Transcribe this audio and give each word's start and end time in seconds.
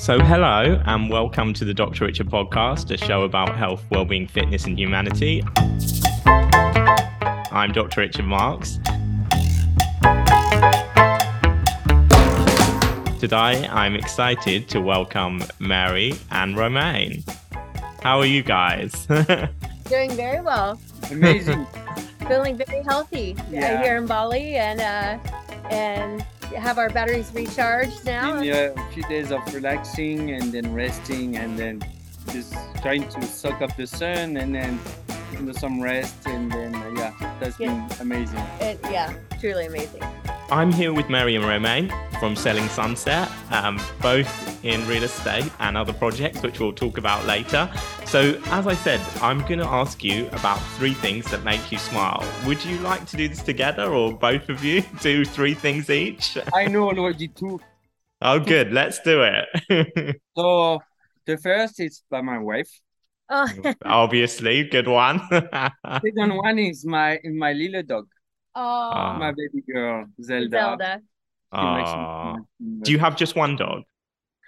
So, 0.00 0.18
hello 0.18 0.80
and 0.86 1.10
welcome 1.10 1.52
to 1.52 1.64
the 1.66 1.74
Dr. 1.74 2.06
Richard 2.06 2.28
podcast, 2.30 2.90
a 2.90 2.96
show 2.96 3.22
about 3.22 3.54
health, 3.56 3.84
well-being, 3.90 4.26
fitness, 4.26 4.64
and 4.64 4.78
humanity. 4.78 5.44
I'm 7.52 7.72
Dr. 7.72 8.00
Richard 8.00 8.24
Marks. 8.24 8.78
Today, 13.20 13.68
I'm 13.68 13.94
excited 13.94 14.68
to 14.70 14.80
welcome 14.80 15.42
Mary 15.58 16.14
and 16.30 16.56
Romain. 16.56 17.22
How 18.02 18.18
are 18.20 18.26
you 18.26 18.42
guys? 18.42 19.06
Doing 19.84 20.10
very 20.12 20.40
well. 20.40 20.80
Amazing. 21.10 21.66
Feeling 22.26 22.56
very 22.56 22.82
healthy 22.84 23.36
uh, 23.38 23.42
Yeah. 23.50 23.82
here 23.82 23.96
in 23.96 24.06
Bali, 24.06 24.54
and 24.56 24.80
uh, 24.80 25.18
and 25.70 26.24
have 26.58 26.78
our 26.78 26.90
batteries 26.90 27.30
recharged 27.34 28.04
now. 28.04 28.34
Uh, 28.38 28.72
a 28.76 28.92
few 28.92 29.02
days 29.04 29.30
of 29.30 29.40
relaxing 29.54 30.32
and 30.32 30.52
then 30.52 30.72
resting 30.74 31.36
and 31.36 31.58
then 31.58 31.82
just 32.32 32.54
trying 32.82 33.08
to 33.08 33.22
soak 33.22 33.60
up 33.62 33.76
the 33.76 33.86
sun 33.86 34.36
and 34.36 34.54
then 34.54 34.78
you 35.32 35.40
know 35.40 35.52
some 35.52 35.80
rest 35.80 36.14
and 36.26 36.50
then 36.52 36.74
uh, 36.74 36.90
yeah, 36.96 37.36
that's 37.40 37.58
Yeah. 37.58 37.86
been 37.88 38.00
amazing. 38.00 38.38
It, 38.60 38.78
yeah, 38.90 39.12
truly 39.40 39.66
amazing. 39.66 40.02
I'm 40.52 40.72
here 40.72 40.92
with 40.92 41.08
Mary 41.08 41.36
and 41.36 41.44
Romain 41.44 41.92
from 42.18 42.34
Selling 42.34 42.66
Sunset, 42.68 43.30
um, 43.52 43.80
both 44.02 44.64
in 44.64 44.84
real 44.88 45.04
estate 45.04 45.50
and 45.60 45.76
other 45.76 45.92
projects, 45.92 46.42
which 46.42 46.58
we'll 46.58 46.72
talk 46.72 46.98
about 46.98 47.24
later. 47.24 47.70
So, 48.04 48.40
as 48.46 48.66
I 48.66 48.74
said, 48.74 49.00
I'm 49.22 49.40
going 49.42 49.60
to 49.60 49.66
ask 49.66 50.02
you 50.02 50.26
about 50.32 50.58
three 50.76 50.92
things 50.92 51.30
that 51.30 51.44
make 51.44 51.70
you 51.70 51.78
smile. 51.78 52.24
Would 52.46 52.64
you 52.64 52.78
like 52.78 53.06
to 53.06 53.16
do 53.16 53.28
this 53.28 53.42
together, 53.42 53.84
or 53.94 54.12
both 54.12 54.48
of 54.48 54.64
you 54.64 54.82
do 55.00 55.24
three 55.24 55.54
things 55.54 55.88
each? 55.88 56.36
I 56.52 56.66
know 56.66 56.90
already 56.90 57.28
two. 57.28 57.60
Oh, 58.20 58.40
good. 58.40 58.72
Let's 58.72 59.00
do 59.00 59.22
it. 59.22 60.20
So 60.36 60.80
the 61.26 61.38
first 61.38 61.78
is 61.80 62.02
by 62.10 62.22
my 62.22 62.38
wife. 62.38 62.70
Oh, 63.28 63.46
Obviously, 63.84 64.64
good 64.64 64.88
one. 64.88 65.20
Second 65.30 66.36
one 66.36 66.58
is 66.58 66.84
my 66.84 67.20
my 67.24 67.52
little 67.52 67.82
dog. 67.84 68.08
Oh, 68.60 69.16
my 69.18 69.32
baby 69.32 69.62
girl 69.72 70.06
Zelda. 70.22 70.50
Zelda. 70.50 71.00
She 71.52 71.60
makes 71.60 71.90
me 71.90 71.96
Aw. 71.96 72.34
smile. 72.34 72.46
Do 72.82 72.92
you 72.92 72.98
have 72.98 73.16
just 73.16 73.34
one 73.36 73.56
dog? 73.56 73.82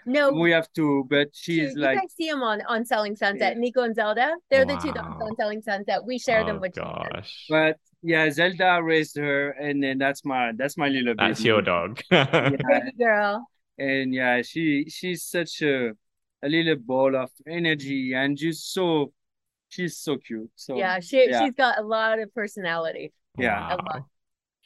No, 0.05 0.33
We 0.33 0.51
have 0.51 0.69
two, 0.75 1.07
but 1.09 1.29
she's 1.33 1.75
you 1.75 1.81
like 1.81 1.99
guys 1.99 2.13
see 2.17 2.29
them 2.29 2.43
on 2.43 2.63
on 2.69 2.85
Selling 2.85 3.15
Sunset. 3.15 3.55
Yeah. 3.55 3.61
Nico 3.61 3.83
and 3.83 3.95
Zelda. 3.95 4.35
They're 4.51 4.65
the 4.65 4.77
two 4.77 4.93
dogs 4.93 5.23
on 5.23 5.37
Selling 5.37 5.63
Sunset. 5.63 6.05
We 6.05 6.19
share 6.19 6.45
them 6.45 6.57
oh, 6.57 6.61
with. 6.61 6.75
gosh. 6.75 7.47
But 7.49 7.77
yeah, 8.03 8.29
Zelda 8.31 8.83
raised 8.83 9.17
her, 9.17 9.51
and 9.51 9.83
then 9.83 9.99
that's 9.99 10.25
my 10.25 10.53
that's 10.57 10.77
my 10.77 10.89
little 10.89 11.15
baby. 11.15 11.29
That's 11.29 11.45
your 11.45 11.63
dog. 11.63 12.01
Baby 12.11 12.93
girl. 12.99 13.47
and 13.79 14.13
yeah, 14.13 14.43
she 14.43 14.87
she's 14.89 15.23
such 15.23 15.63
a 15.63 15.93
a 16.43 16.49
little 16.49 16.77
ball 16.77 17.15
of 17.15 17.31
energy 17.47 18.13
and 18.15 18.37
just 18.37 18.73
so 18.73 19.13
she's 19.69 19.99
so 19.99 20.17
cute. 20.17 20.51
So 20.57 20.77
yeah, 20.77 20.99
she 20.99 21.29
yeah. 21.29 21.45
she's 21.45 21.55
got 21.55 21.79
a 21.79 21.83
lot 21.83 22.19
of 22.19 22.35
personality. 22.35 23.13
Yeah. 23.39 23.77
Wow. 23.77 24.07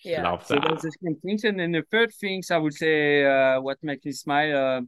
Yeah. 0.04 0.22
Love 0.22 0.46
so 0.46 0.54
that. 0.54 0.64
that's 0.68 0.82
the 0.82 0.92
second 0.92 1.16
things. 1.22 1.44
And 1.44 1.58
then 1.58 1.72
the 1.72 1.82
third 1.90 2.12
things 2.20 2.50
I 2.50 2.58
would 2.58 2.74
say 2.74 3.24
uh, 3.24 3.60
what 3.60 3.78
makes 3.82 4.04
me 4.04 4.12
smile 4.12 4.56
uh, 4.56 4.80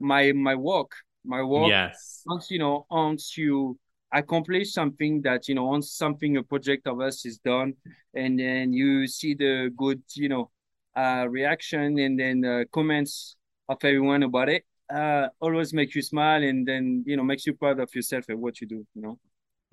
my 0.00 0.32
my 0.32 0.54
walk. 0.54 0.94
My 1.24 1.42
walk 1.42 1.70
Yes. 1.70 2.22
once 2.26 2.50
you 2.50 2.58
know 2.58 2.86
once 2.90 3.36
you 3.38 3.78
accomplish 4.12 4.72
something 4.72 5.22
that 5.22 5.48
you 5.48 5.54
know 5.54 5.64
once 5.64 5.92
something 5.92 6.36
a 6.36 6.42
project 6.42 6.86
of 6.86 7.00
us 7.00 7.24
is 7.24 7.38
done 7.38 7.74
and 8.14 8.38
then 8.38 8.72
you 8.72 9.06
see 9.06 9.34
the 9.34 9.70
good 9.76 10.00
you 10.14 10.28
know 10.28 10.50
uh 10.96 11.26
reaction 11.28 11.98
and 11.98 12.20
then 12.20 12.44
uh, 12.44 12.62
comments 12.72 13.36
of 13.68 13.78
everyone 13.82 14.22
about 14.22 14.48
it 14.48 14.64
uh 14.94 15.26
always 15.40 15.72
make 15.72 15.94
you 15.94 16.02
smile 16.02 16.42
and 16.44 16.68
then 16.68 17.02
you 17.06 17.16
know 17.16 17.24
makes 17.24 17.46
you 17.46 17.54
proud 17.54 17.80
of 17.80 17.92
yourself 17.94 18.24
and 18.28 18.40
what 18.40 18.60
you 18.60 18.66
do 18.68 18.86
you 18.94 19.02
know 19.02 19.18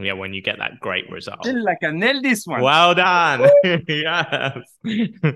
Yeah, 0.04 0.14
when 0.14 0.34
you 0.34 0.42
get 0.42 0.58
that 0.60 0.80
great 0.80 1.10
result. 1.10 1.46
Feel 1.46 1.64
like 1.64 1.78
I 1.84 1.92
nailed 1.92 2.23
this 2.23 2.45
one 2.45 2.62
Well 2.62 2.95
done. 2.95 3.50
yes. 3.88 4.58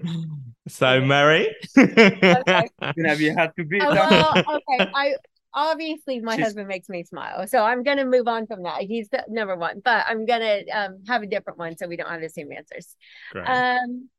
So, 0.67 0.99
Mary. 0.99 1.55
gonna 1.75 3.15
be 3.17 3.29
hard 3.29 3.51
to 3.57 3.63
beat 3.65 3.83
Oh, 3.83 3.93
well, 3.93 4.33
okay. 4.39 4.89
I 4.95 5.13
obviously 5.53 6.19
my 6.21 6.35
She's- 6.35 6.47
husband 6.47 6.67
makes 6.67 6.89
me 6.89 7.03
smile, 7.03 7.45
so 7.47 7.59
I'm 7.63 7.83
gonna 7.83 8.03
move 8.05 8.27
on 8.27 8.47
from 8.47 8.63
that. 8.63 8.81
He's 8.81 9.07
the 9.09 9.23
number 9.29 9.55
one, 9.55 9.81
but 9.85 10.05
I'm 10.07 10.25
gonna 10.25 10.61
um 10.73 11.03
have 11.07 11.21
a 11.21 11.27
different 11.27 11.59
one 11.59 11.77
so 11.77 11.87
we 11.87 11.97
don't 11.97 12.09
have 12.09 12.19
the 12.21 12.29
same 12.29 12.51
answers. 12.51 12.95
Great. 13.31 13.45
Um, 13.45 14.09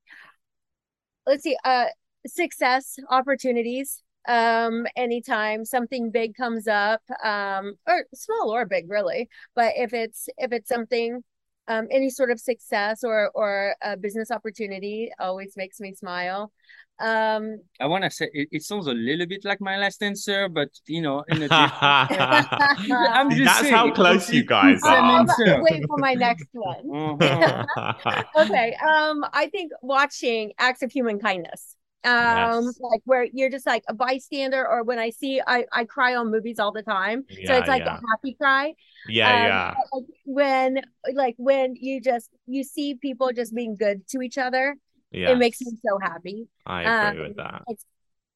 let's 1.26 1.42
see. 1.42 1.56
Uh, 1.64 1.86
success 2.28 2.96
opportunities. 3.10 4.02
Um, 4.28 4.86
anytime 4.96 5.64
something 5.64 6.10
big 6.10 6.34
comes 6.34 6.66
up, 6.66 7.02
um, 7.24 7.74
or 7.86 8.04
small 8.14 8.50
or 8.50 8.66
big, 8.66 8.90
really. 8.90 9.28
But 9.54 9.74
if 9.76 9.92
it's 9.94 10.28
if 10.38 10.52
it's 10.52 10.68
something, 10.68 11.22
um, 11.68 11.86
any 11.90 12.10
sort 12.10 12.30
of 12.30 12.40
success 12.40 13.04
or 13.04 13.30
or 13.34 13.76
a 13.82 13.96
business 13.96 14.30
opportunity 14.30 15.10
always 15.18 15.56
makes 15.56 15.80
me 15.80 15.94
smile. 15.94 16.52
Um, 16.98 17.58
I 17.78 17.86
want 17.86 18.04
to 18.04 18.10
say 18.10 18.30
it, 18.32 18.48
it 18.50 18.62
sounds 18.62 18.86
a 18.86 18.94
little 18.94 19.26
bit 19.26 19.44
like 19.44 19.60
my 19.60 19.76
last 19.76 20.02
answer 20.02 20.48
but 20.48 20.70
you 20.86 21.02
know 21.02 21.24
in 21.28 21.42
a 21.42 21.48
different 21.48 21.72
I'm 21.78 23.30
just 23.30 23.44
That's 23.44 23.68
how 23.68 23.92
close 23.92 24.32
you 24.32 24.44
guys 24.46 24.80
Same 24.80 25.04
are. 25.04 25.20
answer. 25.20 25.62
wait 25.62 25.84
for 25.86 25.98
my 25.98 26.14
next 26.14 26.46
one. 26.52 27.18
Uh-huh. 27.20 28.22
okay 28.36 28.74
um 28.76 29.26
i 29.34 29.46
think 29.48 29.72
watching 29.82 30.52
acts 30.58 30.82
of 30.82 30.90
human 30.90 31.18
kindness 31.18 31.76
um 32.06 32.64
Yes. 32.64 32.78
like 32.80 33.02
where 33.04 33.26
you're 33.32 33.50
just 33.50 33.66
like 33.66 33.82
a 33.88 33.94
bystander 33.94 34.66
or 34.66 34.82
when 34.84 34.98
i 34.98 35.10
see 35.10 35.40
i 35.46 35.64
i 35.72 35.84
cry 35.84 36.14
on 36.14 36.30
movies 36.30 36.58
all 36.58 36.72
the 36.72 36.82
time 36.82 37.24
yeah, 37.28 37.46
so 37.48 37.58
it's 37.58 37.68
like 37.68 37.82
yeah. 37.84 37.96
a 37.96 38.00
happy 38.10 38.34
cry 38.40 38.74
yeah, 39.08 39.28
Um, 39.30 39.42
yeah. 39.46 39.74
like, 39.92 40.04
when 40.24 40.82
like 41.14 41.34
when 41.38 41.74
you 41.76 42.00
just 42.00 42.30
you 42.46 42.64
see 42.64 42.94
people 42.94 43.30
just 43.32 43.54
being 43.54 43.76
good 43.76 44.06
to 44.08 44.20
each 44.22 44.38
other 44.38 44.76
Yeah. 45.10 45.30
it 45.32 45.38
makes 45.38 45.60
me 45.60 45.72
so 45.86 45.98
happy 46.00 46.48
I 46.66 46.82
agree 46.82 47.20
um, 47.22 47.28
with 47.28 47.36
that. 47.36 47.62
it 47.68 47.78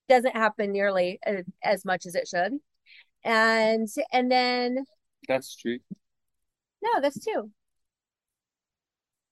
doesn't 0.08 0.37
happen 0.37 0.72
nearly 0.72 1.19
as, 1.25 1.44
as 1.62 1.84
much 1.84 2.06
as 2.06 2.14
it 2.14 2.28
should 2.28 2.54
and 3.25 3.88
and 4.12 4.31
then 4.31 4.84
that's 5.28 5.54
true 5.56 5.78
no 6.82 7.00
that's 7.00 7.19
two 7.25 7.50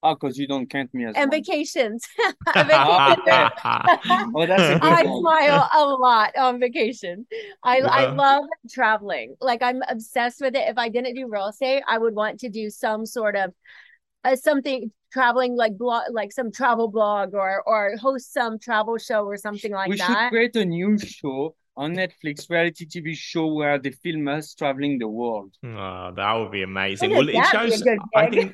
oh 0.03 0.14
because 0.14 0.38
you 0.38 0.47
don't 0.47 0.69
count 0.70 0.92
me 0.94 1.04
as 1.04 1.14
and 1.16 1.31
one. 1.31 1.41
vacations 1.41 2.06
Vacations. 2.54 3.19
oh 4.34 4.47
that's 4.47 4.84
I 4.84 5.03
one. 5.04 5.20
smile 5.20 5.69
a 5.75 5.84
lot 5.84 6.36
on 6.36 6.60
vacation. 6.60 7.26
I 7.62 7.78
I 7.81 8.06
love 8.06 8.44
traveling. 8.70 9.37
Like 9.41 9.62
I'm 9.62 9.82
obsessed 9.88 10.41
with 10.41 10.54
it. 10.54 10.69
If 10.69 10.78
I 10.78 10.88
didn't 10.88 11.14
do 11.14 11.28
real 11.28 11.48
estate, 11.48 11.82
I 11.88 11.98
would 11.98 12.14
want 12.14 12.41
to 12.41 12.48
do 12.48 12.70
some 12.70 13.06
sort 13.06 13.37
of 13.37 13.53
uh, 14.25 14.37
something 14.37 14.91
traveling 15.12 15.56
like 15.56 15.76
blog 15.76 16.04
like 16.12 16.32
some 16.32 16.53
travel 16.53 16.88
blog 16.88 17.34
or 17.34 17.62
or 17.66 17.97
host 17.97 18.32
some 18.32 18.58
travel 18.58 18.98
show 18.98 19.25
or 19.25 19.37
something 19.37 19.72
like 19.72 19.88
we 19.88 19.97
should 19.97 20.28
create 20.28 20.54
a 20.56 20.64
new 20.64 20.98
show 20.98 21.54
on 21.78 21.94
Netflix, 21.94 22.50
reality 22.50 22.84
TV 22.87 23.15
show 23.15 23.47
where 23.47 23.78
they 23.78 23.93
film 23.93 24.27
us 24.27 24.53
traveling 24.53 24.99
the 24.99 25.09
world. 25.09 25.55
Oh, 25.65 26.12
that 26.15 26.33
would 26.34 26.50
be 26.50 26.62
amazing. 26.62 27.11
Well, 27.12 27.28
it 27.28 27.34
that 27.34 27.53
be 27.53 27.69
a 27.69 27.71
shows. 27.71 27.83
I 28.16 28.28
think 28.31 28.53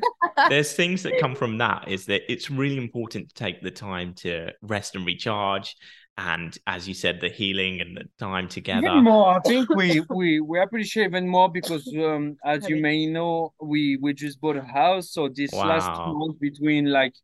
there's 0.51 0.75
things 0.75 1.03
that 1.05 1.19
come 1.19 1.35
from 1.35 1.59
that. 1.59 1.89
Is 1.89 2.05
that 2.07 2.31
it's 2.31 2.51
really 2.51 2.77
important 2.77 3.31
to 3.31 3.35
take 3.35 3.63
the 3.63 3.71
time 3.71 4.13
to 4.19 4.53
rest 4.63 4.95
and 4.95 5.07
recharge, 5.07 5.75
and 6.19 6.57
as 6.67 6.87
you 6.87 6.93
said, 6.93 7.21
the 7.21 7.31
healing 7.31 7.81
and 7.81 7.97
the 7.97 8.05
time 8.19 8.47
together. 8.49 8.87
Even 8.87 9.05
more, 9.05 9.39
I 9.39 9.41
think 9.41 9.71
we 9.75 10.03
we 10.11 10.41
we 10.41 10.61
appreciate 10.61 11.07
even 11.07 11.27
more 11.27 11.51
because 11.51 11.91
um 11.99 12.37
as 12.45 12.69
you 12.69 12.77
may 12.77 13.07
know, 13.07 13.55
we 13.61 13.97
we 14.01 14.13
just 14.13 14.39
bought 14.39 14.57
a 14.57 14.63
house. 14.63 15.13
So 15.13 15.29
this 15.29 15.53
last 15.53 15.89
month 16.07 16.39
between 16.41 16.87
like 16.87 17.15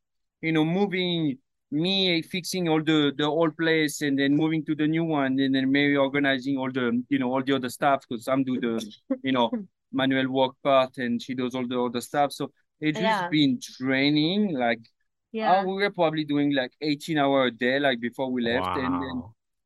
you 0.41 0.53
know 0.53 0.65
moving 0.65 1.37
me 1.73 2.21
fixing 2.23 2.69
all 2.69 2.83
the 2.83 3.13
the 3.17 3.25
old 3.25 3.57
place 3.57 4.01
and 4.03 4.19
then 4.19 4.37
moving 4.37 4.65
to 4.65 4.75
the 4.75 4.87
new 4.87 5.05
one 5.05 5.39
and 5.39 5.55
then 5.55 5.71
maybe 5.71 5.97
organizing 5.97 6.57
all 6.59 6.71
the 6.71 7.03
you 7.09 7.19
know 7.19 7.33
all 7.33 7.43
the 7.43 7.55
other 7.55 7.69
stuff 7.69 8.01
because 8.09 8.27
I'm 8.27 8.43
do 8.45 8.61
the 8.61 8.75
you 9.23 9.33
know 9.33 9.51
manual 9.93 10.29
work 10.29 10.55
part 10.63 10.99
and 10.99 11.21
she 11.23 11.35
does 11.35 11.55
all 11.55 11.67
the 11.67 11.81
other 11.81 12.01
stuff. 12.01 12.33
So 12.33 12.51
it 12.81 12.93
just 12.93 13.03
Yeah. 13.03 13.29
been 13.29 13.59
training 13.79 14.55
like 14.55 14.81
Yeah. 15.33 15.53
uh, 15.61 15.65
we 15.65 15.75
were 15.75 15.91
probably 15.91 16.25
doing 16.25 16.55
like 16.55 16.73
18 16.81 17.19
hour 17.19 17.47
a 17.47 17.51
day 17.51 17.79
like 17.79 18.01
before 18.01 18.31
we 18.33 18.43
left 18.43 18.77
and 18.79 18.95
then 19.03 19.23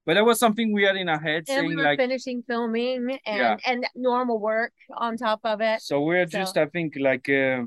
but 0.06 0.14
that 0.14 0.25
was 0.26 0.38
something 0.38 0.73
we 0.75 0.82
had 0.82 0.96
in 0.96 1.08
our 1.08 1.19
head 1.19 1.44
And 1.49 1.49
saying 1.49 1.69
we 1.69 1.76
were 1.76 1.82
like 1.82 1.99
finishing 1.99 2.43
filming 2.46 3.19
and 3.25 3.38
Yeah. 3.43 3.56
and 3.67 3.87
normal 3.94 4.38
work 4.38 4.73
on 4.94 5.17
top 5.17 5.40
of 5.44 5.62
it. 5.62 5.81
So 5.81 6.02
we're 6.02 6.26
So- 6.29 6.38
just, 6.40 6.58
I 6.58 6.67
think, 6.67 6.96
like 7.00 7.26
uh, 7.31 7.62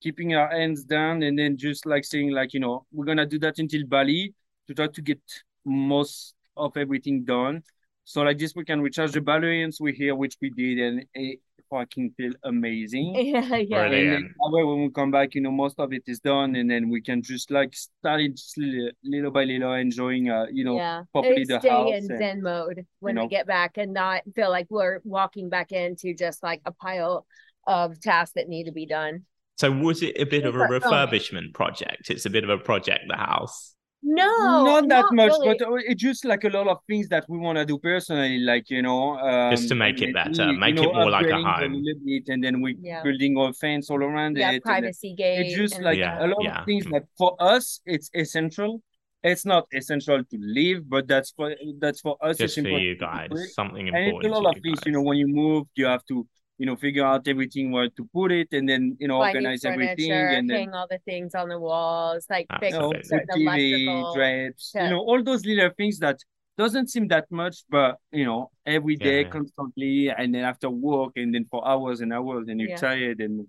keeping 0.00 0.34
our 0.34 0.48
hands 0.50 0.84
down 0.84 1.22
and 1.22 1.38
then 1.38 1.56
just 1.56 1.86
like 1.86 2.04
saying, 2.04 2.30
like, 2.30 2.54
you 2.54 2.60
know, 2.60 2.86
we're 2.92 3.04
gonna 3.06 3.26
do 3.26 3.38
that 3.40 3.58
until 3.58 3.84
Bali 3.86 4.34
to 4.68 4.74
try 4.74 4.86
to 4.88 5.02
get 5.02 5.20
most 5.64 6.34
of 6.56 6.76
everything 6.76 7.24
done. 7.24 7.62
So 8.04 8.22
like 8.22 8.38
this, 8.38 8.54
we 8.54 8.64
can 8.64 8.80
recharge 8.80 9.12
the 9.12 9.20
batteries 9.20 9.78
we 9.80 9.92
here, 9.92 10.14
which 10.14 10.36
we 10.40 10.50
did, 10.50 10.78
and 10.78 11.04
it 11.14 11.40
fucking 11.70 12.12
feel 12.16 12.32
amazing. 12.44 13.14
Yeah, 13.34 13.56
yeah. 13.56 13.82
Really? 13.82 14.00
And 14.06 14.12
then 14.12 14.22
that 14.38 14.50
way, 14.50 14.64
when 14.64 14.82
we 14.84 14.90
come 14.90 15.10
back, 15.10 15.34
you 15.34 15.42
know, 15.42 15.50
most 15.50 15.78
of 15.78 15.92
it 15.92 16.04
is 16.06 16.18
done, 16.20 16.56
and 16.56 16.70
then 16.70 16.88
we 16.88 17.02
can 17.02 17.20
just 17.22 17.50
like 17.50 17.74
start 17.74 18.20
it 18.22 18.34
just 18.36 18.56
little, 18.56 18.90
little 19.04 19.30
by 19.30 19.44
little, 19.44 19.74
enjoying, 19.74 20.30
uh, 20.30 20.46
you 20.50 20.64
know, 20.64 20.76
yeah. 20.76 21.02
properly 21.12 21.44
They 21.44 21.54
the 21.54 21.60
stay 21.60 21.68
house 21.68 21.88
in 21.90 22.10
and- 22.10 22.18
Zen 22.18 22.42
mode 22.42 22.86
when 23.00 23.16
we 23.16 23.22
know. 23.22 23.28
get 23.28 23.46
back 23.46 23.76
and 23.76 23.92
not 23.92 24.22
feel 24.34 24.48
like 24.50 24.68
we're 24.70 25.00
walking 25.04 25.50
back 25.50 25.72
into 25.72 26.14
just 26.14 26.42
like 26.42 26.62
a 26.64 26.72
pile 26.72 27.26
of 27.66 28.00
tasks 28.00 28.32
that 28.36 28.48
need 28.48 28.64
to 28.64 28.72
be 28.72 28.86
done. 28.86 29.26
So 29.58 29.72
was 29.72 30.02
it 30.02 30.16
a 30.20 30.24
bit 30.24 30.44
of 30.44 30.54
a 30.54 30.58
refurbishment 30.58 31.52
project? 31.54 32.10
It's 32.10 32.26
a 32.26 32.30
bit 32.30 32.44
of 32.44 32.50
a 32.50 32.58
project, 32.58 33.04
the 33.08 33.16
house. 33.16 33.74
No, 34.00 34.64
not 34.64 34.88
that 34.88 35.06
much, 35.12 35.32
really. 35.40 35.56
but 35.58 35.66
uh, 35.66 35.74
it's 35.74 36.00
just 36.00 36.24
like 36.24 36.44
a 36.44 36.48
lot 36.48 36.68
of 36.68 36.78
things 36.86 37.08
that 37.08 37.24
we 37.28 37.36
want 37.36 37.58
to 37.58 37.64
do 37.66 37.78
personally, 37.80 38.38
like 38.38 38.70
you 38.70 38.80
know, 38.80 39.18
um, 39.18 39.50
Just 39.50 39.68
to 39.70 39.74
make 39.74 40.00
it 40.00 40.14
better, 40.14 40.46
we, 40.46 40.52
you 40.52 40.58
make 40.60 40.76
it 40.76 40.82
more 40.84 41.10
like 41.10 41.26
a 41.26 41.30
upgrading 41.30 41.60
home. 41.60 41.72
little 41.82 42.00
bit, 42.04 42.22
and 42.28 42.42
then 42.44 42.60
we 42.60 42.76
Yeah. 42.80 43.02
building 43.02 43.36
a 43.36 43.52
fence 43.52 43.90
all 43.90 44.00
around 44.02 44.36
yeah, 44.36 44.50
it. 44.52 44.54
and 44.54 44.54
then 44.54 44.60
privacy 44.62 45.14
gate. 45.14 45.46
It's 45.46 45.56
just 45.56 45.74
and- 45.74 45.84
like 45.84 45.98
Yeah, 45.98 46.24
a 46.24 46.28
lot 46.28 46.44
yeah. 46.44 46.60
of 46.60 46.64
things 46.64 46.84
that 46.92 47.04
for 47.18 47.34
us 47.40 47.80
it's 47.86 48.08
essential. 48.14 48.80
It's 49.24 49.44
not 49.44 49.66
essential 49.74 50.22
to 50.22 50.38
live, 50.40 50.88
but 50.88 51.08
that's 51.08 51.32
for 51.32 51.56
that's 51.80 52.00
for 52.00 52.16
us. 52.22 52.38
Just 52.38 52.42
it's 52.42 52.54
for 52.54 52.60
important 52.60 52.86
you 52.86 52.96
guys, 52.96 53.28
it. 53.32 53.50
something 53.50 53.88
And 53.88 53.96
it's 53.96 54.24
a 54.24 54.28
lot 54.28 54.46
of 54.46 54.54
you 54.56 54.62
things, 54.62 54.78
you 54.86 54.92
know, 54.92 55.02
when 55.02 55.16
you 55.18 55.26
move, 55.26 55.66
you 55.74 55.86
have 55.86 56.04
to, 56.06 56.24
you 56.58 56.66
know, 56.66 56.76
figure 56.76 57.04
out 57.04 57.26
everything 57.28 57.70
where 57.70 57.88
to 57.88 58.08
put 58.12 58.32
it, 58.32 58.48
and 58.52 58.68
then 58.68 58.96
you 59.00 59.08
know, 59.08 59.18
buy 59.18 59.28
organize 59.28 59.64
everything, 59.64 60.10
and 60.34 60.50
then 60.50 60.56
hang 60.56 60.74
all 60.74 60.86
the 60.90 60.98
things 61.04 61.34
on 61.34 61.48
the 61.48 61.58
walls, 61.58 62.26
like 62.30 62.48
fix 62.60 62.72
you 62.72 62.78
know, 62.78 62.92
certain 63.02 63.28
TV, 63.30 63.46
electrical. 63.46 64.12
drapes, 64.14 64.72
Yeah. 64.74 64.84
you 64.84 64.90
know, 64.90 64.98
all 65.00 65.22
those 65.22 65.44
little 65.44 65.70
things 65.76 65.98
that 66.00 66.18
doesn't 66.56 66.88
seem 66.90 67.06
that 67.08 67.30
much, 67.30 67.64
but 67.70 67.96
you 68.12 68.24
know, 68.24 68.50
every 68.66 68.96
day 68.96 69.24
Yeah. 69.24 69.30
constantly, 69.30 70.10
and 70.10 70.34
then 70.34 70.44
after 70.44 70.68
work, 70.70 71.12
and 71.16 71.34
then 71.34 71.46
for 71.50 71.66
hours 71.66 72.00
and 72.00 72.12
hours, 72.12 72.48
and 72.48 72.60
you're 72.60 72.70
Yeah. 72.70 72.76
tired, 72.76 73.20
and 73.20 73.46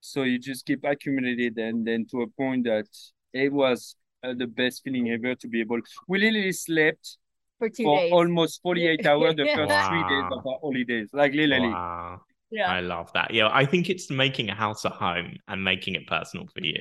so 0.00 0.22
you 0.22 0.38
just 0.38 0.64
keep 0.66 0.84
accumulated, 0.84 1.58
and 1.58 1.86
then 1.86 2.06
to 2.10 2.22
a 2.22 2.26
point 2.28 2.64
that 2.64 2.86
it 3.32 3.52
was 3.52 3.96
uh, 4.22 4.34
the 4.34 4.46
best 4.46 4.82
feeling 4.82 5.10
ever 5.10 5.34
to 5.34 5.48
be 5.48 5.60
able. 5.60 5.80
We 6.06 6.18
literally 6.18 6.52
slept 6.52 7.18
for 7.58 7.68
two 7.68 7.84
for 7.84 7.98
days. 7.98 8.12
almost 8.12 8.62
48 8.62 9.04
hours 9.06 9.34
the 9.36 9.46
first 9.54 9.86
three 9.86 10.04
days 10.04 10.24
of 10.30 10.46
our 10.46 10.58
holidays, 10.60 11.10
like 11.12 11.32
literally. 11.34 11.60
Wow. 11.60 12.20
Yeah. 12.50 12.70
I 12.70 12.80
love 12.80 13.12
that. 13.14 13.32
Yeah, 13.32 13.48
I 13.52 13.64
think 13.66 13.90
it's 13.90 14.10
making 14.10 14.50
a 14.50 14.54
house 14.54 14.84
a 14.84 14.90
home 14.90 15.36
and 15.48 15.62
making 15.64 15.94
it 15.94 16.06
personal 16.06 16.46
for 16.46 16.60
you. 16.64 16.74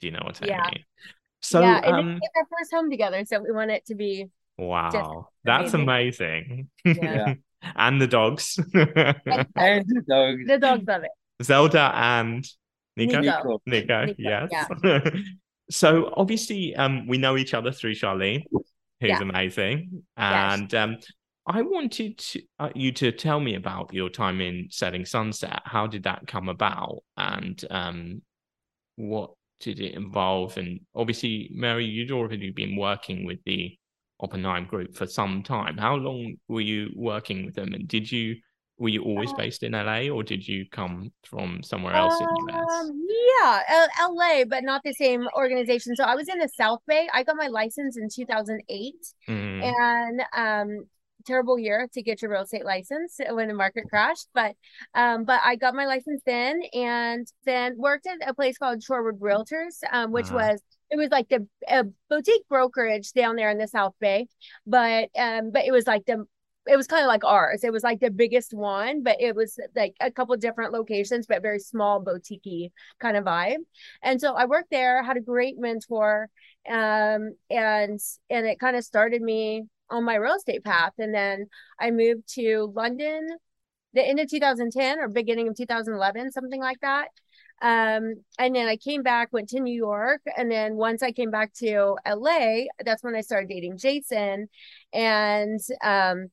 Do 0.00 0.06
you 0.06 0.10
know 0.10 0.22
what 0.24 0.42
I 0.42 0.46
Yeah. 0.46 0.68
mean? 0.72 0.84
So, 1.42 1.60
yeah, 1.60 1.80
and 1.84 1.94
um, 1.96 2.18
it's 2.22 2.32
our 2.36 2.46
first 2.58 2.72
home 2.72 2.90
together, 2.90 3.24
so 3.24 3.40
we 3.40 3.52
want 3.52 3.70
it 3.70 3.84
to 3.86 3.94
be 3.94 4.26
wow, 4.58 5.28
that's 5.44 5.74
amazing. 5.74 6.68
Yeah. 6.84 7.34
and 7.76 8.00
the 8.00 8.06
dogs, 8.06 8.58
And 8.74 9.84
the 9.86 10.02
dog, 10.08 10.38
the 10.46 10.58
dogs 10.60 10.84
love 10.86 11.04
it. 11.04 11.10
Zelda 11.42 11.92
and 11.94 12.44
Nico. 12.96 13.20
Nico. 13.20 13.60
Nico. 13.66 14.04
Nico, 14.04 14.04
Nico, 14.06 14.14
yes. 14.18 15.12
so 15.70 16.12
obviously, 16.16 16.74
um, 16.76 17.06
we 17.06 17.18
know 17.18 17.36
each 17.36 17.54
other 17.54 17.70
through 17.72 17.92
Charlene, 17.94 18.44
who's 18.50 19.10
Yeah. 19.10 19.20
amazing, 19.20 20.02
Yes. 20.18 20.60
and 20.60 20.74
um, 20.74 20.96
I 21.46 21.62
wanted 21.62 22.18
to, 22.18 22.42
uh, 22.58 22.70
you 22.74 22.92
to 22.92 23.12
tell 23.12 23.38
me 23.40 23.54
about 23.54 23.92
your 23.92 24.08
time 24.10 24.40
in 24.40 24.68
Selling 24.70 25.04
Sunset. 25.04 25.62
How 25.64 25.86
did 25.86 26.02
that 26.04 26.26
come 26.26 26.48
about, 26.48 27.02
and 27.16 27.62
um, 27.70 28.22
what 28.96 29.32
did 29.60 29.80
it 29.80 29.94
involve? 29.94 30.56
And 30.58 30.80
obviously, 30.94 31.50
Mary, 31.52 31.84
you'd 31.86 32.10
already 32.10 32.50
been 32.50 32.76
working 32.76 33.24
with 33.26 33.38
the 33.44 33.76
Oppenheim 34.20 34.66
Group 34.66 34.96
for 34.96 35.06
some 35.06 35.42
time. 35.42 35.76
How 35.78 35.94
long 35.96 36.36
were 36.48 36.60
you 36.60 36.90
working 36.96 37.46
with 37.46 37.54
them, 37.54 37.72
and 37.74 37.86
did 37.88 38.10
you? 38.10 38.36
Were 38.78 38.90
you 38.90 39.04
always 39.04 39.32
Uh, 39.32 39.36
based 39.38 39.62
in 39.62 39.74
LA 39.74 40.10
or 40.10 40.22
did 40.22 40.46
you 40.46 40.66
come 40.70 41.10
from 41.24 41.62
somewhere 41.62 41.94
else 41.94 42.20
in 42.20 42.26
the 42.28 42.42
US? 42.52 42.90
Um, 42.90 43.06
yeah, 43.40 43.62
L- 43.68 43.88
LA, 44.14 44.44
but 44.44 44.64
not 44.64 44.82
the 44.84 44.92
same 44.92 45.26
organization. 45.34 45.96
So 45.96 46.04
I 46.04 46.14
was 46.14 46.28
in 46.28 46.38
the 46.38 46.48
South 46.48 46.80
Bay. 46.86 47.08
I 47.12 47.22
got 47.22 47.36
my 47.36 47.46
license 47.48 47.96
in 47.96 48.08
2008, 48.14 48.94
Mm, 49.28 49.62
and 49.64 50.22
um, 50.36 50.86
terrible 51.26 51.58
year 51.58 51.88
to 51.94 52.02
get 52.02 52.22
your 52.22 52.30
real 52.30 52.42
estate 52.42 52.64
license 52.64 53.18
when 53.30 53.48
the 53.48 53.54
market 53.54 53.84
crashed. 53.88 54.28
But 54.34 54.54
um, 54.94 55.24
but 55.24 55.40
I 55.44 55.56
got 55.56 55.74
my 55.74 55.86
license 55.86 56.22
then, 56.26 56.62
and 56.72 57.26
then 57.44 57.76
worked 57.78 58.06
at 58.06 58.28
a 58.28 58.34
place 58.34 58.58
called 58.58 58.80
Shorewood 58.80 59.18
Realtors, 59.20 59.78
um, 59.92 60.12
which 60.12 60.30
Uh-huh. 60.30 60.32
was 60.32 60.60
it 60.90 60.96
was 60.96 61.10
like 61.10 61.28
the 61.28 61.46
a 61.68 61.84
boutique 62.08 62.48
brokerage 62.48 63.12
down 63.12 63.36
there 63.36 63.50
in 63.50 63.58
the 63.58 63.68
South 63.68 63.94
Bay, 64.00 64.28
but 64.66 65.10
um, 65.18 65.50
but 65.50 65.64
it 65.66 65.72
was 65.72 65.86
like 65.86 66.06
the 66.06 66.26
it 66.68 66.76
was 66.76 66.88
kind 66.88 67.02
of 67.04 67.08
like 67.08 67.22
ours. 67.24 67.62
It 67.62 67.72
was 67.72 67.84
like 67.84 68.00
the 68.00 68.10
biggest 68.10 68.52
one, 68.52 69.04
but 69.04 69.20
it 69.20 69.36
was 69.36 69.56
like 69.76 69.94
a 70.00 70.10
couple 70.10 70.36
different 70.36 70.72
locations, 70.72 71.26
but 71.26 71.40
very 71.42 71.60
small 71.60 72.00
boutique 72.00 72.72
kind 72.98 73.16
of 73.16 73.24
vibe. 73.24 73.58
And 74.02 74.20
so 74.20 74.34
I 74.34 74.46
worked 74.46 74.70
there, 74.70 75.02
had 75.02 75.16
a 75.16 75.20
great 75.20 75.58
mentor, 75.58 76.28
um, 76.68 77.36
and 77.50 78.00
and 78.30 78.46
it 78.46 78.58
kind 78.58 78.76
of 78.76 78.84
started 78.84 79.22
me 79.22 79.64
on 79.90 80.04
my 80.04 80.16
real 80.16 80.34
estate 80.34 80.64
path. 80.64 80.92
And 80.98 81.14
then 81.14 81.46
I 81.78 81.90
moved 81.90 82.32
to 82.34 82.72
London 82.74 83.28
the 83.94 84.06
end 84.06 84.20
of 84.20 84.28
2010 84.28 84.98
or 84.98 85.08
beginning 85.08 85.48
of 85.48 85.56
2011, 85.56 86.30
something 86.30 86.60
like 86.60 86.80
that. 86.80 87.08
Um, 87.62 88.16
and 88.38 88.54
then 88.54 88.68
I 88.68 88.76
came 88.76 89.02
back, 89.02 89.32
went 89.32 89.48
to 89.50 89.60
New 89.60 89.74
York, 89.74 90.20
and 90.36 90.50
then 90.50 90.76
once 90.76 91.02
I 91.02 91.10
came 91.12 91.30
back 91.30 91.54
to 91.54 91.96
LA, 92.04 92.66
that's 92.84 93.02
when 93.02 93.16
I 93.16 93.22
started 93.22 93.48
dating 93.48 93.78
Jason, 93.78 94.48
and 94.92 95.58
um, 95.82 96.28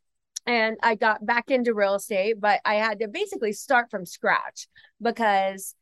and 0.45 0.77
I 0.83 0.95
got 0.95 1.25
back 1.25 1.49
into 1.49 1.73
real 1.73 1.95
estate, 1.95 2.41
but 2.41 2.59
I 2.65 2.75
had 2.75 2.99
to 2.99 3.07
basically 3.07 3.53
start 3.53 3.89
from 3.89 4.05
scratch 4.05 4.67
because 5.01 5.75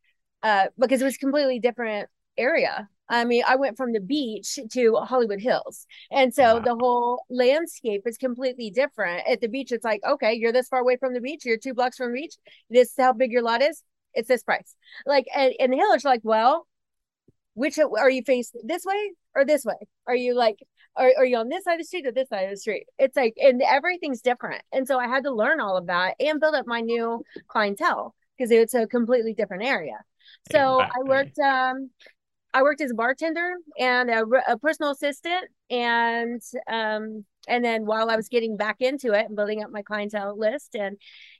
uh 0.43 0.67
because 0.77 1.01
it 1.01 1.05
was 1.05 1.17
completely 1.17 1.59
different 1.59 2.09
area. 2.37 2.87
I 3.11 3.25
mean, 3.25 3.43
I 3.45 3.57
went 3.57 3.75
from 3.77 3.91
the 3.91 3.99
beach 3.99 4.57
to 4.71 4.95
Hollywood 4.95 5.41
Hills. 5.41 5.85
And 6.11 6.33
so 6.33 6.55
Wow. 6.55 6.59
the 6.61 6.75
whole 6.75 7.25
landscape 7.29 8.03
is 8.05 8.17
completely 8.17 8.71
different. 8.71 9.27
At 9.27 9.41
the 9.41 9.49
beach, 9.49 9.71
it's 9.71 9.83
like, 9.83 10.01
okay, 10.09 10.33
you're 10.33 10.53
this 10.53 10.69
far 10.69 10.79
away 10.79 10.95
from 10.95 11.13
the 11.13 11.21
beach, 11.21 11.45
you're 11.45 11.57
two 11.57 11.73
blocks 11.73 11.97
from 11.97 12.13
the 12.13 12.21
beach. 12.21 12.35
This 12.69 12.89
is 12.89 12.95
how 12.97 13.11
big 13.13 13.31
your 13.31 13.43
lot 13.43 13.61
is. 13.61 13.83
It's 14.13 14.29
this 14.29 14.43
price. 14.43 14.75
Like, 15.05 15.25
and, 15.35 15.53
and 15.59 15.73
the 15.73 15.77
hill 15.77 15.93
is 15.93 16.05
like, 16.05 16.21
well, 16.23 16.67
which 17.53 17.77
are 17.77 18.09
you 18.09 18.23
faced 18.23 18.55
this 18.63 18.85
way 18.85 19.11
or 19.35 19.43
this 19.45 19.65
way? 19.65 19.75
Are 20.07 20.15
you 20.15 20.33
like, 20.33 20.59
are, 20.95 21.11
are 21.17 21.25
you 21.25 21.37
on 21.37 21.49
this 21.49 21.65
side 21.65 21.73
of 21.73 21.79
the 21.79 21.85
street 21.85 22.07
or 22.07 22.13
this 22.13 22.29
side 22.29 22.45
of 22.45 22.51
the 22.51 22.57
street? 22.57 22.85
It's 22.97 23.17
like, 23.17 23.35
and 23.41 23.61
everything's 23.61 24.21
different. 24.21 24.63
And 24.71 24.87
so 24.87 24.97
I 24.99 25.07
had 25.07 25.25
to 25.25 25.31
learn 25.31 25.59
all 25.59 25.75
of 25.75 25.87
that 25.87 26.15
and 26.19 26.39
build 26.39 26.55
up 26.55 26.65
my 26.65 26.79
new 26.79 27.23
clientele 27.49 28.15
because 28.37 28.51
it's 28.51 28.73
a 28.73 28.87
completely 28.87 29.33
different 29.33 29.63
area. 29.63 29.97
So 30.51 30.79
I 30.79 31.03
worked, 31.03 31.39
um, 31.39 31.89
I 32.53 32.63
worked 32.63 32.81
as 32.81 32.91
a 32.91 32.95
bartender 32.95 33.53
and 33.79 34.09
a, 34.09 34.23
a 34.47 34.57
personal 34.57 34.91
assistant, 34.91 35.45
and 35.69 36.41
um, 36.67 37.25
and 37.47 37.63
then 37.63 37.85
while 37.85 38.09
I 38.09 38.15
was 38.15 38.27
getting 38.27 38.57
back 38.57 38.77
into 38.79 39.13
it 39.13 39.27
and 39.27 39.35
building 39.35 39.63
up 39.63 39.71
my 39.71 39.81
clientele 39.81 40.37
list, 40.37 40.75
and 40.75 40.97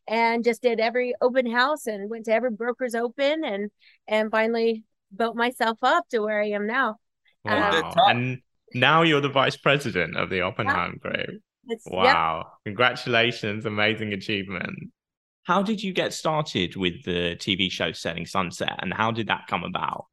and 0.07 0.43
just 0.43 0.61
did 0.61 0.79
every 0.79 1.13
open 1.21 1.49
house 1.49 1.87
and 1.87 2.09
went 2.09 2.25
to 2.25 2.33
every 2.33 2.51
broker's 2.51 2.95
open, 2.95 3.43
and 3.43 3.71
and 4.07 4.31
finally 4.31 4.83
built 5.15 5.35
myself 5.35 5.79
up 5.81 6.07
to 6.09 6.19
where 6.19 6.41
I 6.41 6.49
am 6.49 6.67
now. 6.67 6.95
Wow. 7.43 7.71
top. 7.71 8.09
And 8.09 8.39
now 8.73 9.01
you're 9.01 9.21
the 9.21 9.29
vice 9.29 9.57
president 9.57 10.15
of 10.15 10.29
the 10.29 10.41
Oppenheim 10.41 10.97
Group. 11.01 11.41
It's, 11.67 11.85
yeah. 11.85 11.95
Wow. 12.03 12.51
Congratulations. 12.65 13.65
Amazing 13.65 14.13
achievement. 14.13 14.91
How 15.43 15.61
did 15.61 15.81
you 15.81 15.93
get 15.93 16.13
started 16.13 16.75
with 16.75 17.03
the 17.03 17.35
TV 17.37 17.71
show 17.71 17.91
Selling 17.91 18.25
Sunset 18.25 18.79
and 18.79 18.93
how 18.93 19.11
did 19.11 19.27
that 19.27 19.47
come 19.47 19.63
about? 19.63 20.05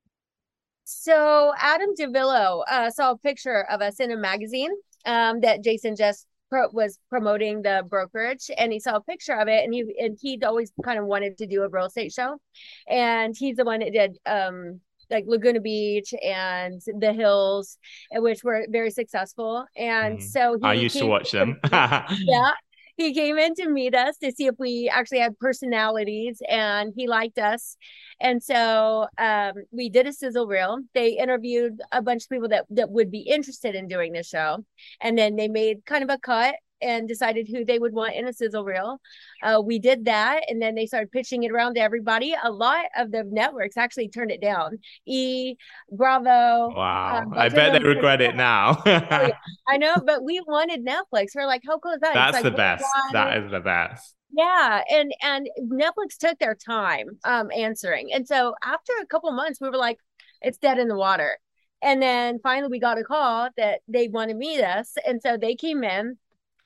So 0.91 1.53
Adam 1.59 1.91
DiVello 2.01 2.63
uh, 2.67 2.89
saw 2.91 3.11
a 3.11 3.19
picture 3.19 3.63
of 3.71 3.83
us 3.83 4.01
in 4.01 4.11
a 4.11 4.17
magazine 4.17 4.71
um, 5.05 5.41
that 5.41 5.63
Jason 5.63 5.95
just 5.95 6.27
pro- 6.49 6.71
was 6.73 6.99
promoting 7.11 7.61
the 7.61 7.85
brokerage, 7.87 8.51
and 8.57 8.73
he 8.73 8.81
saw 8.81 8.97
a 8.97 9.03
picture 9.03 9.35
of 9.35 9.49
it, 9.49 9.65
and 9.65 9.75
he 9.75 9.85
and 10.01 10.17
he'd 10.23 10.45
always 10.45 10.73
kind 10.83 10.99
of 10.99 11.05
wanted 11.05 11.37
to 11.39 11.47
do 11.47 11.63
a 11.63 11.69
real 11.69 11.85
estate 11.87 12.11
show, 12.11 12.39
and 12.89 13.37
he's 13.37 13.57
the 13.57 13.67
one 13.67 13.81
that 13.81 13.93
did 13.93 14.17
um, 14.25 14.81
like 15.11 15.25
Laguna 15.27 15.61
Beach 15.61 16.15
and 16.25 16.81
the 16.99 17.13
Hills, 17.13 17.77
which 18.13 18.43
were 18.43 18.65
very 18.71 18.91
successful, 18.91 19.67
and 19.77 20.19
Mhm. 20.19 20.23
so 20.23 20.55
he 20.59 20.67
I 20.67 20.73
used 20.73 20.97
to 20.97 21.07
watch 21.07 21.33
them. 21.33 21.61
yeah 21.71 22.53
he 22.99 23.15
came 23.15 23.39
in 23.39 23.55
to 23.55 23.69
meet 23.69 23.95
us 23.95 24.19
to 24.19 24.33
see 24.33 24.47
if 24.47 24.57
we 24.59 24.91
actually 24.93 25.21
had 25.21 25.39
personalities 25.39 26.43
and 26.49 26.93
he 26.95 27.07
liked 27.07 27.39
us. 27.39 27.77
And 28.21 28.43
so 28.43 29.07
um, 29.17 29.53
we 29.71 29.89
did 29.89 30.07
a 30.07 30.13
sizzle 30.13 30.49
reel. 30.49 30.81
They 30.95 31.11
interviewed 31.11 31.81
a 31.93 32.03
bunch 32.03 32.25
of 32.25 32.29
people 32.29 32.49
that, 32.49 32.67
that 32.71 32.91
would 32.91 33.11
be 33.11 33.21
interested 33.21 33.75
in 33.75 33.89
doing 33.89 34.13
the 34.13 34.25
show 34.25 34.65
and 35.01 35.17
then 35.17 35.37
they 35.37 35.49
made 35.49 35.87
kind 35.87 36.03
of 36.03 36.11
a 36.11 36.19
cut 36.19 36.57
and 36.81 37.09
decided 37.09 37.49
who 37.49 37.65
they 37.65 37.79
would 37.79 37.93
want 37.93 38.15
in 38.15 38.27
a 38.27 38.33
sizzle 38.33 38.65
reel. 38.65 39.01
Uh, 39.43 39.61
we 39.65 39.79
did 39.79 40.05
that, 40.07 40.43
and 40.49 40.61
then 40.61 40.75
they 40.75 40.87
started 40.87 41.11
pitching 41.11 41.43
it 41.43 41.51
around 41.51 41.75
to 41.75 41.81
everybody. 41.81 42.35
A 42.43 42.51
lot 42.51 42.87
of 42.97 43.11
the 43.11 43.25
networks 43.25 43.77
actually 43.77 44.09
turned 44.09 44.31
it 44.31 44.41
down. 44.41 44.79
E, 45.07 45.57
Bravo. 45.91 46.75
Wow, 46.75 47.23
um, 47.23 47.35
I 47.35 47.49
bet 47.49 47.73
they 47.73 47.87
regret 47.87 48.21
it 48.21 48.37
now. 48.37 48.79
oh, 48.79 48.83
yeah. 48.87 49.31
I 49.69 49.77
know, 49.77 49.97
but 50.05 50.23
we 50.23 50.41
wanted 50.47 50.85
Netflix. 50.85 51.29
We're 51.35 51.47
like, 51.47 51.63
how 51.67 51.79
cool 51.79 51.93
is 51.93 52.01
that? 52.01 52.15
That's 52.15 52.35
like, 52.35 52.45
the 52.45 52.51
best. 52.51 52.85
That 53.13 53.39
is 53.39 53.51
the 53.51 53.61
best. 53.61 54.15
Yeah, 54.37 54.83
and 54.91 55.13
and 55.23 55.49
Netflix 55.63 56.19
took 56.19 56.39
their 56.39 56.55
time 56.55 57.07
um 57.25 57.51
answering, 57.57 58.13
and 58.13 58.27
so 58.27 58.55
after 58.63 58.93
a 59.01 59.07
couple 59.07 59.33
months, 59.33 59.61
we 59.61 59.71
were 59.71 59.77
like, 59.77 59.99
it's 60.43 60.59
dead 60.59 60.79
in 60.79 60.89
the 60.89 60.97
water. 60.97 61.39
And 61.83 62.03
then 62.03 62.41
finally, 62.43 62.71
we 62.71 62.81
got 62.81 62.99
a 62.99 63.05
call 63.05 63.51
that 63.57 63.81
they 63.87 64.09
want 64.09 64.31
to 64.31 64.37
meet 64.37 64.63
us. 64.63 64.95
And 65.07 65.21
so 65.23 65.37
they 65.37 65.55
came 65.55 65.85
in 65.85 66.19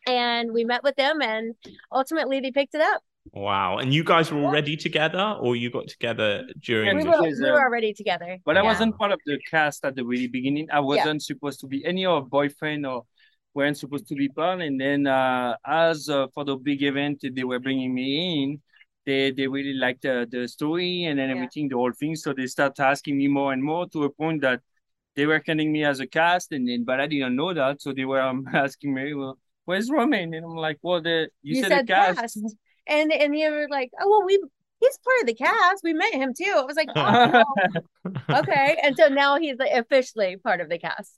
and 0.06 0.52
we 0.52 0.64
met 0.64 0.82
with 0.82 0.96
them, 0.96 1.22
and 1.22 1.54
ultimately, 1.90 2.40
they 2.40 2.50
picked 2.50 2.74
it 2.74 2.80
up. 2.80 3.02
Wow. 3.32 3.78
And 3.78 3.94
you 3.94 4.02
guys 4.02 4.32
were 4.32 4.42
already 4.42 4.76
together, 4.76 5.36
or 5.40 5.54
you 5.54 5.70
got 5.70 5.88
together 5.88 6.44
during? 6.58 6.96
We 6.96 7.04
were, 7.04 7.22
we 7.22 7.50
were 7.50 7.62
already 7.62 7.94
together. 7.94 8.38
But 8.44 8.56
yeah. 8.56 8.62
I 8.62 8.64
wasn't 8.64 8.98
part 8.98 9.12
of 9.12 9.20
the 9.26 9.38
cast 9.48 9.84
at 9.84 9.94
the 9.94 10.02
very 10.02 10.26
beginning. 10.26 10.68
I 10.72 10.80
wasn't 10.80 11.22
yeah. 11.22 11.26
supposed 11.26 11.60
to 11.60 11.66
be 11.66 11.84
any 11.84 12.04
of 12.04 12.28
boyfriend 12.28 12.84
or 12.84 13.04
weren't 13.54 13.78
supposed 13.78 14.08
to 14.08 14.14
be 14.16 14.28
part. 14.28 14.60
And 14.60 14.80
then, 14.80 15.06
uh, 15.06 15.56
as 15.64 16.08
uh, 16.08 16.26
for 16.34 16.44
the 16.44 16.56
big 16.56 16.82
event, 16.82 17.24
they 17.32 17.44
were 17.44 17.60
bringing 17.60 17.94
me 17.94 18.42
in. 18.42 18.60
They 19.04 19.30
they 19.30 19.46
really 19.48 19.74
liked 19.74 20.02
the, 20.02 20.28
the 20.30 20.46
story 20.46 21.04
and 21.04 21.18
then 21.18 21.28
yeah. 21.28 21.36
everything, 21.36 21.68
the 21.68 21.76
whole 21.76 21.92
thing. 21.92 22.16
So 22.16 22.32
they 22.32 22.46
start 22.46 22.78
asking 22.80 23.18
me 23.18 23.28
more 23.28 23.52
and 23.52 23.62
more 23.62 23.88
to 23.90 24.04
a 24.04 24.10
point 24.10 24.42
that 24.42 24.60
they 25.14 25.26
were 25.26 25.40
counting 25.40 25.72
me 25.72 25.84
as 25.84 26.00
a 26.00 26.06
cast, 26.06 26.52
and 26.52 26.68
then 26.68 26.84
but 26.84 27.00
I 27.00 27.06
didn't 27.06 27.36
know 27.36 27.52
that, 27.52 27.82
so 27.82 27.92
they 27.92 28.04
were 28.04 28.20
um, 28.20 28.46
asking 28.54 28.94
me, 28.94 29.14
"Well, 29.14 29.38
where's 29.64 29.90
Romain?" 29.90 30.34
And 30.34 30.44
I'm 30.44 30.56
like, 30.56 30.78
"Well, 30.82 31.02
the 31.02 31.28
you, 31.42 31.56
you 31.56 31.62
said, 31.62 31.70
said 31.70 31.86
cast. 31.88 32.20
cast. 32.20 32.56
and 32.86 33.12
and 33.12 33.36
you 33.36 33.50
were 33.50 33.68
like, 33.70 33.90
"Oh, 34.00 34.08
well, 34.08 34.24
we." 34.24 34.42
He's 34.80 34.98
part 34.98 35.20
of 35.20 35.26
the 35.28 35.34
cast. 35.34 35.84
We 35.84 35.92
met 35.92 36.12
him 36.12 36.34
too. 36.36 36.54
I 36.56 36.62
was 36.62 36.74
like, 36.74 36.88
oh, 36.96 37.44
okay. 38.40 38.76
And 38.82 38.96
so 38.96 39.06
now 39.06 39.38
he's 39.38 39.56
like 39.56 39.70
officially 39.70 40.38
part 40.38 40.60
of 40.60 40.68
the 40.68 40.76
cast. 40.76 41.14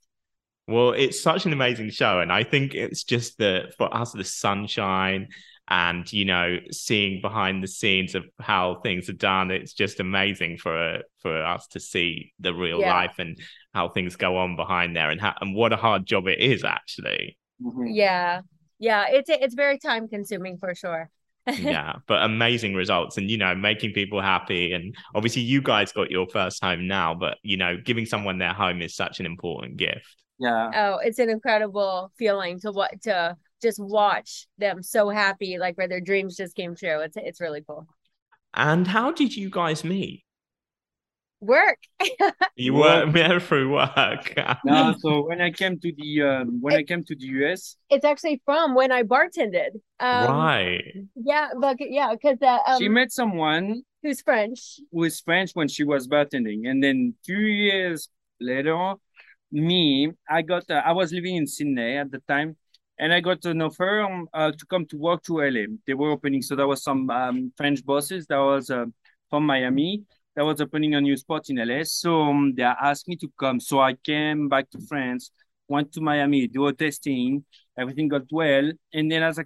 Well, 0.69 0.91
it's 0.93 1.23
such 1.23 1.47
an 1.47 1.55
amazing 1.55 1.89
show. 1.89 2.21
And 2.21 2.31
I 2.31 2.45
think 2.45 2.75
it's 2.75 3.05
just 3.05 3.39
the 3.39 3.73
for 3.79 3.89
us 3.97 4.13
the 4.13 4.23
sunshine 4.23 5.29
and 5.69 6.13
you 6.13 6.25
know 6.25 6.59
seeing 6.71 7.21
behind 7.23 7.63
the 7.63 7.69
scenes 7.69 8.15
of 8.15 8.25
how 8.39 8.81
things 8.83 9.09
are 9.09 9.15
done 9.15 9.51
it's 9.51 9.73
just 9.73 9.99
amazing 9.99 10.59
for 10.59 10.99
for 11.21 11.43
us 11.43 11.67
to 11.69 11.81
see 11.81 12.33
the 12.39 12.53
real 12.53 12.81
yeah. 12.81 12.93
life 12.93 13.15
and 13.19 13.39
how 13.73 13.89
things 13.89 14.17
go 14.17 14.37
on 14.37 14.57
behind 14.57 14.95
there 14.95 15.11
and 15.11 15.21
how 15.21 15.33
and 15.41 15.55
what 15.55 15.73
a 15.73 15.77
hard 15.77 16.05
job 16.05 16.27
it 16.27 16.39
is 16.39 16.65
actually 16.65 17.39
mm-hmm. 17.63 17.87
yeah 17.87 18.41
yeah 18.79 19.07
it's 19.09 19.31
it's 19.31 19.55
very 19.55 19.79
time 19.79 20.09
consuming 20.09 20.59
for 20.59 20.75
sure 20.75 21.11
yeah 21.59 21.97
but 22.07 22.23
amazing 22.23 22.75
results 22.75 23.19
and 23.19 23.31
you 23.31 23.37
know 23.37 23.55
making 23.55 23.93
people 23.93 24.21
happy 24.21 24.73
and 24.73 24.97
obviously 25.15 25.43
you 25.43 25.61
guys 25.61 25.93
got 25.93 26.11
your 26.11 26.27
first 26.29 26.63
home 26.65 26.87
now 26.87 27.15
but 27.15 27.37
you 27.43 27.57
know 27.57 27.77
giving 27.77 28.07
someone 28.07 28.39
their 28.39 28.55
home 28.55 28.81
is 28.81 28.97
such 28.97 29.21
an 29.21 29.27
important 29.27 29.77
gift 29.77 30.17
yeah 30.39 30.71
oh 30.75 30.99
it's 31.05 31.19
an 31.19 31.29
incredible 31.29 32.11
feeling 32.17 32.59
to 32.59 32.73
what 32.73 32.91
to 33.03 33.37
just 33.65 33.81
watch 33.81 34.47
them 34.59 34.83
so 34.83 35.09
happy, 35.09 35.59
like 35.59 35.77
where 35.77 35.89
their 35.89 36.01
dreams 36.01 36.37
just 36.37 36.55
came 36.55 36.77
true. 36.77 37.01
It's 37.01 37.17
it's 37.17 37.41
really 37.41 37.63
cool. 37.67 37.87
And 38.53 38.87
how 38.87 39.11
did 39.11 39.35
you 39.35 39.51
guys 39.51 39.83
meet? 39.83 40.24
Work. 41.45 41.79
you 42.57 42.73
work 42.73 43.13
there 43.13 43.39
through 43.39 43.75
work. 43.75 44.35
no, 44.65 44.95
so 44.99 45.27
when 45.27 45.43
I 45.43 45.51
came 45.51 45.79
to 45.79 45.93
the 45.95 46.23
um, 46.23 46.61
when 46.63 46.75
it, 46.75 46.79
I 46.79 46.83
came 46.85 47.05
to 47.05 47.15
the 47.15 47.27
US, 47.39 47.77
it's 47.91 48.05
actually 48.05 48.41
from 48.47 48.75
when 48.75 48.91
I 48.91 49.03
bartended. 49.03 49.73
Um, 50.01 50.27
right. 50.27 50.83
Yeah, 51.17 51.51
but 51.61 51.77
yeah, 51.81 52.13
because 52.13 52.39
uh, 52.41 52.59
um, 52.67 52.79
she 52.79 52.89
met 52.89 53.13
someone 53.13 53.83
who's 54.03 54.23
French. 54.23 54.81
Who 54.91 55.05
is 55.05 55.21
French 55.21 55.51
when 55.53 55.69
she 55.69 55.85
was 55.85 56.09
bartending, 56.09 56.67
and 56.67 56.83
then 56.83 57.15
two 57.27 57.43
years 57.43 58.09
later, 58.41 58.95
me, 59.53 60.13
I 60.29 60.41
got 60.41 60.65
uh, 60.71 60.83
I 60.85 60.93
was 60.93 61.13
living 61.13 61.37
in 61.37 61.47
Sydney 61.47 61.99
at 61.99 62.11
the 62.11 62.21
time, 62.27 62.57
and 62.99 63.13
I 63.13 63.21
got 63.21 63.45
an 63.45 63.61
offer 63.61 64.01
um, 64.01 64.29
uh, 64.33 64.53
to 64.53 64.67
come 64.67 64.87
to 64.87 64.97
work 64.97 65.23
to 65.25 65.41
LA. 65.41 65.67
They 65.87 65.93
were 65.93 66.11
opening, 66.11 66.41
so 66.41 66.57
there 66.57 66.67
was 66.67 66.83
some 66.83 67.11
um, 67.11 67.53
French 67.59 67.85
bosses 67.85 68.27
that 68.29 68.39
was 68.39 68.71
uh, 68.71 68.87
from 69.29 69.45
Miami 69.45 70.05
that 70.37 70.45
was 70.45 70.61
opening 70.61 70.95
a 70.95 71.01
new 71.01 71.17
spot 71.17 71.49
in 71.49 71.57
LA. 71.57 71.83
So 71.85 72.23
um, 72.23 72.55
they 72.57 72.63
asked 72.63 73.09
me 73.09 73.17
to 73.17 73.31
come. 73.39 73.61
So 73.61 73.81
I 73.81 73.95
came 73.95 74.49
back 74.49 74.71
to 74.71 74.81
France, 74.89 75.31
went 75.69 75.93
to 75.93 76.01
Miami, 76.01 76.47
do 76.49 76.67
a 76.67 76.73
testing. 76.73 77.45
Everything 77.79 78.09
got 78.09 78.23
well, 78.31 78.71
and 78.93 79.11
then 79.11 79.23
as 79.25 79.39
I 79.41 79.45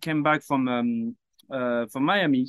came 0.00 0.22
back 0.22 0.42
from 0.44 0.68
um, 0.68 1.16
uh, 1.50 1.86
from 1.86 2.04
Miami, 2.04 2.46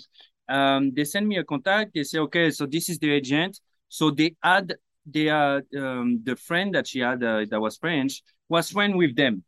um, 0.48 0.92
they 0.94 1.04
sent 1.04 1.26
me 1.26 1.38
a 1.38 1.44
contact. 1.44 1.92
They 1.96 2.04
say, 2.04 2.20
okay, 2.20 2.52
so 2.52 2.68
this 2.68 2.90
is 2.90 3.00
the 3.00 3.12
agent. 3.12 3.60
So 3.90 4.12
they 4.12 4.36
had 4.44 4.76
they 5.06 5.26
had 5.26 5.64
um, 5.78 6.22
the 6.24 6.36
friend 6.36 6.76
that 6.76 6.88
she 6.88 7.00
had 7.00 7.24
uh, 7.24 7.46
that 7.50 7.60
was 7.60 7.78
French 7.78 8.22
was 8.50 8.70
friend 8.70 8.96
with 8.96 9.16
them. 9.16 9.44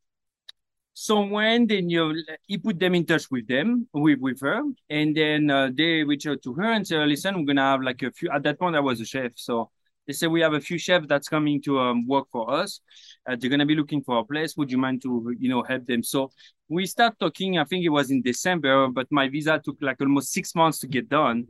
So 0.99 1.21
when 1.21 1.67
then 1.67 1.91
you 1.91 2.23
he 2.47 2.57
put 2.57 2.79
them 2.79 2.95
in 2.95 3.05
touch 3.05 3.29
with 3.29 3.47
them 3.47 3.87
with 3.93 4.19
with 4.19 4.41
her, 4.41 4.63
and 4.89 5.15
then 5.15 5.47
uh, 5.51 5.69
they 5.71 6.03
reach 6.03 6.25
out 6.25 6.41
to 6.41 6.55
her 6.55 6.71
and 6.71 6.87
say, 6.87 6.97
"Listen, 7.05 7.35
we're 7.37 7.45
gonna 7.45 7.61
have 7.61 7.83
like 7.83 8.01
a 8.01 8.11
few." 8.11 8.31
At 8.31 8.41
that 8.45 8.57
point, 8.57 8.75
I 8.75 8.79
was 8.79 8.99
a 8.99 9.05
chef, 9.05 9.33
so 9.35 9.69
they 10.07 10.13
said 10.13 10.31
we 10.31 10.41
have 10.41 10.53
a 10.53 10.59
few 10.59 10.79
chefs 10.79 11.05
that's 11.07 11.29
coming 11.29 11.61
to 11.61 11.77
um, 11.79 12.07
work 12.07 12.25
for 12.31 12.49
us. 12.51 12.81
Uh, 13.29 13.35
they're 13.39 13.51
gonna 13.51 13.67
be 13.67 13.75
looking 13.75 14.01
for 14.01 14.17
a 14.17 14.25
place. 14.25 14.57
Would 14.57 14.71
you 14.71 14.79
mind 14.79 15.03
to 15.03 15.35
you 15.37 15.49
know 15.49 15.61
help 15.61 15.85
them? 15.85 16.01
So 16.01 16.31
we 16.67 16.87
start 16.87 17.13
talking. 17.19 17.59
I 17.59 17.65
think 17.65 17.85
it 17.85 17.89
was 17.89 18.09
in 18.09 18.23
December, 18.23 18.87
but 18.87 19.05
my 19.11 19.29
visa 19.29 19.61
took 19.63 19.77
like 19.79 20.01
almost 20.01 20.33
six 20.33 20.55
months 20.55 20.79
to 20.79 20.87
get 20.87 21.09
done. 21.09 21.45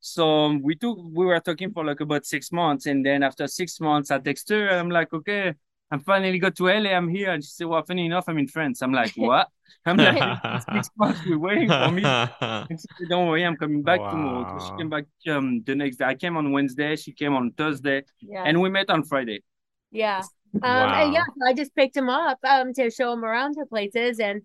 So 0.00 0.58
we 0.60 0.74
took 0.74 0.98
we 0.98 1.24
were 1.24 1.38
talking 1.38 1.70
for 1.70 1.84
like 1.84 2.00
about 2.00 2.26
six 2.26 2.50
months, 2.50 2.86
and 2.86 3.06
then 3.06 3.22
after 3.22 3.46
six 3.46 3.78
months, 3.78 4.10
I 4.10 4.18
text 4.18 4.48
her. 4.48 4.70
I'm 4.70 4.90
like, 4.90 5.12
okay 5.12 5.54
I'm 5.90 6.00
finally 6.00 6.38
got 6.38 6.54
to 6.56 6.64
LA. 6.64 6.90
I'm 6.90 7.08
here. 7.08 7.30
And 7.30 7.42
she 7.42 7.50
said, 7.50 7.66
Well, 7.66 7.82
funny 7.82 8.06
enough, 8.06 8.24
I'm 8.28 8.38
in 8.38 8.48
France. 8.48 8.82
I'm 8.82 8.92
like, 8.92 9.12
What? 9.16 9.48
I'm 9.86 9.96
like, 9.96 10.62
Six 10.72 10.90
months 10.96 11.20
we're 11.26 11.38
waiting 11.38 11.68
for 11.68 11.90
me. 11.90 12.02
Said, 12.76 13.08
Don't 13.08 13.28
worry, 13.28 13.44
I'm 13.44 13.56
coming 13.56 13.82
back 13.82 14.00
wow. 14.00 14.10
tomorrow. 14.10 14.58
So 14.58 14.66
she 14.66 14.76
came 14.78 14.90
back 14.90 15.04
um, 15.28 15.62
the 15.64 15.74
next 15.74 15.96
day. 15.96 16.04
I 16.04 16.14
came 16.14 16.36
on 16.36 16.52
Wednesday. 16.52 16.96
She 16.96 17.12
came 17.12 17.34
on 17.34 17.52
Thursday. 17.52 18.02
Yeah. 18.20 18.44
And 18.44 18.60
we 18.60 18.68
met 18.68 18.90
on 18.90 19.02
Friday. 19.02 19.42
Yeah. 19.90 20.22
Um, 20.54 20.60
wow. 20.62 21.04
And 21.04 21.12
yeah, 21.12 21.24
I 21.46 21.54
just 21.54 21.74
picked 21.74 21.96
him 21.96 22.08
up 22.08 22.38
um, 22.44 22.72
to 22.74 22.90
show 22.90 23.12
him 23.12 23.24
around 23.24 23.54
to 23.54 23.66
places. 23.66 24.20
And 24.20 24.42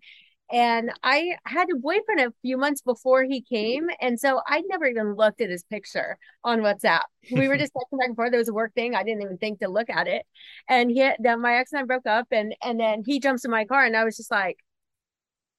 and 0.53 0.91
I 1.01 1.36
had 1.45 1.67
a 1.74 1.79
boyfriend 1.79 2.22
a 2.22 2.31
few 2.43 2.57
months 2.57 2.83
before 2.83 3.24
he 3.24 3.41
came. 3.41 3.89
And 4.00 4.19
so 4.19 4.39
I 4.48 4.62
never 4.67 4.86
even 4.86 5.15
looked 5.15 5.41
at 5.41 5.50
his 5.50 5.63
picture 5.63 6.19
on 6.43 6.60
WhatsApp. 6.60 7.01
We 7.31 7.48
were 7.48 7.57
just 7.63 7.74
texting 7.74 7.98
back 7.98 8.10
and 8.10 8.15
forth. 8.15 8.29
There 8.29 8.39
was 8.39 8.50
a 8.50 8.53
work 8.53 8.72
thing. 8.75 8.93
I 8.93 9.03
didn't 9.03 9.24
even 9.24 9.39
think 9.39 9.62
to 9.62 9.67
look 9.67 9.89
at 9.89 10.07
it. 10.07 10.27
And 10.69 10.91
he 10.91 11.10
then 11.17 11.41
my 11.41 11.55
ex 11.55 11.74
and 11.74 11.81
I 11.81 11.86
broke 11.86 12.05
up 12.05 12.27
and 12.31 12.55
and 12.63 12.79
then 12.79 13.03
he 13.03 13.19
jumps 13.19 13.45
in 13.45 13.51
my 13.51 13.65
car 13.65 13.83
and 13.83 13.98
I 13.98 14.03
was 14.03 14.15
just 14.15 14.29
like, 14.29 14.57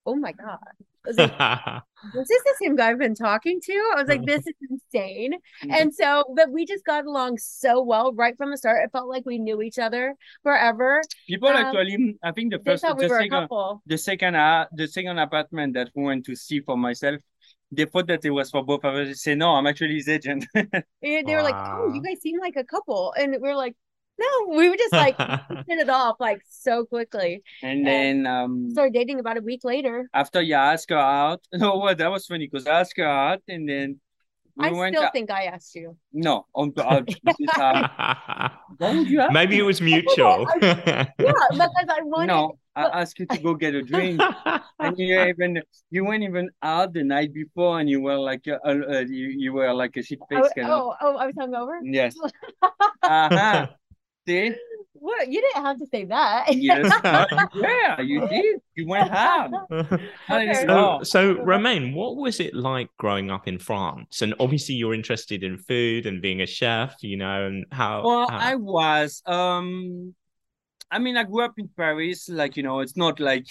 oh 0.06 0.14
my 0.14 0.30
God. 0.30 0.60
Was 1.06 1.18
like, 1.18 1.36
this 2.14 2.30
is 2.30 2.42
the 2.42 2.54
same 2.60 2.76
guy 2.76 2.90
I've 2.90 2.98
been 2.98 3.14
talking 3.14 3.60
to. 3.62 3.72
I 3.94 4.00
was 4.00 4.08
like, 4.08 4.24
this 4.24 4.46
is 4.46 4.54
insane. 4.70 5.34
And 5.68 5.94
so, 5.94 6.24
but 6.36 6.50
we 6.50 6.66
just 6.66 6.84
got 6.84 7.04
along 7.04 7.38
so 7.38 7.82
well 7.82 8.12
right 8.14 8.36
from 8.36 8.50
the 8.50 8.56
start. 8.56 8.84
It 8.84 8.92
felt 8.92 9.08
like 9.08 9.24
we 9.26 9.38
knew 9.38 9.62
each 9.62 9.78
other 9.78 10.14
forever. 10.42 11.02
People 11.26 11.48
um, 11.48 11.56
actually, 11.56 12.16
I 12.22 12.32
think 12.32 12.52
the 12.52 12.58
first, 12.58 12.82
the, 12.82 12.94
we 12.94 13.08
second, 13.08 13.48
the 13.86 13.98
second, 13.98 14.34
uh, 14.36 14.66
the 14.72 14.86
second 14.86 15.18
apartment 15.18 15.74
that 15.74 15.90
we 15.94 16.04
went 16.04 16.24
to 16.26 16.36
see 16.36 16.60
for 16.60 16.76
myself, 16.76 17.20
they 17.70 17.84
thought 17.86 18.06
that 18.06 18.24
it 18.24 18.30
was 18.30 18.50
for 18.50 18.64
both 18.64 18.84
of 18.84 18.94
us. 18.94 19.08
They 19.08 19.14
say, 19.14 19.34
no, 19.34 19.50
I'm 19.50 19.66
actually 19.66 19.94
his 19.94 20.08
agent. 20.08 20.46
they 20.54 21.22
wow. 21.26 21.34
were 21.34 21.42
like, 21.42 21.54
oh, 21.56 21.92
you 21.92 22.02
guys 22.02 22.20
seem 22.20 22.38
like 22.38 22.56
a 22.56 22.64
couple. 22.64 23.12
And 23.18 23.36
we 23.40 23.48
are 23.48 23.56
like, 23.56 23.74
no, 24.18 24.56
we 24.56 24.68
were 24.68 24.76
just 24.76 24.92
like 24.92 25.16
hit 25.68 25.78
it 25.78 25.88
off 25.88 26.16
like 26.20 26.42
so 26.48 26.84
quickly. 26.84 27.42
And, 27.62 27.78
and 27.78 27.86
then 27.86 28.26
um 28.26 28.70
started 28.70 28.94
dating 28.94 29.20
about 29.20 29.38
a 29.38 29.40
week 29.40 29.64
later. 29.64 30.08
After 30.14 30.40
you 30.42 30.54
asked 30.54 30.90
her 30.90 30.98
out. 30.98 31.40
No, 31.52 31.76
what 31.76 31.98
that 31.98 32.10
was 32.10 32.26
funny 32.26 32.46
because 32.46 32.66
I 32.66 32.80
asked 32.80 32.94
her 32.98 33.04
out 33.04 33.42
and 33.48 33.68
then 33.68 34.00
we 34.56 34.68
I 34.68 34.90
still 34.90 35.10
think 35.12 35.30
I 35.30 35.44
asked 35.46 35.74
you. 35.74 35.96
No, 36.12 36.46
on 36.54 36.72
uh, 36.76 37.02
Maybe 39.32 39.58
it 39.58 39.62
was 39.62 39.80
mutual. 39.80 40.46
yeah, 40.62 41.06
because 41.18 41.88
I 41.88 42.02
wanted. 42.02 42.26
No, 42.28 42.58
I 42.76 43.02
asked 43.02 43.18
you 43.18 43.26
to 43.26 43.38
go 43.38 43.54
get 43.54 43.74
a 43.74 43.82
drink, 43.82 44.20
and 44.78 44.96
you 44.96 45.20
even 45.24 45.60
you 45.90 46.04
went 46.04 46.22
even 46.22 46.50
out 46.62 46.92
the 46.92 47.02
night 47.02 47.34
before, 47.34 47.80
and 47.80 47.90
you 47.90 48.00
were 48.00 48.16
like 48.16 48.46
uh, 48.46 48.58
uh, 48.64 49.00
you, 49.00 49.26
you 49.36 49.52
were 49.52 49.74
like 49.74 49.96
a 49.96 50.02
shit 50.02 50.20
face. 50.28 50.44
Oh, 50.58 50.62
oh, 50.62 50.94
oh, 51.00 51.16
I 51.16 51.26
was 51.26 51.34
hungover. 51.34 51.78
Yes. 51.82 52.14
uh 52.62 52.68
huh. 53.02 53.66
See? 54.26 54.54
What? 54.94 55.28
You 55.30 55.40
didn't 55.40 55.64
have 55.64 55.78
to 55.78 55.86
say 55.86 56.04
that. 56.06 56.54
yes. 56.54 56.90
yeah, 57.54 58.00
you 58.00 58.26
did. 58.26 58.60
You 58.74 58.88
went 58.88 59.10
hard. 59.10 59.52
okay. 59.70 60.64
So, 60.66 61.00
so, 61.02 61.42
Romain, 61.42 61.92
what 61.94 62.16
was 62.16 62.40
it 62.40 62.54
like 62.54 62.88
growing 62.98 63.30
up 63.30 63.46
in 63.46 63.58
France? 63.58 64.22
And 64.22 64.34
obviously, 64.40 64.76
you're 64.76 64.94
interested 64.94 65.42
in 65.42 65.58
food 65.58 66.06
and 66.06 66.22
being 66.22 66.40
a 66.40 66.46
chef, 66.46 66.94
you 67.02 67.18
know, 67.18 67.46
and 67.46 67.66
how. 67.70 68.02
Well, 68.02 68.30
how... 68.30 68.38
I 68.38 68.54
was. 68.54 69.22
Um, 69.26 70.14
I 70.90 70.98
mean, 70.98 71.16
I 71.16 71.24
grew 71.24 71.44
up 71.44 71.54
in 71.58 71.68
Paris. 71.76 72.28
Like, 72.28 72.56
you 72.56 72.62
know, 72.62 72.80
it's 72.80 72.96
not 72.96 73.20
like 73.20 73.46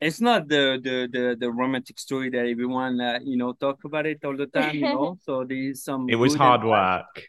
it's 0.00 0.20
not 0.20 0.48
the 0.48 0.78
the 0.82 1.08
the, 1.10 1.36
the 1.38 1.50
romantic 1.50 1.98
story 1.98 2.30
that 2.30 2.46
everyone 2.46 3.00
uh, 3.00 3.18
you 3.22 3.36
know 3.36 3.52
talk 3.52 3.82
about 3.84 4.06
it 4.06 4.24
all 4.24 4.36
the 4.36 4.46
time 4.46 4.74
you 4.74 4.82
know 4.82 5.16
so 5.24 5.44
there's 5.44 5.82
some 5.82 6.08
it 6.08 6.14
was 6.14 6.34
hard 6.34 6.64
work 6.64 7.24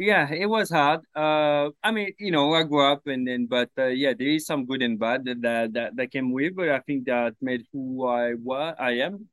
yeah 0.00 0.32
it 0.32 0.46
was 0.46 0.70
hard 0.70 1.00
uh 1.14 1.68
i 1.82 1.90
mean 1.90 2.10
you 2.18 2.30
know 2.30 2.54
i 2.54 2.62
grew 2.62 2.80
up 2.80 3.06
and 3.06 3.28
then 3.28 3.44
but 3.44 3.68
uh, 3.78 3.86
yeah 3.86 4.14
there 4.18 4.28
is 4.28 4.46
some 4.46 4.64
good 4.64 4.80
and 4.80 4.98
bad 4.98 5.22
that, 5.26 5.42
that 5.74 5.94
that 5.94 6.10
came 6.10 6.32
with 6.32 6.56
but 6.56 6.70
i 6.70 6.78
think 6.80 7.04
that 7.04 7.34
made 7.42 7.62
who 7.70 8.06
i 8.06 8.32
was 8.34 8.74
i 8.78 8.92
am 8.92 9.28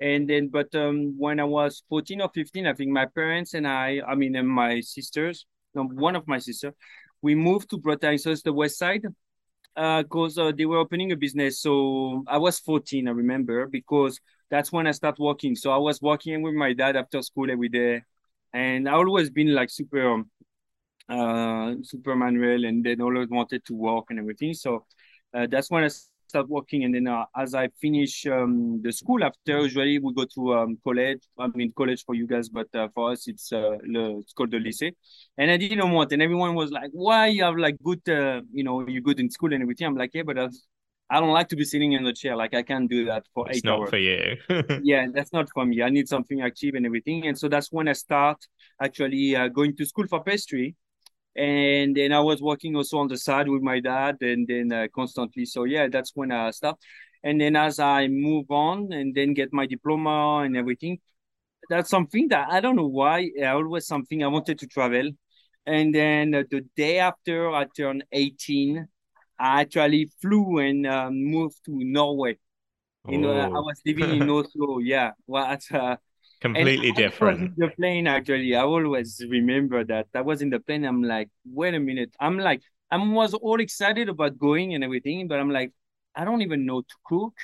and 0.00 0.28
then 0.28 0.48
but 0.48 0.74
um 0.74 1.14
when 1.18 1.38
i 1.38 1.44
was 1.44 1.84
14 1.88 2.20
or 2.20 2.30
15 2.34 2.66
i 2.66 2.74
think 2.74 2.90
my 2.90 3.06
parents 3.06 3.54
and 3.54 3.66
i 3.66 4.00
i 4.08 4.16
mean 4.16 4.34
and 4.34 4.48
my 4.48 4.80
sisters 4.80 5.46
one 5.74 6.16
of 6.16 6.26
my 6.26 6.38
sisters 6.38 6.74
we 7.22 7.36
moved 7.36 7.70
to 7.70 7.78
bretagne 7.78 8.18
so 8.18 8.30
it's 8.32 8.42
the 8.42 8.52
west 8.52 8.78
side 8.78 9.04
because 9.74 10.38
uh, 10.38 10.46
uh, 10.48 10.52
they 10.52 10.66
were 10.66 10.78
opening 10.78 11.12
a 11.12 11.16
business. 11.16 11.60
So 11.62 12.24
I 12.26 12.38
was 12.38 12.58
14, 12.58 13.08
I 13.08 13.12
remember, 13.12 13.66
because 13.66 14.20
that's 14.50 14.70
when 14.72 14.86
I 14.86 14.90
started 14.90 15.22
working. 15.22 15.56
So 15.56 15.70
I 15.70 15.78
was 15.78 16.02
working 16.02 16.42
with 16.42 16.54
my 16.54 16.74
dad 16.74 16.96
after 16.96 17.22
school 17.22 17.50
every 17.50 17.70
day. 17.70 18.02
And 18.54 18.88
I 18.88 18.92
always 18.92 19.30
been 19.30 19.54
like 19.54 19.70
super, 19.70 20.12
um, 20.12 20.30
uh, 21.08 21.74
super 21.82 22.14
manual 22.16 22.64
and 22.64 22.84
then 22.84 23.00
always 23.00 23.28
wanted 23.28 23.64
to 23.66 23.74
work 23.74 24.06
and 24.10 24.18
everything. 24.18 24.54
So 24.54 24.86
uh, 25.34 25.46
that's 25.50 25.70
when 25.70 25.84
I 25.84 25.88
start 26.32 26.48
working. 26.48 26.84
And 26.84 26.94
then 26.94 27.06
uh, 27.08 27.26
as 27.36 27.54
i 27.54 27.68
finish 27.84 28.26
um, 28.26 28.80
the 28.82 28.90
school 28.90 29.22
after 29.22 29.60
usually 29.60 29.98
we 29.98 30.14
go 30.14 30.24
to 30.36 30.54
um, 30.54 30.78
college 30.86 31.20
i 31.38 31.46
mean 31.58 31.70
college 31.80 32.00
for 32.06 32.14
you 32.14 32.26
guys 32.26 32.48
but 32.48 32.68
uh, 32.74 32.88
for 32.94 33.12
us 33.12 33.28
it's 33.32 33.52
uh, 33.52 33.76
le, 33.94 34.18
it's 34.20 34.32
called 34.32 34.50
the 34.50 34.60
lycée. 34.66 34.92
And 35.36 35.50
i 35.50 35.56
didn't 35.58 35.90
want 35.96 36.12
and 36.12 36.22
everyone 36.22 36.54
was 36.54 36.70
like 36.70 36.90
why 36.92 37.26
you 37.26 37.42
have 37.44 37.56
like 37.66 37.76
good 37.88 38.02
uh, 38.08 38.40
you 38.58 38.64
know 38.64 38.74
you're 38.88 39.06
good 39.08 39.20
in 39.20 39.28
school 39.36 39.52
and 39.52 39.62
everything? 39.62 39.86
I'm 39.86 39.96
like 39.96 40.14
yeah 40.14 40.22
but 40.24 40.36
that's 40.36 40.66
I 41.12 41.20
don't 41.20 41.30
like 41.30 41.48
to 41.48 41.56
be 41.56 41.64
sitting 41.64 41.92
in 41.92 42.04
the 42.04 42.12
chair. 42.12 42.34
Like 42.36 42.54
I 42.54 42.62
can't 42.62 42.88
do 42.88 43.04
that 43.04 43.26
for 43.34 43.48
it's 43.48 43.58
eight 43.58 43.64
not 43.64 43.88
for 43.90 43.98
you. 43.98 44.36
yeah, 44.82 45.06
that's 45.14 45.32
not 45.32 45.48
for 45.54 45.64
me. 45.66 45.82
I 45.82 45.90
need 45.90 46.08
something 46.08 46.40
active 46.40 46.74
and 46.74 46.86
everything. 46.86 47.26
And 47.26 47.38
so 47.38 47.48
that's 47.48 47.70
when 47.70 47.86
I 47.86 47.92
start 47.92 48.38
actually 48.80 49.36
uh, 49.36 49.48
going 49.48 49.76
to 49.76 49.84
school 49.84 50.06
for 50.08 50.22
pastry 50.24 50.74
and 51.36 51.96
then 51.96 52.12
I 52.12 52.20
was 52.20 52.42
working 52.42 52.76
also 52.76 52.98
on 52.98 53.08
the 53.08 53.16
side 53.16 53.48
with 53.48 53.62
my 53.62 53.80
dad, 53.80 54.18
and 54.20 54.46
then 54.46 54.72
uh, 54.72 54.86
constantly. 54.94 55.46
So 55.46 55.64
yeah, 55.64 55.88
that's 55.88 56.12
when 56.14 56.30
I 56.30 56.50
stopped. 56.50 56.84
And 57.24 57.40
then 57.40 57.56
as 57.56 57.78
I 57.78 58.08
move 58.08 58.50
on 58.50 58.92
and 58.92 59.14
then 59.14 59.32
get 59.32 59.52
my 59.52 59.66
diploma 59.66 60.42
and 60.44 60.56
everything, 60.56 60.98
that's 61.70 61.88
something 61.88 62.28
that 62.28 62.48
I 62.50 62.60
don't 62.60 62.76
know 62.76 62.88
why. 62.88 63.30
I 63.40 63.46
always 63.46 63.86
something 63.86 64.22
I 64.22 64.26
wanted 64.26 64.58
to 64.58 64.66
travel. 64.66 65.10
And 65.64 65.94
then 65.94 66.34
uh, 66.34 66.42
the 66.50 66.66
day 66.76 66.98
after 66.98 67.50
I 67.50 67.66
turned 67.76 68.04
18, 68.12 68.88
I 69.42 69.62
actually 69.62 70.10
flew 70.22 70.58
and 70.58 70.86
um, 70.86 71.24
moved 71.24 71.64
to 71.66 71.72
Norway. 71.72 72.38
You 73.08 73.18
know, 73.18 73.40
I 73.40 73.58
was 73.58 73.80
living 73.84 74.10
in 74.14 74.30
Oslo. 74.30 74.78
Yeah, 74.78 75.12
well, 75.26 75.48
that's 75.48 75.70
uh, 75.72 75.96
completely 76.40 76.92
different. 76.92 77.56
the 77.56 77.68
plane 77.76 78.06
actually, 78.06 78.54
I 78.54 78.62
always 78.62 79.20
remember 79.28 79.84
that. 79.84 80.06
I 80.14 80.20
was 80.20 80.42
in 80.42 80.50
the 80.50 80.60
plane. 80.60 80.84
I'm 80.84 81.02
like, 81.02 81.28
wait 81.44 81.74
a 81.74 81.80
minute. 81.80 82.14
I'm 82.20 82.38
like, 82.38 82.62
I 82.90 82.98
was 82.98 83.34
all 83.34 83.60
excited 83.60 84.08
about 84.08 84.38
going 84.38 84.74
and 84.74 84.84
everything, 84.84 85.26
but 85.26 85.40
I'm 85.40 85.50
like, 85.50 85.72
I 86.14 86.24
don't 86.24 86.42
even 86.42 86.64
know 86.64 86.82
to 86.82 86.94
cook. 87.04 87.34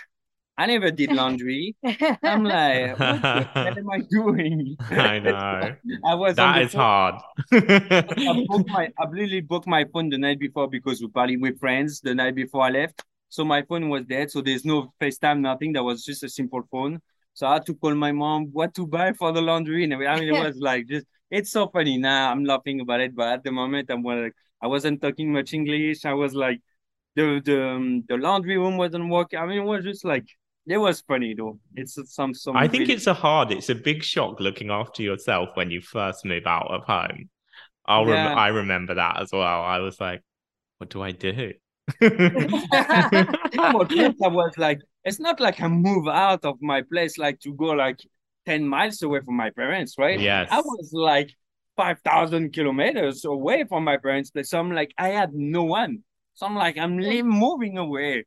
I 0.59 0.67
never 0.67 0.91
did 0.91 1.12
laundry. 1.12 1.77
I'm 2.25 2.45
like, 2.45 2.99
what 2.99 3.23
the 3.23 3.49
hell 3.62 3.79
am 3.79 3.91
I 3.91 4.00
doing? 4.11 4.77
I 4.91 5.19
know. 5.21 5.77
I 6.05 6.15
was 6.17 6.37
that 6.37 6.62
is 6.62 6.73
phone. 6.73 6.81
hard. 6.81 7.15
I 7.53 8.45
booked 8.49 8.69
my 8.69 8.91
I 8.99 9.05
literally 9.09 9.41
booked 9.41 9.69
my 9.69 9.85
phone 9.93 10.11
the 10.11 10.19
night 10.19 10.41
before 10.41 10.69
because 10.69 11.00
we 11.00 11.07
partying 11.09 11.41
with 11.41 11.61
friends 11.61 12.00
the 12.00 12.15
night 12.15 12.35
before 12.35 12.62
I 12.62 12.71
left. 12.71 13.05
So 13.29 13.45
my 13.45 13.62
phone 13.62 13.88
was 13.88 14.05
dead. 14.07 14.33
So 14.33 14.43
there's 14.43 14.65
no 14.65 14.93
FaceTime, 15.00 15.41
nothing. 15.41 15.75
That 15.75 15.85
was 15.85 16.05
just 16.05 16.25
a 16.25 16.29
simple 16.29 16.62
phone. 16.73 17.00
So 17.35 17.47
I 17.47 17.55
had 17.55 17.67
to 17.67 17.75
call 17.75 17.95
my 17.95 18.11
mom 18.11 18.47
what 18.53 18.75
to 18.75 18.87
buy 18.87 19.12
for 19.12 19.33
the 19.33 19.41
laundry. 19.41 19.85
And 19.85 19.95
I 19.95 20.19
mean, 20.19 20.29
it 20.29 20.33
was 20.33 20.57
like 20.57 20.88
just, 20.88 21.07
it's 21.31 21.53
so 21.53 21.69
funny 21.69 21.99
now. 21.99 22.33
I'm 22.33 22.45
laughing 22.45 22.81
about 22.81 23.00
it, 23.00 23.15
but 23.15 23.29
at 23.29 23.45
the 23.45 23.53
moment, 23.53 23.91
I'm 23.91 24.03
like, 24.03 24.35
I 24.61 24.67
wasn't 24.67 25.00
talking 25.03 25.33
much 25.33 25.55
English. 25.55 26.05
I 26.05 26.15
was 26.15 26.35
like, 26.35 26.61
the 27.15 27.41
the 27.45 27.69
um, 27.69 28.05
the 28.09 28.17
laundry 28.17 28.59
room 28.59 28.77
wasn't 28.77 29.09
working. 29.09 29.38
I 29.38 29.47
mean, 29.47 29.59
it 29.59 29.65
was 29.65 29.85
just 29.85 30.05
like 30.05 30.27
it 30.69 30.79
was 30.79 31.01
funny 31.01 31.35
though. 31.35 31.59
It's 31.75 31.99
some 32.13 32.35
some. 32.35 32.57
I 32.57 32.69
think 32.69 32.83
really... 32.83 32.95
it's 32.95 33.07
a 33.07 33.15
hard. 33.15 33.51
It's 33.51 33.69
a 33.71 33.75
big 33.75 34.03
shock 34.03 34.41
looking 34.41 34.71
after 34.71 35.03
yourself 35.03 35.51
when 35.55 35.71
you 35.71 35.81
first 35.81 36.25
move 36.25 36.47
out 36.47 36.71
of 36.71 36.85
home. 36.85 37.31
I'll 37.87 38.07
yeah. 38.07 38.35
I 38.35 38.49
remember 38.49 38.95
that 38.95 39.21
as 39.21 39.31
well. 39.33 39.63
I 39.63 39.79
was 39.79 39.99
like, 39.99 40.23
what 40.77 40.91
do 40.91 41.03
I 41.03 41.13
do? 41.13 41.55
I 42.03 43.73
was 43.75 44.59
like, 44.59 44.81
it's 45.05 45.19
not 45.19 45.41
like 45.41 45.61
I 45.61 45.69
move 45.69 46.07
out 46.07 46.45
of 46.45 46.61
my 46.61 46.83
place 46.83 47.17
like 47.17 47.41
to 47.41 47.55
go 47.55 47.67
like 47.67 48.01
10 48.47 48.67
miles 48.69 49.03
away 49.03 49.21
from 49.25 49.37
my 49.37 49.50
parents, 49.50 49.97
right? 49.99 50.21
Yes. 50.21 50.49
I 50.50 50.61
was 50.61 50.91
like 50.93 51.31
5,000 51.76 52.52
kilometers 52.52 53.25
away 53.25 53.65
from 53.65 53.85
my 53.85 53.97
parents' 53.97 54.31
place. 54.31 54.50
So 54.50 54.59
I'm 54.59 54.73
like, 54.73 54.93
I 54.99 55.09
had 55.09 55.33
no 55.33 55.65
one. 55.65 56.02
So 56.35 56.47
I'm 56.47 56.54
like, 56.54 56.76
I'm 56.76 56.99
living, 56.99 57.28
moving 57.28 57.78
away. 57.78 58.25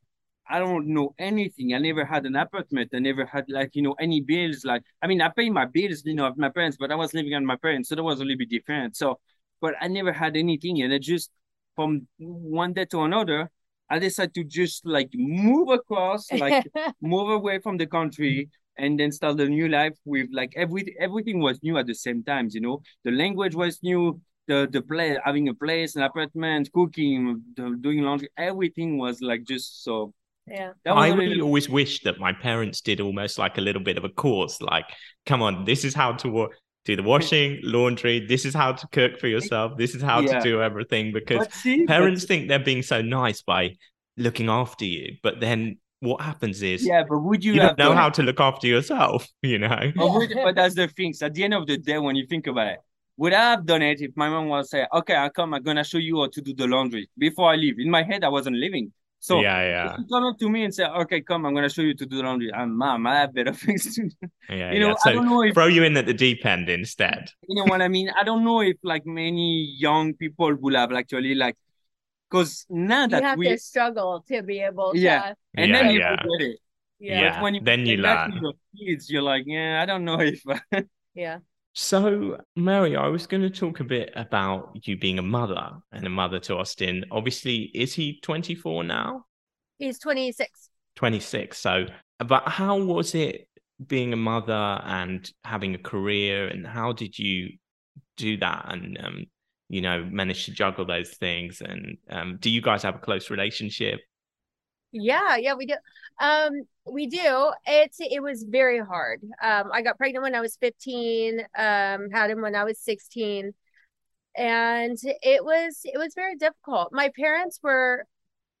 I 0.48 0.58
don't 0.58 0.88
know 0.88 1.14
anything. 1.18 1.74
I 1.74 1.78
never 1.78 2.04
had 2.04 2.26
an 2.26 2.36
apartment. 2.36 2.90
I 2.94 2.98
never 2.98 3.24
had 3.24 3.44
like, 3.48 3.74
you 3.74 3.82
know, 3.82 3.94
any 4.00 4.20
bills. 4.20 4.64
Like, 4.64 4.82
I 5.00 5.06
mean, 5.06 5.20
I 5.20 5.28
pay 5.28 5.48
my 5.50 5.64
bills, 5.64 6.02
you 6.04 6.14
know, 6.14 6.26
of 6.26 6.36
my 6.36 6.48
parents, 6.48 6.76
but 6.78 6.90
I 6.90 6.94
was 6.94 7.14
living 7.14 7.34
on 7.34 7.46
my 7.46 7.56
parents. 7.56 7.88
So 7.88 7.94
that 7.94 8.02
was 8.02 8.20
a 8.20 8.24
little 8.24 8.38
bit 8.38 8.50
different. 8.50 8.96
So, 8.96 9.20
but 9.60 9.74
I 9.80 9.88
never 9.88 10.12
had 10.12 10.36
anything. 10.36 10.82
And 10.82 10.92
I 10.92 10.98
just, 10.98 11.30
from 11.76 12.06
one 12.18 12.72
day 12.72 12.84
to 12.86 13.02
another, 13.02 13.50
I 13.88 13.98
decided 13.98 14.34
to 14.34 14.44
just 14.44 14.86
like 14.86 15.10
move 15.14 15.68
across, 15.68 16.30
like 16.32 16.66
move 17.00 17.30
away 17.30 17.58
from 17.60 17.76
the 17.76 17.86
country 17.86 18.48
and 18.78 18.98
then 18.98 19.12
start 19.12 19.38
a 19.40 19.48
new 19.48 19.68
life 19.68 19.94
with 20.04 20.28
like 20.32 20.52
every 20.56 20.96
everything 20.98 21.40
was 21.40 21.62
new 21.62 21.76
at 21.78 21.86
the 21.86 21.94
same 21.94 22.24
times, 22.24 22.54
you 22.54 22.60
know. 22.60 22.82
The 23.04 23.10
language 23.10 23.54
was 23.54 23.82
new, 23.82 24.20
the 24.48 24.68
the 24.70 24.82
place 24.82 25.18
having 25.24 25.48
a 25.48 25.54
place, 25.54 25.94
an 25.94 26.02
apartment, 26.02 26.72
cooking, 26.72 27.42
the, 27.56 27.76
doing 27.80 28.00
laundry, 28.02 28.28
everything 28.36 28.98
was 28.98 29.20
like 29.20 29.44
just 29.44 29.84
so 29.84 30.14
yeah. 30.46 30.72
I 30.86 31.08
really 31.08 31.28
little... 31.28 31.44
always 31.44 31.68
wish 31.68 32.02
that 32.02 32.18
my 32.18 32.32
parents 32.32 32.80
did 32.80 33.00
almost 33.00 33.38
like 33.38 33.58
a 33.58 33.60
little 33.60 33.82
bit 33.82 33.98
of 33.98 34.04
a 34.04 34.08
course, 34.08 34.60
like, 34.60 34.86
come 35.26 35.42
on, 35.42 35.64
this 35.64 35.84
is 35.84 35.94
how 35.94 36.12
to 36.12 36.28
work 36.28 36.52
do 36.84 36.96
the 36.96 37.02
washing, 37.02 37.60
laundry. 37.62 38.26
This 38.26 38.44
is 38.44 38.54
how 38.54 38.72
to 38.72 38.88
cook 38.88 39.18
for 39.20 39.28
yourself. 39.28 39.78
This 39.78 39.94
is 39.94 40.02
how 40.02 40.20
yeah. 40.20 40.38
to 40.38 40.42
do 40.42 40.62
everything 40.62 41.12
because 41.12 41.46
see, 41.52 41.86
parents 41.86 42.22
but... 42.22 42.28
think 42.28 42.48
they're 42.48 42.58
being 42.58 42.82
so 42.82 43.00
nice 43.00 43.42
by 43.42 43.76
looking 44.16 44.48
after 44.48 44.84
you, 44.84 45.16
but 45.22 45.40
then 45.40 45.78
what 46.00 46.20
happens 46.20 46.62
is 46.62 46.84
yeah, 46.84 47.04
but 47.08 47.18
would 47.18 47.44
you, 47.44 47.52
you 47.52 47.60
don't 47.60 47.78
know 47.78 47.94
how 47.94 48.10
to 48.10 48.22
look 48.24 48.40
after 48.40 48.66
yourself, 48.66 49.28
you 49.42 49.58
know? 49.58 49.92
But, 49.94 50.12
would, 50.12 50.32
but 50.34 50.56
that's 50.56 50.74
the 50.74 50.88
thing. 50.88 51.12
So 51.12 51.26
at 51.26 51.34
the 51.34 51.44
end 51.44 51.54
of 51.54 51.66
the 51.66 51.78
day, 51.78 51.98
when 51.98 52.16
you 52.16 52.26
think 52.26 52.48
about 52.48 52.66
it, 52.66 52.78
would 53.16 53.32
I 53.32 53.50
have 53.50 53.64
done 53.64 53.82
it 53.82 54.00
if 54.00 54.10
my 54.16 54.28
mom 54.28 54.48
was 54.48 54.70
say, 54.70 54.86
"Okay, 54.92 55.14
I 55.14 55.28
come, 55.28 55.54
I'm 55.54 55.62
gonna 55.62 55.84
show 55.84 55.98
you 55.98 56.18
how 56.18 56.28
to 56.32 56.40
do 56.40 56.54
the 56.54 56.66
laundry 56.66 57.08
before 57.16 57.52
I 57.52 57.54
leave"? 57.54 57.78
In 57.78 57.90
my 57.90 58.02
head, 58.02 58.24
I 58.24 58.28
wasn't 58.28 58.56
leaving. 58.56 58.92
So 59.22 59.40
yeah, 59.40 59.62
yeah. 59.62 59.92
If 59.92 59.98
you 60.00 60.04
come 60.10 60.24
up 60.24 60.38
to 60.40 60.50
me 60.50 60.64
and 60.64 60.74
say, 60.74 60.84
"Okay, 60.84 61.20
come, 61.20 61.46
I'm 61.46 61.54
gonna 61.54 61.70
show 61.70 61.82
you 61.82 61.94
to 61.94 62.04
do 62.04 62.16
the 62.16 62.24
laundry," 62.24 62.52
I'm 62.52 62.76
mom, 62.76 63.06
I 63.06 63.20
have 63.20 63.32
better 63.32 63.52
things 63.54 63.94
to 63.94 64.08
do. 64.08 64.10
Yeah, 64.50 64.72
you 64.72 64.80
know, 64.80 64.88
yeah. 64.88 64.94
So 64.98 65.10
I 65.10 65.12
don't 65.12 65.26
know 65.26 65.44
if 65.44 65.54
throw 65.54 65.68
you 65.68 65.84
in 65.84 65.96
at 65.96 66.06
the 66.06 66.12
deep 66.12 66.44
end 66.44 66.68
instead. 66.68 67.30
You 67.48 67.54
know 67.54 67.70
what 67.70 67.80
I 67.80 67.86
mean? 67.86 68.10
I 68.10 68.24
don't 68.24 68.42
know 68.42 68.62
if 68.62 68.78
like 68.82 69.06
many 69.06 69.76
young 69.78 70.14
people 70.14 70.56
will 70.56 70.74
have 70.74 70.90
actually 70.92 71.36
like 71.36 71.56
because 72.28 72.66
now 72.68 73.06
that 73.06 73.22
you 73.22 73.28
have 73.28 73.38
we 73.38 73.48
to 73.50 73.58
struggle 73.58 74.24
to 74.26 74.42
be 74.42 74.58
able 74.58 74.90
to 74.90 74.98
yeah, 74.98 75.34
and 75.54 75.70
yeah, 75.70 75.82
then 75.82 75.94
you 75.94 76.00
yeah. 76.00 76.16
forget 76.16 76.48
it. 76.48 76.58
Yeah, 76.98 77.20
yeah. 77.20 77.42
when 77.42 77.54
you 77.54 77.60
then 77.62 77.86
you 77.86 77.98
learn. 77.98 78.32
Your 78.42 78.54
kids, 78.76 79.08
you're 79.08 79.22
like, 79.22 79.44
yeah, 79.46 79.80
I 79.80 79.86
don't 79.86 80.04
know 80.04 80.18
if. 80.18 80.42
yeah. 81.14 81.38
So, 81.74 82.38
Mary, 82.54 82.96
I 82.96 83.08
was 83.08 83.26
going 83.26 83.42
to 83.42 83.50
talk 83.50 83.80
a 83.80 83.84
bit 83.84 84.12
about 84.14 84.76
you 84.82 84.98
being 84.98 85.18
a 85.18 85.22
mother 85.22 85.70
and 85.90 86.06
a 86.06 86.10
mother 86.10 86.38
to 86.40 86.58
Austin. 86.58 87.06
Obviously, 87.10 87.70
is 87.74 87.94
he 87.94 88.20
24 88.20 88.84
now? 88.84 89.24
He's 89.78 89.98
26. 89.98 90.68
26. 90.96 91.58
So, 91.58 91.86
but 92.18 92.46
how 92.46 92.78
was 92.78 93.14
it 93.14 93.48
being 93.86 94.12
a 94.12 94.16
mother 94.16 94.52
and 94.84 95.30
having 95.44 95.74
a 95.74 95.78
career, 95.78 96.46
and 96.48 96.66
how 96.66 96.92
did 96.92 97.18
you 97.18 97.50
do 98.18 98.36
that 98.36 98.66
and, 98.68 98.98
um, 99.02 99.24
you 99.70 99.80
know, 99.80 100.04
manage 100.04 100.44
to 100.44 100.52
juggle 100.52 100.84
those 100.84 101.10
things? 101.10 101.62
And 101.62 101.96
um, 102.10 102.36
do 102.38 102.50
you 102.50 102.60
guys 102.60 102.82
have 102.82 102.96
a 102.96 103.00
close 103.00 103.30
relationship? 103.30 104.00
Yeah, 104.92 105.36
yeah, 105.36 105.54
we 105.54 105.66
do. 105.66 105.74
Um, 106.20 106.62
we 106.84 107.06
do. 107.06 107.52
It's 107.66 107.96
it 108.00 108.22
was 108.22 108.42
very 108.44 108.78
hard. 108.78 109.22
Um, 109.42 109.70
I 109.72 109.82
got 109.82 109.96
pregnant 109.96 110.22
when 110.22 110.34
I 110.34 110.40
was 110.40 110.56
15, 110.56 111.40
um, 111.56 112.10
had 112.10 112.30
him 112.30 112.42
when 112.42 112.54
I 112.54 112.64
was 112.64 112.78
16. 112.78 113.52
And 114.36 114.98
it 115.22 115.44
was 115.44 115.80
it 115.84 115.98
was 115.98 116.14
very 116.14 116.36
difficult. 116.36 116.90
My 116.92 117.10
parents 117.18 117.60
were 117.62 118.06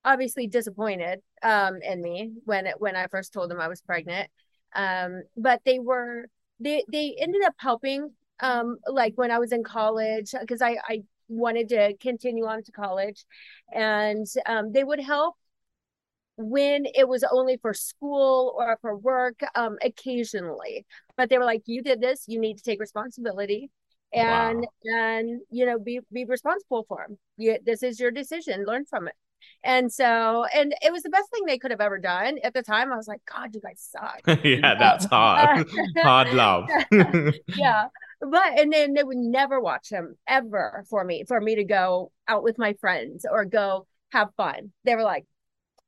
obviously 0.04 0.46
disappointed 0.48 1.22
um 1.42 1.78
in 1.82 2.02
me 2.02 2.32
when 2.46 2.66
it, 2.66 2.76
when 2.80 2.96
I 2.96 3.06
first 3.08 3.32
told 3.34 3.50
them 3.50 3.60
I 3.60 3.68
was 3.68 3.82
pregnant. 3.82 4.30
Um, 4.74 5.22
but 5.36 5.62
they 5.66 5.78
were 5.80 6.26
they 6.60 6.84
they 6.92 7.16
ended 7.20 7.44
up 7.44 7.54
helping 7.58 8.12
um 8.40 8.78
like 8.88 9.14
when 9.16 9.30
I 9.32 9.38
was 9.38 9.52
in 9.52 9.64
college 9.64 10.34
because 10.40 10.62
I 10.62 10.78
I 10.88 11.04
wanted 11.28 11.68
to 11.70 11.96
continue 11.98 12.46
on 12.46 12.62
to 12.64 12.72
college 12.72 13.24
and 13.72 14.26
um 14.46 14.72
they 14.72 14.84
would 14.84 15.00
help 15.00 15.36
when 16.36 16.86
it 16.94 17.08
was 17.08 17.24
only 17.30 17.58
for 17.58 17.74
school 17.74 18.54
or 18.56 18.78
for 18.80 18.96
work, 18.96 19.40
um, 19.54 19.76
occasionally. 19.82 20.86
But 21.16 21.30
they 21.30 21.38
were 21.38 21.44
like, 21.44 21.62
"You 21.66 21.82
did 21.82 22.00
this. 22.00 22.24
You 22.26 22.40
need 22.40 22.56
to 22.58 22.62
take 22.62 22.80
responsibility." 22.80 23.70
And 24.14 24.60
wow. 24.60 24.98
and 24.98 25.40
you 25.50 25.64
know 25.64 25.78
be 25.78 26.00
be 26.12 26.24
responsible 26.24 26.84
for 26.88 27.06
them. 27.08 27.18
You, 27.36 27.58
this 27.64 27.82
is 27.82 27.98
your 27.98 28.10
decision. 28.10 28.64
Learn 28.66 28.84
from 28.84 29.08
it. 29.08 29.14
And 29.64 29.92
so, 29.92 30.44
and 30.54 30.74
it 30.82 30.92
was 30.92 31.02
the 31.02 31.10
best 31.10 31.30
thing 31.30 31.44
they 31.46 31.58
could 31.58 31.70
have 31.70 31.80
ever 31.80 31.98
done. 31.98 32.38
At 32.42 32.54
the 32.54 32.62
time, 32.62 32.92
I 32.92 32.96
was 32.96 33.06
like, 33.06 33.22
God, 33.32 33.54
you 33.54 33.60
guys 33.60 33.88
suck. 33.90 34.22
yeah, 34.44 34.74
that's 34.78 35.04
hard. 35.06 35.68
hard 35.98 36.32
love. 36.32 36.68
yeah. 37.48 37.84
But, 38.20 38.58
and 38.58 38.72
then 38.72 38.94
they 38.94 39.04
would 39.04 39.16
never 39.16 39.60
watch 39.60 39.88
them 39.88 40.16
ever 40.26 40.84
for 40.88 41.04
me, 41.04 41.24
for 41.26 41.40
me 41.40 41.56
to 41.56 41.64
go 41.64 42.12
out 42.28 42.42
with 42.42 42.58
my 42.58 42.74
friends 42.74 43.24
or 43.28 43.44
go 43.44 43.86
have 44.12 44.28
fun. 44.36 44.72
They 44.84 44.94
were 44.94 45.02
like, 45.02 45.26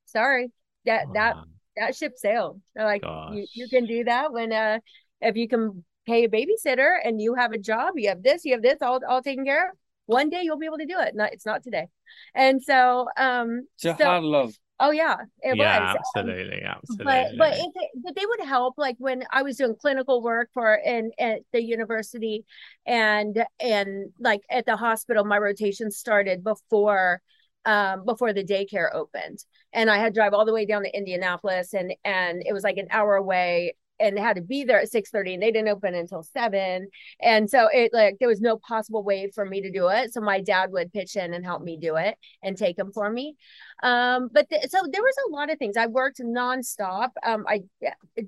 sorry, 0.06 0.52
that, 0.86 1.06
that, 1.14 1.36
that 1.76 1.96
ship 1.96 2.12
sailed. 2.16 2.60
They're 2.74 2.84
like, 2.84 3.04
you, 3.04 3.46
you 3.52 3.68
can 3.68 3.86
do 3.86 4.04
that 4.04 4.32
when, 4.32 4.52
uh, 4.52 4.78
if 5.20 5.36
you 5.36 5.48
can 5.48 5.84
pay 6.06 6.24
a 6.24 6.28
babysitter 6.28 6.96
and 7.02 7.20
you 7.20 7.34
have 7.34 7.52
a 7.52 7.58
job, 7.58 7.94
you 7.96 8.08
have 8.08 8.22
this, 8.22 8.44
you 8.44 8.52
have 8.52 8.62
this 8.62 8.78
all, 8.82 9.00
all 9.08 9.22
taken 9.22 9.44
care 9.44 9.70
of 9.70 9.76
one 10.06 10.30
day 10.30 10.42
you'll 10.42 10.58
be 10.58 10.66
able 10.66 10.78
to 10.78 10.86
do 10.86 10.98
it. 10.98 11.14
Not 11.14 11.32
it's 11.32 11.46
not 11.46 11.62
today. 11.62 11.86
And 12.34 12.62
so 12.62 13.06
um 13.16 13.66
it's 13.76 13.84
a 13.84 13.96
so, 13.96 14.04
hard 14.04 14.24
love. 14.24 14.54
Oh 14.80 14.90
yeah, 14.90 15.16
it 15.40 15.56
yeah, 15.56 15.92
was 15.92 15.96
absolutely, 16.16 16.62
absolutely. 16.62 17.04
But 17.04 17.28
but 17.38 17.52
it, 17.54 17.90
but 18.02 18.16
they 18.16 18.26
would 18.26 18.40
help. 18.46 18.74
Like 18.76 18.96
when 18.98 19.24
I 19.30 19.42
was 19.42 19.56
doing 19.56 19.76
clinical 19.80 20.20
work 20.20 20.50
for 20.52 20.74
in 20.74 21.12
at 21.18 21.40
the 21.52 21.62
university, 21.62 22.44
and 22.84 23.44
and 23.60 24.10
like 24.18 24.40
at 24.50 24.66
the 24.66 24.76
hospital, 24.76 25.24
my 25.24 25.38
rotation 25.38 25.90
started 25.90 26.42
before 26.42 27.22
um 27.64 28.04
before 28.04 28.32
the 28.32 28.44
daycare 28.44 28.92
opened, 28.92 29.38
and 29.74 29.90
I 29.90 29.98
had 29.98 30.14
to 30.14 30.18
drive 30.18 30.34
all 30.34 30.46
the 30.46 30.52
way 30.54 30.66
down 30.66 30.84
to 30.84 30.96
Indianapolis, 30.96 31.74
and 31.74 31.94
and 32.04 32.42
it 32.46 32.52
was 32.52 32.64
like 32.64 32.78
an 32.78 32.88
hour 32.90 33.16
away, 33.16 33.74
and 34.00 34.18
had 34.18 34.36
to 34.36 34.42
be 34.42 34.64
there 34.64 34.80
at 34.80 34.90
6 34.90 35.10
30 35.10 35.34
and 35.34 35.42
they 35.42 35.50
didn't 35.52 35.68
open 35.68 35.94
until 35.94 36.22
7 36.22 36.88
and 37.20 37.48
so 37.48 37.68
it 37.72 37.92
like 37.92 38.16
there 38.18 38.28
was 38.28 38.40
no 38.40 38.56
possible 38.56 39.02
way 39.04 39.30
for 39.34 39.44
me 39.44 39.62
to 39.62 39.70
do 39.70 39.88
it. 39.88 40.12
So 40.12 40.20
my 40.20 40.40
dad 40.40 40.72
would 40.72 40.92
pitch 40.92 41.16
in 41.16 41.32
and 41.34 41.44
help 41.44 41.62
me 41.62 41.76
do 41.76 41.96
it 41.96 42.16
and 42.42 42.56
take 42.56 42.76
them 42.76 42.92
for 42.92 43.10
me. 43.10 43.36
Um 43.82 44.28
but 44.32 44.48
th- 44.48 44.68
so 44.68 44.80
there 44.90 45.02
was 45.02 45.14
a 45.28 45.32
lot 45.32 45.50
of 45.50 45.58
things. 45.58 45.76
I 45.76 45.86
worked 45.86 46.20
nonstop. 46.20 47.10
Um 47.24 47.44
i 47.48 47.62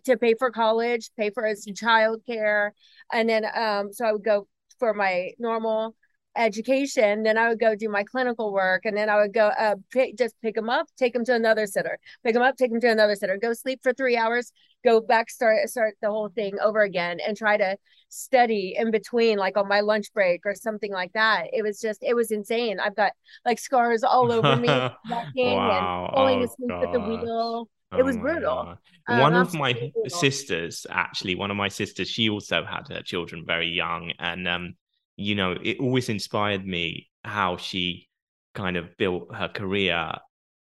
to 0.04 0.16
pay 0.16 0.34
for 0.34 0.50
college 0.50 1.10
pay 1.18 1.30
for 1.30 1.44
his 1.46 1.64
child 1.76 2.22
care 2.26 2.74
and 3.12 3.28
then 3.28 3.44
um 3.54 3.92
so 3.92 4.04
i 4.04 4.12
would 4.12 4.24
go 4.24 4.46
for 4.78 4.92
my 4.94 5.30
normal 5.38 5.94
education 6.36 7.22
then 7.22 7.38
i 7.38 7.48
would 7.48 7.58
go 7.58 7.74
do 7.74 7.88
my 7.88 8.02
clinical 8.04 8.52
work 8.52 8.84
and 8.84 8.96
then 8.96 9.08
i 9.08 9.16
would 9.16 9.32
go 9.32 9.48
uh, 9.48 9.74
pick, 9.90 10.16
just 10.16 10.34
pick 10.42 10.54
them 10.54 10.68
up 10.68 10.86
take 10.96 11.12
them 11.12 11.24
to 11.24 11.34
another 11.34 11.66
sitter 11.66 11.98
pick 12.24 12.34
them 12.34 12.42
up 12.42 12.56
take 12.56 12.70
them 12.70 12.80
to 12.80 12.90
another 12.90 13.14
sitter 13.14 13.36
go 13.36 13.52
sleep 13.52 13.80
for 13.82 13.92
three 13.92 14.16
hours 14.16 14.52
go 14.84 15.00
back 15.00 15.30
start 15.30 15.68
start 15.68 15.94
the 16.02 16.10
whole 16.10 16.28
thing 16.28 16.58
over 16.60 16.82
again 16.82 17.18
and 17.26 17.36
try 17.36 17.56
to 17.56 17.76
study 18.08 18.74
in 18.78 18.90
between 18.90 19.38
like 19.38 19.56
on 19.56 19.68
my 19.68 19.80
lunch 19.80 20.12
break 20.14 20.40
or 20.44 20.54
something 20.54 20.92
like 20.92 21.12
that 21.12 21.46
it 21.52 21.62
was 21.62 21.80
just 21.80 22.02
it 22.02 22.14
was 22.14 22.30
insane 22.30 22.78
i've 22.80 22.96
got 22.96 23.12
like 23.44 23.58
scars 23.58 24.04
all 24.04 24.30
over 24.30 24.56
me 24.56 24.68
walking 25.10 25.56
wow. 25.56 26.06
and 26.06 26.14
falling 26.14 26.40
oh, 26.40 26.44
asleep 26.44 26.68
gosh. 26.68 26.84
at 26.84 26.92
the 26.92 27.00
wheel 27.00 27.68
it 27.96 28.04
was 28.04 28.16
oh 28.16 28.20
brutal. 28.20 28.78
Um, 29.08 29.20
one 29.20 29.34
of 29.34 29.54
my 29.54 29.72
brutal. 29.72 29.92
sisters, 30.08 30.86
actually, 30.90 31.36
one 31.36 31.50
of 31.50 31.56
my 31.56 31.68
sisters, 31.68 32.08
she 32.08 32.28
also 32.28 32.64
had 32.64 32.88
her 32.88 33.02
children 33.02 33.44
very 33.46 33.68
young, 33.68 34.12
and 34.18 34.48
um, 34.48 34.74
you 35.16 35.34
know, 35.34 35.56
it 35.62 35.80
always 35.80 36.08
inspired 36.08 36.66
me 36.66 37.08
how 37.24 37.56
she 37.56 38.08
kind 38.54 38.76
of 38.76 38.96
built 38.96 39.34
her 39.34 39.48
career 39.48 40.12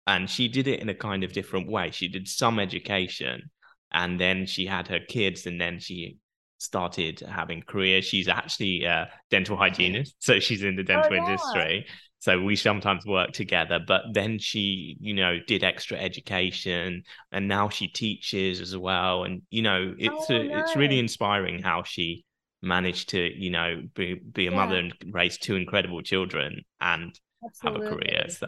and 0.07 0.29
she 0.29 0.47
did 0.47 0.67
it 0.67 0.79
in 0.79 0.89
a 0.89 0.95
kind 0.95 1.23
of 1.23 1.33
different 1.33 1.69
way. 1.69 1.91
She 1.91 2.07
did 2.07 2.27
some 2.27 2.59
education 2.59 3.49
and 3.91 4.19
then 4.19 4.45
she 4.45 4.65
had 4.65 4.87
her 4.87 4.99
kids 4.99 5.45
and 5.45 5.59
then 5.59 5.79
she 5.79 6.17
started 6.59 7.21
having 7.21 7.61
career. 7.61 8.01
She's 8.01 8.27
actually 8.27 8.83
a 8.83 9.09
dental 9.29 9.55
mm-hmm. 9.55 9.63
hygienist, 9.63 10.15
so 10.19 10.39
she's 10.39 10.63
in 10.63 10.75
the 10.75 10.83
oh, 10.83 10.85
dental 10.85 11.13
oh, 11.13 11.15
yeah. 11.15 11.25
industry. 11.25 11.85
So 12.19 12.41
we 12.41 12.55
sometimes 12.55 13.05
work 13.05 13.33
together, 13.33 13.79
but 13.85 14.01
then 14.13 14.39
she, 14.39 14.97
you 14.99 15.13
know, 15.13 15.37
did 15.45 15.63
extra 15.63 15.95
education 15.97 17.03
and 17.31 17.47
now 17.47 17.69
she 17.69 17.87
teaches 17.87 18.61
as 18.61 18.75
well. 18.75 19.25
And, 19.25 19.43
you 19.51 19.61
know, 19.61 19.93
it's 19.95 20.25
oh, 20.31 20.35
a, 20.35 20.43
nice. 20.43 20.63
it's 20.63 20.75
really 20.75 20.97
inspiring 20.97 21.61
how 21.61 21.83
she 21.83 22.24
managed 22.65 23.09
to 23.09 23.19
you 23.19 23.49
know 23.49 23.81
be, 23.93 24.15
be 24.15 24.47
a 24.47 24.51
yeah. 24.51 24.55
mother 24.55 24.77
and 24.77 24.93
raise 25.11 25.37
two 25.37 25.55
incredible 25.55 26.01
children 26.01 26.63
and 26.81 27.17
Absolutely. 27.45 27.83
have 27.83 27.93
a 27.93 27.95
career 27.95 28.25
so 28.27 28.47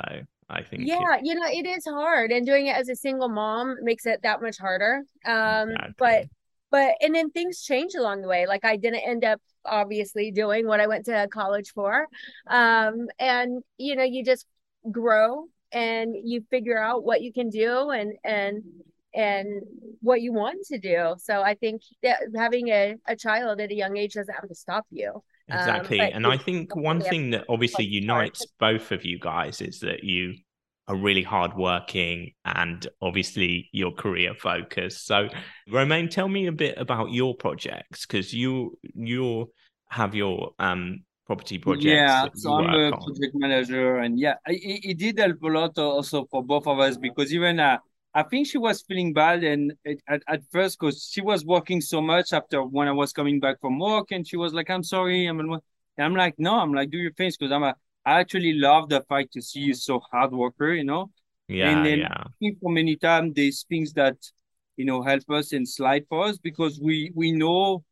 i 0.50 0.64
think 0.64 0.84
yeah 0.86 1.16
it, 1.16 1.22
you 1.24 1.36
know 1.36 1.48
it 1.48 1.66
is 1.66 1.86
hard 1.86 2.32
and 2.32 2.46
doing 2.46 2.68
it 2.68 2.76
as 2.76 2.90
a 2.90 2.96
single 2.96 3.30
mom 3.30 3.76
makes 3.82 4.06
it 4.06 4.22
that 4.24 4.42
much 4.42 4.58
harder 4.58 5.04
um 5.26 5.70
exactly. 5.70 5.94
but 5.98 6.26
but 6.72 6.96
and 7.02 7.14
then 7.14 7.30
things 7.30 7.62
change 7.62 7.94
along 7.96 8.22
the 8.22 8.28
way 8.28 8.48
like 8.48 8.66
i 8.66 8.76
didn't 8.76 9.08
end 9.08 9.24
up 9.24 9.40
obviously 9.66 10.32
doing 10.32 10.66
what 10.66 10.80
i 10.80 10.88
went 10.88 11.06
to 11.06 11.28
college 11.32 11.72
for 11.74 12.08
um 12.48 13.08
and 13.20 13.62
you 13.78 13.96
know 13.96 14.04
you 14.04 14.24
just 14.24 14.46
grow 14.92 15.46
and 15.72 16.16
you 16.24 16.42
figure 16.50 16.82
out 16.82 17.04
what 17.04 17.22
you 17.22 17.32
can 17.32 17.50
do 17.50 17.90
and 17.90 18.14
and 18.24 18.64
and 19.18 19.64
what 20.02 20.22
you 20.22 20.32
want 20.32 20.64
to 20.68 20.78
do. 20.78 21.16
So 21.18 21.42
I 21.42 21.56
think 21.56 21.82
that 22.04 22.20
having 22.36 22.70
a, 22.70 22.96
a 23.08 23.16
child 23.16 23.60
at 23.60 23.72
a 23.72 23.76
young 23.76 23.98
age 23.98 24.14
doesn't 24.14 24.34
have 24.34 24.48
to 24.48 24.56
stop 24.56 24.86
you. 24.92 25.10
Um, 25.50 25.60
exactly. 25.60 26.00
Um, 26.00 26.12
and 26.14 26.28
I 26.28 26.38
think 26.38 26.76
one 26.76 27.02
thing 27.02 27.32
that 27.32 27.46
obviously 27.50 27.86
unites 27.86 28.46
both 28.60 28.92
of 28.92 29.04
you 29.04 29.18
guys 29.20 29.60
is 29.60 29.80
that 29.80 30.04
you 30.04 30.36
are 30.88 30.96
really 30.96 31.24
hardworking 31.24 32.32
and 32.46 32.88
obviously 33.02 33.70
your 33.72 33.92
career 33.92 34.36
focus. 34.36 35.02
So 35.02 35.30
Romain, 35.70 36.10
tell 36.10 36.28
me 36.28 36.46
a 36.46 36.52
bit 36.52 36.78
about 36.78 37.12
your 37.12 37.36
projects 37.36 38.06
because 38.06 38.34
you 38.34 38.78
you 38.94 39.52
have 39.90 40.14
your 40.14 40.52
um 40.60 41.00
property 41.26 41.58
projects. 41.58 41.86
Yeah, 41.86 42.28
so 42.36 42.54
I'm 42.54 42.70
a 42.70 42.92
on. 42.92 42.92
project 42.92 43.34
manager, 43.34 43.98
and 43.98 44.20
yeah, 44.20 44.36
it, 44.46 44.92
it 44.92 44.98
did 44.98 45.18
help 45.18 45.42
a 45.42 45.48
lot 45.48 45.78
also 45.78 46.26
for 46.30 46.44
both 46.44 46.68
of 46.68 46.80
us 46.80 46.98
because 46.98 47.34
even 47.34 47.60
uh, 47.60 47.80
I 48.14 48.24
think 48.24 48.48
she 48.48 48.58
was 48.58 48.82
feeling 48.82 49.14
bad 49.14 49.44
and 49.44 49.74
it, 49.84 50.02
at, 50.08 50.24
at 50.28 50.42
first 50.52 50.80
because 50.80 51.08
she 51.12 51.22
was 51.22 51.46
working 51.46 51.82
so 51.82 52.02
much 52.02 52.34
after 52.34 52.64
when 52.64 52.88
I 52.88 52.92
was 52.92 53.14
coming 53.14 53.40
back 53.40 53.60
from 53.62 53.80
work 53.80 54.12
and 54.12 54.28
she 54.28 54.38
was 54.38 54.54
like, 54.54 54.70
I'm 54.70 54.84
sorry. 54.84 55.28
I'm, 55.28 55.40
and 55.40 55.62
I'm 56.00 56.16
like, 56.16 56.36
no, 56.38 56.56
I'm 56.56 56.74
like, 56.74 56.90
do 56.90 56.98
your 56.98 57.12
things 57.14 57.38
because 57.38 57.52
I'm 57.52 57.64
a, 57.64 57.76
I 58.06 58.20
actually 58.20 58.54
love 58.54 58.90
the 58.90 59.04
fact 59.08 59.34
to 59.34 59.42
see 59.42 59.60
you 59.60 59.74
so 59.74 60.00
hard 60.12 60.32
worker, 60.32 60.74
you 60.74 60.84
know? 60.84 61.12
Yeah. 61.48 61.70
And 61.70 61.86
then 61.86 62.00
yeah. 62.00 62.24
I 62.26 62.30
think 62.40 62.60
for 62.60 62.72
many 62.72 62.96
times 62.96 63.34
there's 63.36 63.66
things 63.70 63.94
that, 63.94 64.16
you 64.78 64.86
know, 64.86 65.02
help 65.02 65.30
us 65.30 65.54
and 65.54 65.68
slide 65.68 66.06
for 66.10 66.26
us 66.26 66.38
because 66.38 66.80
we, 66.82 67.12
we 67.14 67.32
know 67.32 67.84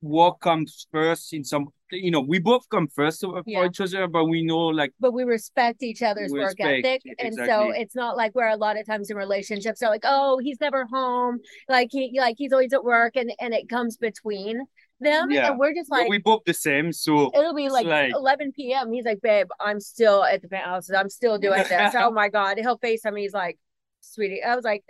what 0.00 0.40
comes 0.40 0.86
first 0.90 1.32
in 1.32 1.44
some 1.44 1.68
you 1.92 2.10
know 2.10 2.20
we 2.20 2.38
both 2.38 2.68
come 2.68 2.88
first 2.88 3.20
for 3.20 3.42
yeah. 3.46 3.66
each 3.66 3.80
other 3.80 4.06
but 4.06 4.24
we 4.24 4.42
know 4.42 4.66
like 4.66 4.92
but 5.00 5.12
we 5.12 5.24
respect 5.24 5.82
each 5.82 6.02
other's 6.02 6.32
work 6.32 6.58
ethic 6.58 7.02
exactly. 7.04 7.14
and 7.18 7.34
so 7.34 7.70
it's 7.70 7.94
not 7.94 8.16
like 8.16 8.34
where 8.34 8.48
a 8.48 8.56
lot 8.56 8.78
of 8.78 8.86
times 8.86 9.10
in 9.10 9.16
relationships 9.16 9.82
are 9.82 9.90
like 9.90 10.04
oh 10.04 10.38
he's 10.38 10.60
never 10.60 10.86
home 10.86 11.38
like 11.68 11.88
he 11.90 12.12
like 12.18 12.36
he's 12.38 12.52
always 12.52 12.72
at 12.72 12.84
work 12.84 13.16
and 13.16 13.32
and 13.40 13.54
it 13.54 13.68
comes 13.68 13.96
between 13.96 14.62
them 15.00 15.30
yeah. 15.30 15.50
and 15.50 15.58
we're 15.58 15.74
just 15.74 15.90
like 15.90 16.08
we 16.08 16.18
both 16.18 16.42
the 16.46 16.54
same 16.54 16.92
so 16.92 17.30
it'll 17.34 17.54
be 17.54 17.68
like, 17.68 17.86
like 17.86 18.12
11 18.12 18.52
p.m 18.52 18.92
he's 18.92 19.04
like 19.04 19.20
babe 19.20 19.48
i'm 19.60 19.80
still 19.80 20.24
at 20.24 20.48
the 20.48 20.56
house 20.56 20.90
i'm 20.90 21.10
still 21.10 21.38
doing 21.38 21.62
this 21.68 21.94
oh 21.98 22.10
my 22.10 22.28
god 22.28 22.56
he'll 22.58 22.78
face 22.78 23.04
me 23.04 23.22
he's 23.22 23.32
like 23.32 23.58
sweetie 24.00 24.42
i 24.42 24.54
was 24.54 24.64
like 24.64 24.84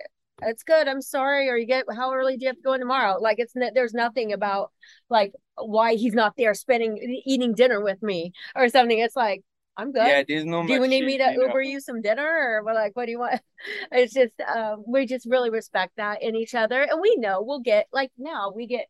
it's 0.44 0.62
good. 0.62 0.88
I'm 0.88 1.02
sorry. 1.02 1.48
Or 1.48 1.56
you 1.56 1.66
get 1.66 1.84
how 1.94 2.12
early 2.12 2.36
do 2.36 2.44
you 2.44 2.48
have 2.48 2.56
to 2.56 2.62
go 2.62 2.72
in 2.72 2.80
tomorrow? 2.80 3.18
Like 3.20 3.38
it's 3.38 3.52
there's 3.74 3.94
nothing 3.94 4.32
about 4.32 4.70
like 5.08 5.32
why 5.56 5.94
he's 5.94 6.14
not 6.14 6.34
there 6.36 6.54
spending 6.54 7.22
eating 7.24 7.54
dinner 7.54 7.80
with 7.80 8.02
me 8.02 8.32
or 8.54 8.68
something. 8.68 8.98
It's 8.98 9.16
like 9.16 9.42
I'm 9.76 9.92
good. 9.92 10.06
Yeah, 10.06 10.22
there's 10.26 10.44
no. 10.44 10.66
Do 10.66 10.74
you 10.74 10.86
need 10.86 11.06
me 11.06 11.18
to 11.18 11.32
Uber 11.32 11.62
know. 11.62 11.70
you 11.70 11.80
some 11.80 12.02
dinner 12.02 12.26
or 12.26 12.62
we're 12.64 12.74
Like, 12.74 12.94
what 12.94 13.06
do 13.06 13.12
you 13.12 13.18
want? 13.18 13.40
It's 13.92 14.12
just 14.12 14.34
uh, 14.40 14.76
we 14.86 15.06
just 15.06 15.24
really 15.26 15.50
respect 15.50 15.92
that 15.96 16.22
in 16.22 16.34
each 16.34 16.54
other, 16.54 16.82
and 16.82 17.00
we 17.00 17.16
know 17.16 17.42
we'll 17.42 17.60
get 17.60 17.86
like 17.92 18.10
now 18.18 18.52
we 18.54 18.66
get 18.66 18.86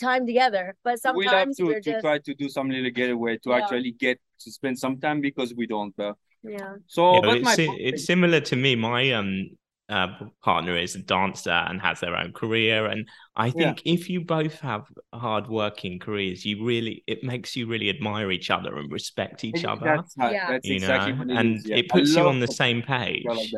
time 0.00 0.26
together, 0.26 0.74
but 0.82 1.00
sometimes 1.00 1.58
we 1.60 1.66
have 1.66 1.74
to, 1.74 1.74
to 1.74 1.92
just... 1.92 2.02
try 2.02 2.18
to 2.18 2.34
do 2.34 2.48
some 2.48 2.70
little 2.70 2.90
getaway 2.90 3.36
to 3.38 3.50
yeah. 3.50 3.56
actually 3.56 3.92
get 3.92 4.18
to 4.40 4.50
spend 4.50 4.78
some 4.78 4.98
time 4.98 5.20
because 5.20 5.54
we 5.54 5.66
don't. 5.66 5.94
Uh, 5.98 6.14
yeah. 6.42 6.74
So, 6.86 7.24
yeah, 7.24 7.34
it's, 7.34 7.44
my... 7.44 7.76
it's 7.78 8.04
similar 8.04 8.40
to 8.40 8.56
me. 8.56 8.76
My 8.76 9.12
um 9.12 9.50
uh, 9.88 10.08
partner 10.42 10.76
is 10.76 10.94
a 10.94 10.98
dancer 11.00 11.50
and 11.50 11.80
has 11.80 12.00
their 12.00 12.16
own 12.16 12.32
career 12.32 12.86
and 12.86 13.06
i 13.36 13.50
think 13.50 13.84
yeah. 13.84 13.92
if 13.92 14.08
you 14.08 14.20
both 14.20 14.58
have 14.60 14.86
hard 15.12 15.46
working 15.46 15.98
careers 15.98 16.44
you 16.44 16.64
really 16.64 17.04
it 17.06 17.22
makes 17.22 17.54
you 17.54 17.66
really 17.66 17.90
admire 17.90 18.30
each 18.30 18.50
other 18.50 18.78
and 18.78 18.90
respect 18.90 19.44
each 19.44 19.64
other 19.64 19.96
that's 19.96 20.14
how, 20.18 20.30
yeah. 20.30 20.52
That's 20.52 20.66
you 20.66 20.76
exactly 20.76 21.12
know 21.12 21.36
and 21.38 21.60
yeah. 21.66 21.76
it 21.76 21.90
puts 21.90 22.14
you 22.14 22.26
on 22.26 22.40
the 22.40 22.46
same 22.46 22.80
page 22.80 23.24
like 23.26 23.50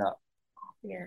yeah 0.82 1.06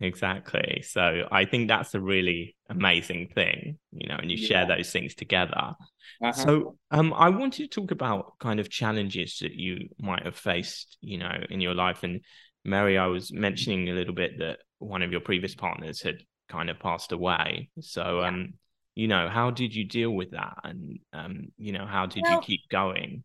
exactly 0.00 0.82
so 0.86 1.26
i 1.32 1.44
think 1.44 1.66
that's 1.66 1.94
a 1.94 2.00
really 2.00 2.56
amazing 2.68 3.28
thing 3.34 3.76
you 3.90 4.08
know 4.08 4.16
and 4.16 4.30
you 4.30 4.36
share 4.36 4.66
those 4.66 4.90
things 4.90 5.14
together 5.14 5.74
uh-huh. 6.22 6.32
so 6.32 6.76
um 6.92 7.12
i 7.14 7.28
wanted 7.28 7.70
to 7.70 7.80
talk 7.80 7.90
about 7.90 8.38
kind 8.38 8.60
of 8.60 8.70
challenges 8.70 9.38
that 9.40 9.52
you 9.52 9.88
might 9.98 10.22
have 10.22 10.36
faced 10.36 10.96
you 11.00 11.18
know 11.18 11.34
in 11.50 11.60
your 11.60 11.74
life 11.74 12.02
and 12.02 12.20
Mary, 12.64 12.98
I 12.98 13.06
was 13.06 13.32
mentioning 13.32 13.88
a 13.88 13.92
little 13.94 14.14
bit 14.14 14.38
that 14.38 14.58
one 14.78 15.02
of 15.02 15.10
your 15.12 15.20
previous 15.20 15.54
partners 15.54 16.02
had 16.02 16.18
kind 16.48 16.70
of 16.70 16.78
passed 16.78 17.12
away. 17.12 17.70
So, 17.80 18.20
Yeah. 18.20 18.28
um, 18.28 18.54
you 18.94 19.08
know, 19.08 19.28
how 19.28 19.50
did 19.50 19.74
you 19.74 19.84
deal 19.84 20.10
with 20.10 20.32
that? 20.32 20.58
And, 20.64 20.98
um, 21.12 21.52
you 21.56 21.72
know, 21.72 21.86
how 21.86 22.06
did 22.06 22.28
you 22.28 22.38
keep 22.40 22.68
going? 22.70 23.24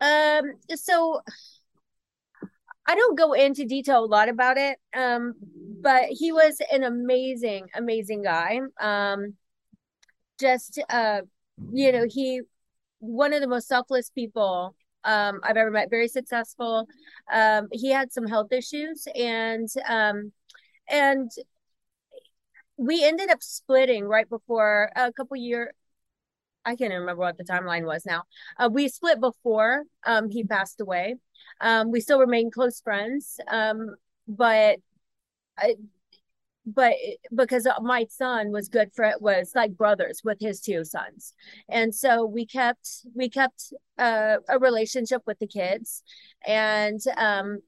Um, 0.00 0.52
so 0.74 1.20
I 2.86 2.94
don't 2.94 3.18
go 3.18 3.34
into 3.34 3.64
detail 3.66 4.04
a 4.04 4.06
lot 4.06 4.28
about 4.28 4.56
it. 4.56 4.78
Um, 4.96 5.34
but 5.82 6.04
he 6.04 6.32
was 6.32 6.60
an 6.72 6.82
amazing, 6.82 7.68
amazing 7.74 8.22
guy. 8.22 8.60
Um, 8.80 9.34
just 10.40 10.80
uh, 10.88 11.22
you 11.72 11.92
know, 11.92 12.06
he 12.08 12.42
one 13.00 13.32
of 13.32 13.40
the 13.40 13.48
most 13.48 13.68
selfless 13.68 14.10
people 14.10 14.74
um 15.04 15.40
I've 15.42 15.56
ever 15.56 15.70
met, 15.70 15.90
very 15.90 16.08
successful. 16.08 16.86
Um, 17.32 17.68
he 17.72 17.90
had 17.90 18.12
some 18.12 18.26
health 18.26 18.52
issues 18.52 19.06
and 19.14 19.68
um 19.88 20.32
and 20.88 21.30
we 22.76 23.04
ended 23.04 23.30
up 23.30 23.42
splitting 23.42 24.04
right 24.04 24.28
before 24.28 24.90
a 24.94 25.12
couple 25.12 25.36
year 25.36 25.72
I 26.64 26.76
can't 26.76 26.92
remember 26.92 27.20
what 27.22 27.38
the 27.38 27.44
timeline 27.44 27.86
was 27.86 28.04
now. 28.04 28.24
Uh, 28.58 28.68
we 28.70 28.88
split 28.88 29.20
before 29.20 29.84
um, 30.04 30.28
he 30.28 30.44
passed 30.44 30.80
away. 30.82 31.16
Um, 31.62 31.90
we 31.90 32.00
still 32.00 32.20
remain 32.20 32.50
close 32.50 32.80
friends, 32.80 33.40
um, 33.48 33.94
but 34.26 34.78
I, 35.56 35.76
but 36.74 36.94
because 37.34 37.66
my 37.82 38.06
son 38.10 38.50
was 38.50 38.68
good 38.68 38.90
for 38.94 39.04
it 39.04 39.20
was 39.20 39.52
like 39.54 39.76
brothers 39.76 40.20
with 40.24 40.38
his 40.40 40.60
two 40.60 40.84
sons, 40.84 41.34
and 41.68 41.94
so 41.94 42.24
we 42.24 42.46
kept 42.46 43.06
we 43.14 43.28
kept 43.28 43.72
uh, 43.98 44.36
a 44.48 44.58
relationship 44.58 45.22
with 45.26 45.38
the 45.38 45.46
kids, 45.46 46.02
and 46.46 47.00
um, 47.16 47.58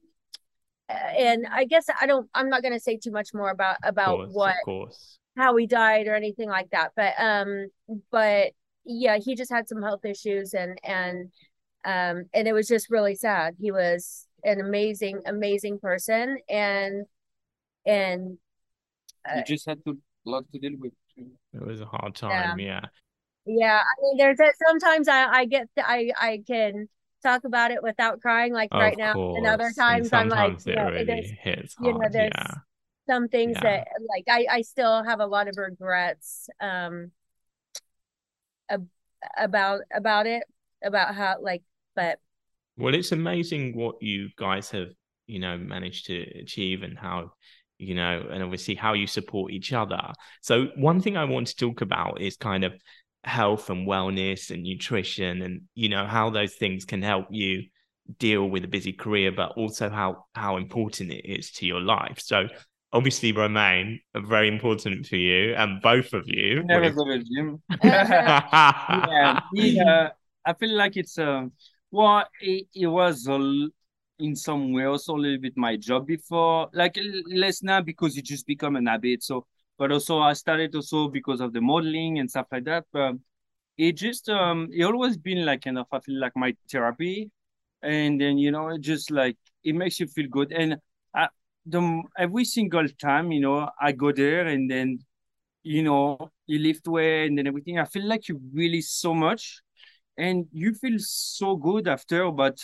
and 0.89 1.45
I 1.51 1.65
guess 1.65 1.85
I 1.99 2.05
don't 2.05 2.29
I'm 2.33 2.49
not 2.49 2.61
going 2.61 2.73
to 2.73 2.79
say 2.79 2.97
too 2.97 3.11
much 3.11 3.29
more 3.33 3.49
about 3.49 3.77
about 3.83 4.17
course, 4.17 4.33
what 4.33 4.55
of 4.55 4.65
course. 4.65 5.19
how 5.37 5.55
he 5.55 5.67
died 5.67 6.07
or 6.07 6.15
anything 6.15 6.49
like 6.49 6.69
that. 6.71 6.91
But 6.95 7.13
um 7.19 7.67
but 8.11 8.51
yeah 8.85 9.17
he 9.23 9.35
just 9.35 9.51
had 9.51 9.67
some 9.67 9.81
health 9.81 10.05
issues 10.05 10.53
and 10.53 10.77
and 10.83 11.31
um 11.85 12.25
and 12.33 12.47
it 12.47 12.53
was 12.53 12.67
just 12.67 12.89
really 12.89 13.15
sad. 13.15 13.55
He 13.59 13.71
was 13.71 14.27
an 14.43 14.59
amazing 14.59 15.21
amazing 15.25 15.79
person. 15.79 16.37
And 16.49 17.05
and 17.85 18.37
You 19.35 19.43
just 19.45 19.65
had 19.65 19.83
to 19.85 19.97
lot 20.25 20.45
to 20.53 20.59
deal 20.59 20.77
with. 20.79 20.93
It 21.17 21.61
was 21.65 21.81
a 21.81 21.85
hard 21.85 22.15
time, 22.15 22.59
yeah. 22.59 22.81
yeah 23.45 23.79
i 23.79 23.93
mean 24.01 24.17
there's 24.17 24.39
a, 24.39 24.49
sometimes 24.67 25.07
i 25.07 25.25
i 25.25 25.45
get 25.45 25.67
i 25.77 26.11
i 26.19 26.41
can 26.47 26.87
talk 27.23 27.43
about 27.43 27.71
it 27.71 27.83
without 27.83 28.21
crying 28.21 28.53
like 28.53 28.73
right 28.73 28.93
Of 28.93 28.97
now 28.99 29.35
and 29.35 29.45
other 29.45 29.71
times 29.77 30.11
i'm 30.13 30.29
like 30.29 30.65
you 30.65 30.73
it 30.73 30.75
know, 30.75 30.89
really 30.89 31.03
there's 31.05 31.31
hits 31.41 31.75
you 31.81 31.91
know, 31.93 32.07
there's 32.11 32.31
yeah. 32.35 32.53
some 33.07 33.27
things 33.27 33.57
Yeah. 33.57 33.63
that 33.63 33.87
like 34.07 34.25
i 34.29 34.45
i 34.57 34.61
still 34.61 35.03
have 35.03 35.19
a 35.19 35.25
lot 35.25 35.47
of 35.47 35.57
regrets 35.57 36.49
um 36.61 37.11
ab- 38.69 38.87
about 39.37 39.81
about 39.93 40.25
it 40.27 40.43
about 40.83 41.13
how 41.13 41.37
like 41.41 41.63
but 41.95 42.19
Well, 42.77 42.95
it's 42.95 43.11
amazing 43.11 43.75
what 43.75 43.95
you 44.01 44.29
guys 44.37 44.71
have, 44.71 44.89
you 45.27 45.39
know, 45.39 45.57
managed 45.57 46.05
to 46.07 46.21
achieve 46.39 46.83
and 46.83 46.97
how, 46.97 47.33
you 47.81 47.95
know, 47.95 48.25
and 48.31 48.43
obviously 48.43 48.75
how 48.75 48.93
you 48.93 49.07
support 49.07 49.51
each 49.51 49.73
other. 49.73 50.13
So, 50.41 50.67
one 50.75 51.01
thing 51.01 51.17
I 51.17 51.25
want 51.25 51.47
to 51.47 51.55
talk 51.55 51.81
about 51.81 52.21
is 52.21 52.37
kind 52.37 52.63
of 52.63 52.73
health 53.23 53.69
and 53.69 53.87
wellness 53.87 54.49
and 54.51 54.63
nutrition 54.63 55.41
and, 55.41 55.61
you 55.75 55.89
know, 55.89 56.05
how 56.05 56.29
those 56.29 56.55
things 56.55 56.85
can 56.85 57.01
help 57.01 57.27
you 57.29 57.63
deal 58.17 58.49
with 58.49 58.63
a 58.63 58.67
busy 58.67 58.93
career, 58.93 59.31
but 59.31 59.51
also 59.57 59.89
how 59.89 60.25
how 60.33 60.57
important 60.57 61.11
it 61.11 61.25
is 61.25 61.51
to 61.53 61.65
your 61.65 61.81
life. 61.81 62.19
So, 62.19 62.47
obviously, 62.93 63.31
Romain, 63.31 63.99
very 64.15 64.47
important 64.47 65.05
for 65.07 65.15
you 65.17 65.53
and 65.55 65.81
both 65.81 66.13
of 66.13 66.23
you. 66.27 66.63
Never 66.63 66.87
with- 66.87 66.95
go 66.95 67.05
to 67.05 67.23
gym. 67.23 67.61
yeah, 67.83 69.39
yeah. 69.53 70.09
I 70.45 70.53
feel 70.53 70.75
like 70.75 70.97
it's 70.97 71.17
uh, 71.17 71.45
well, 71.91 72.25
it, 72.41 72.67
it 72.73 72.87
was 72.87 73.27
a 73.27 73.33
l- 73.33 73.69
in 74.21 74.35
some 74.35 74.73
way 74.73 74.85
also 74.85 75.15
a 75.15 75.17
little 75.17 75.39
bit 75.39 75.57
my 75.57 75.75
job 75.77 76.07
before, 76.07 76.69
like 76.73 76.97
less 77.27 77.63
now 77.63 77.81
because 77.81 78.17
it 78.17 78.25
just 78.25 78.45
become 78.47 78.75
an 78.75 78.87
habit. 78.87 79.23
So, 79.23 79.45
but 79.77 79.91
also 79.91 80.19
I 80.19 80.33
started 80.33 80.75
also 80.75 81.09
because 81.09 81.41
of 81.41 81.53
the 81.53 81.61
modeling 81.61 82.19
and 82.19 82.29
stuff 82.29 82.47
like 82.51 82.65
that. 82.65 82.85
But 82.93 83.15
it 83.77 83.93
just 83.93 84.29
um, 84.29 84.69
it 84.71 84.83
always 84.83 85.17
been 85.17 85.45
like 85.45 85.63
kind 85.63 85.77
of 85.77 85.87
I 85.91 85.99
feel 85.99 86.19
like 86.19 86.33
my 86.35 86.55
therapy, 86.71 87.31
and 87.81 88.19
then 88.21 88.37
you 88.37 88.51
know 88.51 88.69
it 88.69 88.81
just 88.81 89.11
like 89.11 89.37
it 89.63 89.75
makes 89.75 89.99
you 89.99 90.07
feel 90.07 90.27
good. 90.29 90.51
And 90.51 90.77
I, 91.15 91.29
the 91.65 92.03
every 92.17 92.45
single 92.45 92.87
time 93.01 93.31
you 93.31 93.41
know 93.41 93.69
I 93.79 93.91
go 93.93 94.11
there 94.11 94.47
and 94.47 94.69
then 94.69 94.99
you 95.63 95.83
know, 95.83 96.17
you 96.47 96.59
lift 96.59 96.87
weight 96.87 97.27
and 97.27 97.37
then 97.37 97.47
everything. 97.47 97.79
I 97.79 97.85
feel 97.85 98.05
like 98.07 98.27
you 98.27 98.39
really 98.53 98.81
so 98.81 99.13
much 99.13 99.61
and 100.17 100.45
you 100.51 100.73
feel 100.73 100.97
so 100.99 101.55
good 101.55 101.87
after, 101.87 102.31
but 102.31 102.59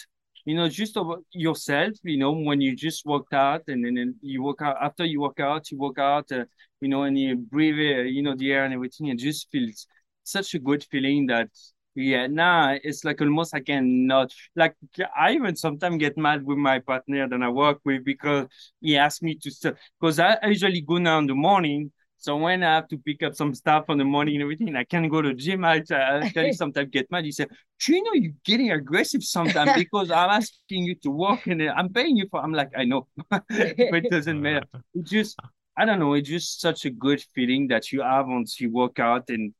you 0.47 0.55
know, 0.55 0.69
just 0.69 0.95
about 0.97 1.23
yourself, 1.33 1.93
you 2.03 2.17
know, 2.17 2.31
when 2.31 2.61
you 2.61 2.75
just 2.75 3.05
worked 3.05 3.33
out 3.33 3.63
and 3.67 3.85
then 3.85 4.15
you 4.21 4.41
work 4.43 4.61
out 4.61 4.77
after 4.81 5.05
you 5.05 5.21
work 5.21 5.39
out, 5.41 5.69
you 5.71 5.77
work 5.77 5.99
out, 5.99 6.31
uh, 6.31 6.45
you 6.81 6.87
know, 6.87 7.03
and 7.03 7.19
you 7.19 7.35
breathe, 7.35 7.75
uh, 7.75 8.03
you 8.03 8.23
know, 8.23 8.35
the 8.35 8.51
air 8.53 8.63
and 8.65 8.73
everything, 8.73 9.07
it 9.07 9.17
just 9.19 9.49
feels 9.51 9.87
such 10.23 10.53
a 10.55 10.59
good 10.59 10.83
feeling 10.85 11.27
that 11.27 11.49
yeah, 11.95 12.27
nah, 12.27 12.77
it's 12.83 13.03
like 13.03 13.21
almost 13.21 13.55
I 13.55 13.59
cannot 13.59 14.31
like 14.55 14.75
I 15.19 15.33
even 15.33 15.55
sometimes 15.55 15.97
get 15.97 16.15
mad 16.17 16.43
with 16.45 16.59
my 16.59 16.79
partner 16.79 17.27
that 17.27 17.41
I 17.41 17.49
work 17.49 17.79
with 17.85 18.05
because 18.05 18.47
he 18.79 18.97
asked 18.97 19.23
me 19.23 19.35
to 19.41 19.49
stop 19.51 19.75
because 19.99 20.19
I 20.19 20.37
usually 20.45 20.81
go 20.81 20.97
now 20.99 21.17
in 21.19 21.25
the 21.27 21.33
morning 21.33 21.91
so 22.17 22.35
when 22.37 22.63
I 22.63 22.75
have 22.75 22.87
to 22.89 22.97
pick 22.97 23.23
up 23.23 23.35
some 23.35 23.53
stuff 23.53 23.85
in 23.89 23.97
the 23.97 24.03
morning 24.05 24.35
and 24.35 24.41
everything, 24.43 24.75
I 24.75 24.83
can't 24.83 25.09
go 25.09 25.21
to 25.21 25.29
the 25.29 25.35
gym. 25.35 25.63
I, 25.63 25.83
I 25.91 26.25
tell 26.33 26.45
you 26.45 26.51
sometimes 26.53 26.89
get 26.91 27.09
mad. 27.11 27.25
You 27.25 27.31
say, 27.31 27.45
"Do 27.79 27.93
you 27.93 28.03
know 28.03 28.13
you're 28.13 28.33
getting 28.43 28.71
aggressive 28.71 29.23
sometimes 29.23 29.73
because 29.73 30.11
I'm 30.11 30.29
asking 30.29 30.83
you 30.85 30.95
to 31.03 31.11
walk 31.11 31.47
and 31.47 31.61
I'm 31.63 31.89
paying 31.93 32.17
you 32.17 32.27
for." 32.29 32.41
I'm 32.41 32.53
like, 32.53 32.71
I 32.75 32.85
know, 32.85 33.07
but 33.29 33.45
it 33.49 34.09
doesn't 34.09 34.41
matter. 34.41 34.65
It 34.95 35.05
just, 35.05 35.39
I 35.77 35.85
don't 35.85 35.99
know. 35.99 36.13
It's 36.13 36.29
just 36.29 36.59
such 36.61 36.85
a 36.85 36.89
good 36.89 37.21
feeling 37.35 37.67
that 37.69 37.91
you 37.91 38.01
have 38.01 38.27
once 38.27 38.59
you 38.59 38.71
work 38.71 38.99
out 38.99 39.29
and 39.29 39.53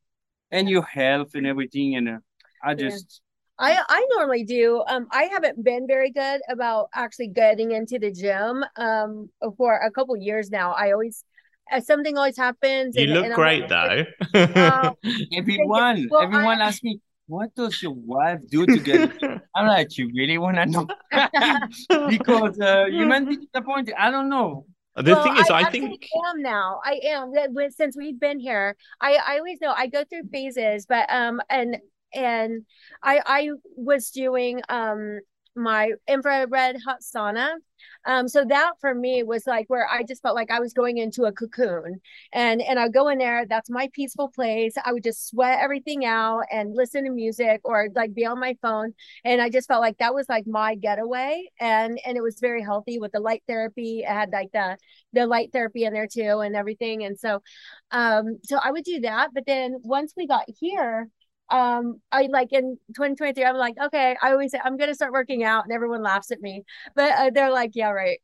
and 0.50 0.68
your 0.68 0.84
health 0.84 1.34
and 1.34 1.46
everything. 1.46 1.96
And 1.96 2.08
uh, 2.08 2.18
I 2.62 2.74
Yeah. 2.76 2.84
just, 2.86 3.20
I 3.58 3.82
I 3.88 4.06
normally 4.16 4.44
do. 4.44 4.84
Um, 4.88 5.08
I 5.12 5.24
haven't 5.24 5.62
been 5.64 5.86
very 5.86 6.10
good 6.12 6.40
about 6.48 6.88
actually 6.94 7.28
getting 7.28 7.72
into 7.72 7.98
the 7.98 8.12
gym. 8.12 8.64
Um, 8.76 9.30
for 9.58 9.76
a 9.76 9.90
couple 9.90 10.16
years 10.16 10.50
now. 10.50 10.72
I 10.72 10.92
always 10.92 11.24
something 11.84 12.16
always 12.16 12.36
happens. 12.36 12.96
You 12.96 13.04
and- 13.04 13.12
look 13.14 13.24
and 13.26 13.34
great 13.34 13.70
like, 13.70 13.70
though. 13.70 14.04
Oh, 14.56 14.94
everyone, 15.32 16.08
Well, 16.10 16.22
everyone 16.22 16.60
I- 16.60 16.66
asks 16.68 16.82
me, 16.82 17.00
"What 17.26 17.54
does 17.54 17.82
your 17.82 17.92
wife 17.94 18.40
do 18.50 18.66
together? 18.66 19.42
I'm 19.54 19.66
like, 19.66 19.96
"You 19.98 20.10
really 20.14 20.38
want 20.38 20.56
to 20.56 20.66
know?" 20.66 20.86
because 22.08 22.58
uh, 22.60 22.86
you 22.90 23.06
might 23.06 23.26
be 23.28 23.36
disappointed. 23.36 23.94
I 23.98 24.10
don't 24.10 24.28
know. 24.28 24.66
the 24.96 25.12
Well, 25.12 25.22
thing 25.24 25.36
is, 25.36 25.50
I, 25.50 25.60
actually 25.62 25.80
think 25.80 26.06
I 26.14 26.30
am 26.30 26.42
now. 26.42 26.80
I 26.84 27.00
am 27.04 27.32
since 27.70 27.96
we've 27.96 28.18
been 28.18 28.38
here. 28.40 28.76
I 29.00 29.18
I 29.26 29.38
always 29.38 29.60
know 29.60 29.72
I 29.76 29.86
go 29.86 30.04
through 30.04 30.28
phases, 30.32 30.86
but 30.86 31.06
um 31.12 31.40
and 31.50 31.78
and 32.14 32.64
I 33.02 33.20
I 33.26 33.50
was 33.76 34.10
doing 34.10 34.60
um 34.68 35.20
my 35.54 35.92
infrared 36.08 36.76
hot 36.84 37.00
sauna. 37.02 37.54
Um 38.08 38.26
so 38.26 38.44
that 38.44 38.72
for 38.80 38.94
me 38.94 39.22
was 39.22 39.46
like 39.46 39.66
where 39.68 39.86
I 39.88 40.02
just 40.02 40.22
felt 40.22 40.34
like 40.34 40.50
I 40.50 40.60
was 40.60 40.72
going 40.72 40.96
into 40.98 41.24
a 41.24 41.32
cocoon. 41.32 42.00
And 42.32 42.62
and 42.62 42.78
I 42.78 42.88
go 42.88 43.08
in 43.08 43.18
there 43.18 43.44
that's 43.46 43.68
my 43.70 43.88
peaceful 43.92 44.28
place. 44.28 44.74
I 44.84 44.92
would 44.92 45.04
just 45.04 45.28
sweat 45.28 45.58
everything 45.62 46.04
out 46.06 46.44
and 46.50 46.74
listen 46.74 47.04
to 47.04 47.10
music 47.10 47.60
or 47.64 47.88
like 47.94 48.14
be 48.14 48.24
on 48.24 48.40
my 48.40 48.56
phone. 48.62 48.94
And 49.24 49.42
I 49.42 49.50
just 49.50 49.68
felt 49.68 49.82
like 49.82 49.98
that 49.98 50.14
was 50.14 50.26
like 50.28 50.46
my 50.46 50.74
getaway. 50.74 51.44
And 51.60 52.00
and 52.06 52.16
it 52.16 52.22
was 52.22 52.40
very 52.40 52.62
healthy 52.62 52.98
with 52.98 53.12
the 53.12 53.20
light 53.20 53.42
therapy. 53.46 54.00
It 54.00 54.08
had 54.08 54.30
like 54.32 54.52
the 54.52 54.78
the 55.12 55.26
light 55.26 55.50
therapy 55.52 55.84
in 55.84 55.92
there 55.92 56.08
too 56.08 56.40
and 56.40 56.56
everything. 56.56 57.04
And 57.04 57.18
so 57.18 57.42
um 57.90 58.38
so 58.44 58.58
i 58.64 58.70
would 58.70 58.84
do 58.84 59.00
that. 59.00 59.30
But 59.34 59.44
then 59.46 59.76
once 59.82 60.14
we 60.16 60.26
got 60.26 60.44
here 60.60 61.08
um 61.50 62.00
i 62.12 62.28
like 62.30 62.52
in 62.52 62.78
2023 62.94 63.44
i'm 63.44 63.56
like 63.56 63.74
okay 63.82 64.16
i 64.22 64.32
always 64.32 64.50
say 64.50 64.60
i'm 64.64 64.76
gonna 64.76 64.94
start 64.94 65.12
working 65.12 65.44
out 65.44 65.64
and 65.64 65.72
everyone 65.72 66.02
laughs 66.02 66.30
at 66.30 66.40
me 66.40 66.62
but 66.94 67.12
uh, 67.12 67.30
they're 67.32 67.50
like 67.50 67.70
yeah 67.74 67.90
right 67.90 68.18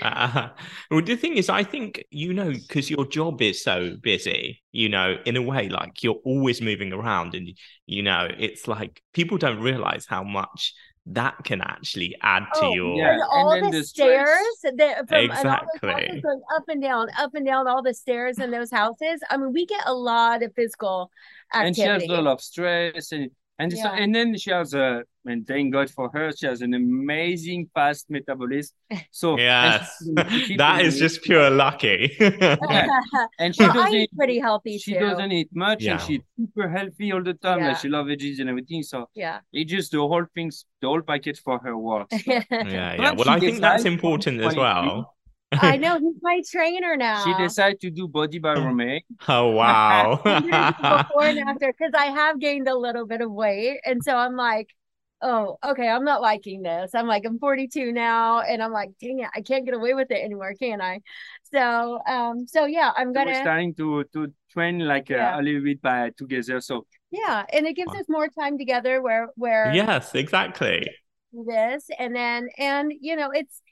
Uh, 0.00 0.48
well, 0.90 1.02
the 1.02 1.16
thing 1.16 1.36
is, 1.36 1.48
I 1.48 1.64
think 1.64 2.04
you 2.10 2.32
know 2.32 2.52
because 2.52 2.90
your 2.90 3.06
job 3.06 3.42
is 3.42 3.62
so 3.62 3.96
busy. 4.02 4.62
You 4.72 4.88
know, 4.88 5.16
in 5.26 5.36
a 5.36 5.42
way, 5.42 5.68
like 5.68 6.02
you're 6.02 6.20
always 6.24 6.60
moving 6.62 6.92
around, 6.92 7.34
and 7.34 7.48
you 7.86 8.02
know, 8.02 8.28
it's 8.38 8.66
like 8.68 9.02
people 9.12 9.38
don't 9.38 9.60
realize 9.60 10.06
how 10.08 10.22
much 10.24 10.74
that 11.06 11.34
can 11.44 11.60
actually 11.60 12.16
add 12.22 12.44
to 12.54 12.60
Oh, 12.64 12.72
your. 12.74 12.96
Yeah, 12.98 13.18
all 13.30 13.52
and 13.52 13.72
the, 13.72 13.78
the 13.78 13.84
stress. 13.84 14.28
stairs 14.62 14.76
that 14.76 15.08
from 15.08 15.30
and 15.30 15.48
all 15.48 15.58
Exactly. 15.74 16.20
going 16.22 16.42
up 16.54 16.64
and 16.68 16.80
down 16.82 17.08
up 17.18 17.34
and 17.34 17.44
down 17.44 17.66
all 17.66 17.82
the 17.82 17.94
stairs 17.94 18.38
in 18.38 18.50
those 18.50 18.70
houses 18.70 19.20
i 19.30 19.36
mean 19.36 19.52
we 19.52 19.66
get 19.66 19.82
a 19.86 19.92
lot 19.94 20.42
of 20.42 20.52
physical 20.54 21.10
activity. 21.54 21.66
And 21.66 21.76
she 21.76 21.82
has 21.82 22.04
a 22.04 22.12
lot 22.22 22.26
of 22.32 22.40
stress 22.40 23.12
and 23.12 23.30
and, 23.58 23.72
so, 23.72 23.88
and 23.88 24.14
then 24.14 24.36
she 24.38 24.50
has 24.50 24.74
a 24.74 25.02
and 25.24 25.46
thank 25.46 25.72
God 25.72 25.90
for 25.90 26.10
her. 26.12 26.32
She 26.32 26.46
has 26.46 26.62
an 26.62 26.74
amazing 26.74 27.70
fast 27.74 28.10
metabolism. 28.10 28.74
So 29.10 29.38
yes, 29.38 30.02
that 30.56 30.82
is 30.82 30.98
just 30.98 31.22
pure 31.22 31.50
lucky. 31.50 32.16
Eh? 32.18 32.56
and 33.38 33.54
she 33.54 33.62
well, 33.62 33.74
doesn't 33.74 33.94
eat 33.94 34.10
pretty 34.16 34.38
healthy 34.38 34.78
she 34.78 34.94
too. 34.94 35.00
doesn't 35.00 35.32
eat 35.32 35.48
much 35.54 35.82
Yeah. 35.82 35.92
and 35.92 36.00
she's 36.00 36.20
super 36.36 36.68
healthy 36.68 37.12
all 37.12 37.22
the 37.22 37.34
time. 37.34 37.60
Yeah. 37.60 37.68
Like 37.68 37.78
she 37.78 37.88
loves 37.88 38.10
veggies 38.10 38.40
and 38.40 38.48
everything. 38.48 38.82
So 38.82 39.08
Yeah. 39.14 39.40
it 39.52 39.64
just 39.64 39.92
the 39.92 39.98
whole 39.98 40.26
things, 40.34 40.64
the 40.80 40.88
whole 40.88 41.02
package 41.02 41.40
for 41.40 41.58
her 41.58 41.76
works. 41.76 42.26
yeah, 42.26 42.42
yeah. 42.50 42.96
But 42.96 43.18
Well, 43.18 43.30
I 43.30 43.38
think 43.38 43.60
that's 43.60 43.84
important 43.84 44.40
as 44.40 44.54
23. 44.54 44.60
well. 44.62 45.14
I 45.52 45.76
know 45.76 45.98
he's 45.98 46.16
my 46.22 46.42
trainer 46.50 46.96
now. 46.96 47.24
She 47.24 47.34
decided 47.42 47.80
to 47.82 47.90
do 47.90 48.08
body 48.08 48.38
by 48.38 48.54
mm. 48.54 48.64
Romain. 48.64 49.00
Oh 49.28 49.50
wow. 49.50 50.20
I'm 50.24 50.48
gonna 50.48 50.76
do 50.80 51.04
before 51.04 51.24
and 51.24 51.38
after 51.40 51.72
because 51.72 51.92
I 51.94 52.06
have 52.06 52.40
gained 52.40 52.68
a 52.68 52.76
little 52.76 53.06
bit 53.06 53.20
of 53.20 53.30
weight, 53.30 53.80
and 53.84 54.02
so 54.02 54.16
I'm 54.16 54.36
like, 54.36 54.68
oh, 55.22 55.58
okay, 55.64 55.88
I'm 55.88 56.04
not 56.04 56.20
liking 56.20 56.62
this. 56.62 56.94
I'm 56.94 57.06
like, 57.06 57.24
I'm 57.26 57.38
42 57.38 57.92
now, 57.92 58.40
and 58.40 58.62
I'm 58.62 58.72
like, 58.72 58.90
dang 59.00 59.20
it, 59.20 59.30
I 59.34 59.42
can't 59.42 59.64
get 59.64 59.74
away 59.74 59.94
with 59.94 60.10
it 60.10 60.22
anymore, 60.22 60.54
can 60.58 60.80
I? 60.80 61.00
So, 61.52 62.00
um, 62.06 62.46
so 62.46 62.66
yeah, 62.66 62.92
I'm 62.96 63.12
So 63.14 63.20
we're 63.22 63.34
gonna, 63.34 63.34
starting 63.34 63.74
to 63.74 64.04
to 64.12 64.32
train 64.50 64.78
like 64.80 65.10
Yeah. 65.10 65.38
a 65.38 65.42
little 65.42 65.62
bit 65.62 65.80
by 65.82 66.10
together. 66.16 66.60
So 66.60 66.86
yeah, 67.10 67.44
and 67.52 67.66
it 67.66 67.74
gives 67.76 67.94
us 67.94 68.06
more 68.08 68.28
time 68.28 68.58
together 68.58 69.02
where 69.02 69.28
where 69.36 69.72
yes, 69.72 70.14
exactly. 70.14 70.88
this, 71.32 71.86
and 71.98 72.14
then 72.14 72.48
and 72.58 72.92
you 73.00 73.16
know, 73.16 73.30
it's 73.30 73.62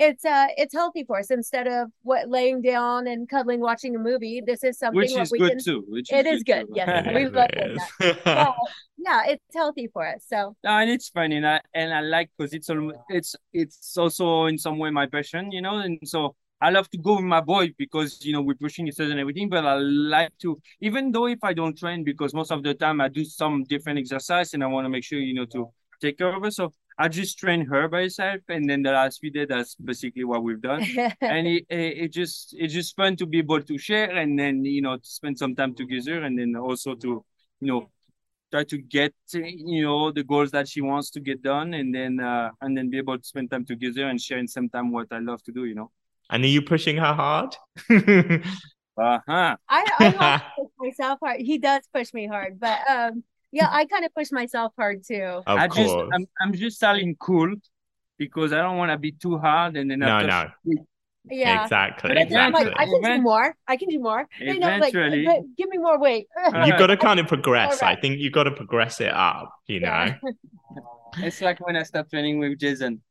it's 0.00 0.24
uh 0.24 0.46
it's 0.56 0.74
healthy 0.74 1.04
for 1.04 1.18
us 1.18 1.30
instead 1.30 1.66
of 1.66 1.90
what 2.02 2.28
laying 2.28 2.62
down 2.62 3.06
and 3.06 3.28
cuddling 3.28 3.60
watching 3.60 3.94
a 3.94 3.98
movie. 3.98 4.42
This 4.44 4.64
is 4.64 4.78
something 4.78 4.98
which 4.98 5.12
that 5.14 5.22
is 5.22 5.30
we 5.30 5.38
good 5.38 5.50
can. 5.52 5.58
too. 5.62 5.84
Which 5.88 6.12
It 6.12 6.26
is 6.26 6.38
is 6.38 6.42
good, 6.44 6.66
too. 6.68 6.72
yes. 6.74 7.06
We 7.14 7.26
love 7.26 7.50
it 7.50 7.54
doing 7.54 7.76
is. 7.76 8.16
But, 8.24 8.54
yeah, 8.96 9.22
it's 9.26 9.44
healthy 9.54 9.88
for 9.92 10.06
us. 10.06 10.24
So 10.26 10.56
No, 10.64 10.70
and 10.70 10.90
it's 10.90 11.08
fun, 11.08 11.32
and 11.32 11.46
I 11.46 11.60
and 11.74 11.92
I 11.92 12.00
like 12.00 12.30
because 12.36 12.52
it's 12.52 12.68
almo- 12.70 13.04
it's 13.08 13.36
it's 13.52 13.96
also 13.96 14.46
in 14.46 14.58
some 14.58 14.78
way 14.78 14.90
my 14.90 15.06
passion, 15.06 15.52
you 15.52 15.62
know, 15.62 15.78
and 15.78 15.98
so 16.04 16.34
I 16.62 16.70
love 16.70 16.88
to 16.90 16.98
go 16.98 17.16
with 17.16 17.24
my 17.24 17.40
boy 17.40 17.72
because 17.78 18.24
you 18.24 18.32
know 18.32 18.42
we're 18.42 18.54
pushing 18.66 18.86
each 18.88 19.00
other 19.00 19.10
and 19.10 19.20
everything. 19.20 19.48
But 19.48 19.64
I 19.66 19.74
like 19.76 20.32
to, 20.42 20.60
even 20.80 21.12
though 21.12 21.26
if 21.26 21.38
I 21.42 21.52
don't 21.54 21.76
train, 21.76 22.04
because 22.04 22.34
most 22.34 22.52
of 22.52 22.62
the 22.62 22.74
time 22.74 23.00
I 23.00 23.08
do 23.08 23.24
some 23.24 23.64
different 23.64 23.98
exercise, 23.98 24.54
and 24.54 24.62
I 24.62 24.66
want 24.66 24.84
to 24.86 24.90
make 24.90 25.04
sure 25.04 25.18
you 25.18 25.34
know 25.34 25.46
to 25.46 25.68
take 26.00 26.18
care 26.18 26.34
of 26.34 26.42
her. 26.42 26.50
So 26.50 26.72
I 27.00 27.08
just 27.08 27.38
train 27.38 27.66
her 27.66 27.88
by 27.88 28.02
herself, 28.02 28.40
and 28.48 28.68
then 28.68 28.82
the 28.82 28.92
last 28.92 29.20
few 29.20 29.30
days 29.30 29.48
that's 29.48 29.74
basically 29.76 30.24
what 30.24 30.42
we've 30.44 30.60
done. 30.60 30.82
and 31.22 31.46
it, 31.46 31.64
it 31.70 31.92
it 32.04 32.12
just 32.12 32.54
it's 32.58 32.74
just 32.74 32.94
fun 32.96 33.16
to 33.16 33.26
be 33.26 33.38
able 33.38 33.62
to 33.62 33.78
share 33.78 34.10
and 34.22 34.38
then 34.38 34.64
you 34.64 34.82
know 34.82 34.96
to 34.96 35.08
spend 35.18 35.38
some 35.38 35.54
time 35.54 35.74
together 35.74 36.22
and 36.24 36.38
then 36.38 36.54
also 36.56 36.94
to 36.94 37.24
you 37.60 37.68
know 37.68 37.90
try 38.52 38.64
to 38.64 38.78
get 38.78 39.14
you 39.34 39.82
know 39.82 40.10
the 40.12 40.24
goals 40.24 40.50
that 40.52 40.68
she 40.68 40.80
wants 40.80 41.10
to 41.10 41.20
get 41.20 41.42
done 41.42 41.74
and 41.74 41.94
then 41.94 42.20
uh 42.20 42.50
and 42.60 42.76
then 42.76 42.90
be 42.90 42.98
able 42.98 43.18
to 43.18 43.24
spend 43.24 43.50
time 43.50 43.64
together 43.64 44.08
and 44.08 44.20
sharing 44.20 44.48
some 44.48 44.68
time 44.68 44.92
what 44.92 45.06
I 45.12 45.20
love 45.20 45.42
to 45.44 45.52
do 45.52 45.64
you 45.66 45.74
know 45.74 45.90
And 46.30 46.44
are 46.44 46.48
you 46.48 46.62
pushing 46.62 46.96
her 46.98 47.14
hard? 47.14 47.56
uh-huh 47.90 48.46
I, 48.98 49.56
I 49.68 50.10
help 50.18 50.36
push 50.58 50.68
myself 50.78 51.18
hard. 51.22 51.40
He 51.40 51.58
does 51.58 51.82
push 51.94 52.12
me 52.12 52.26
hard, 52.26 52.60
but 52.60 52.78
um, 52.88 53.24
yeah, 53.52 53.68
I 53.70 53.86
kind 53.86 54.04
of 54.04 54.14
push 54.14 54.30
myself 54.32 54.72
hard 54.76 55.04
too. 55.06 55.22
of 55.22 55.42
I 55.46 55.68
course. 55.68 55.86
just 55.86 55.96
I'm, 56.14 56.26
I'm 56.40 56.52
just 56.52 56.76
starting 56.76 57.16
cool 57.16 57.54
because 58.18 58.52
I 58.52 58.58
don't 58.58 58.76
want 58.76 58.92
to 58.92 58.98
be 58.98 59.12
too 59.12 59.38
hard 59.38 59.76
and 59.76 59.90
then 59.90 60.00
no, 60.00 60.08
after 60.08 60.52
no. 60.64 60.84
Yeah. 61.28 61.64
Exactly. 61.64 62.08
But 62.08 62.18
And 62.18 62.30
then 62.30 62.40
I'm 62.40 62.52
like, 62.52 62.66
Exactly. 62.66 62.84
I 62.84 63.00
can 63.00 63.16
do 63.16 63.22
more. 63.22 63.54
I 63.68 63.76
can 63.76 63.88
do 63.88 63.98
more. 63.98 64.26
You 64.38 64.58
know, 64.58 64.78
like, 64.78 64.92
but 64.92 65.42
give 65.56 65.68
me 65.68 65.78
more 65.78 65.98
weight. 65.98 66.26
You've 66.64 66.78
got 66.78 66.88
to 66.88 66.96
kind 66.96 67.20
of 67.20 67.26
progress. 67.26 67.82
I 67.82 67.96
think 67.96 68.20
you've 68.20 68.32
got 68.32 68.44
to 68.44 68.52
progress 68.52 69.00
it 69.00 69.12
up, 69.12 69.52
you 69.66 69.80
know. 69.80 70.14
It's 71.18 71.40
like 71.40 71.58
when 71.66 71.76
I 71.76 71.82
started 71.82 72.08
training 72.08 72.38
with 72.38 72.56
Jason 72.56 73.02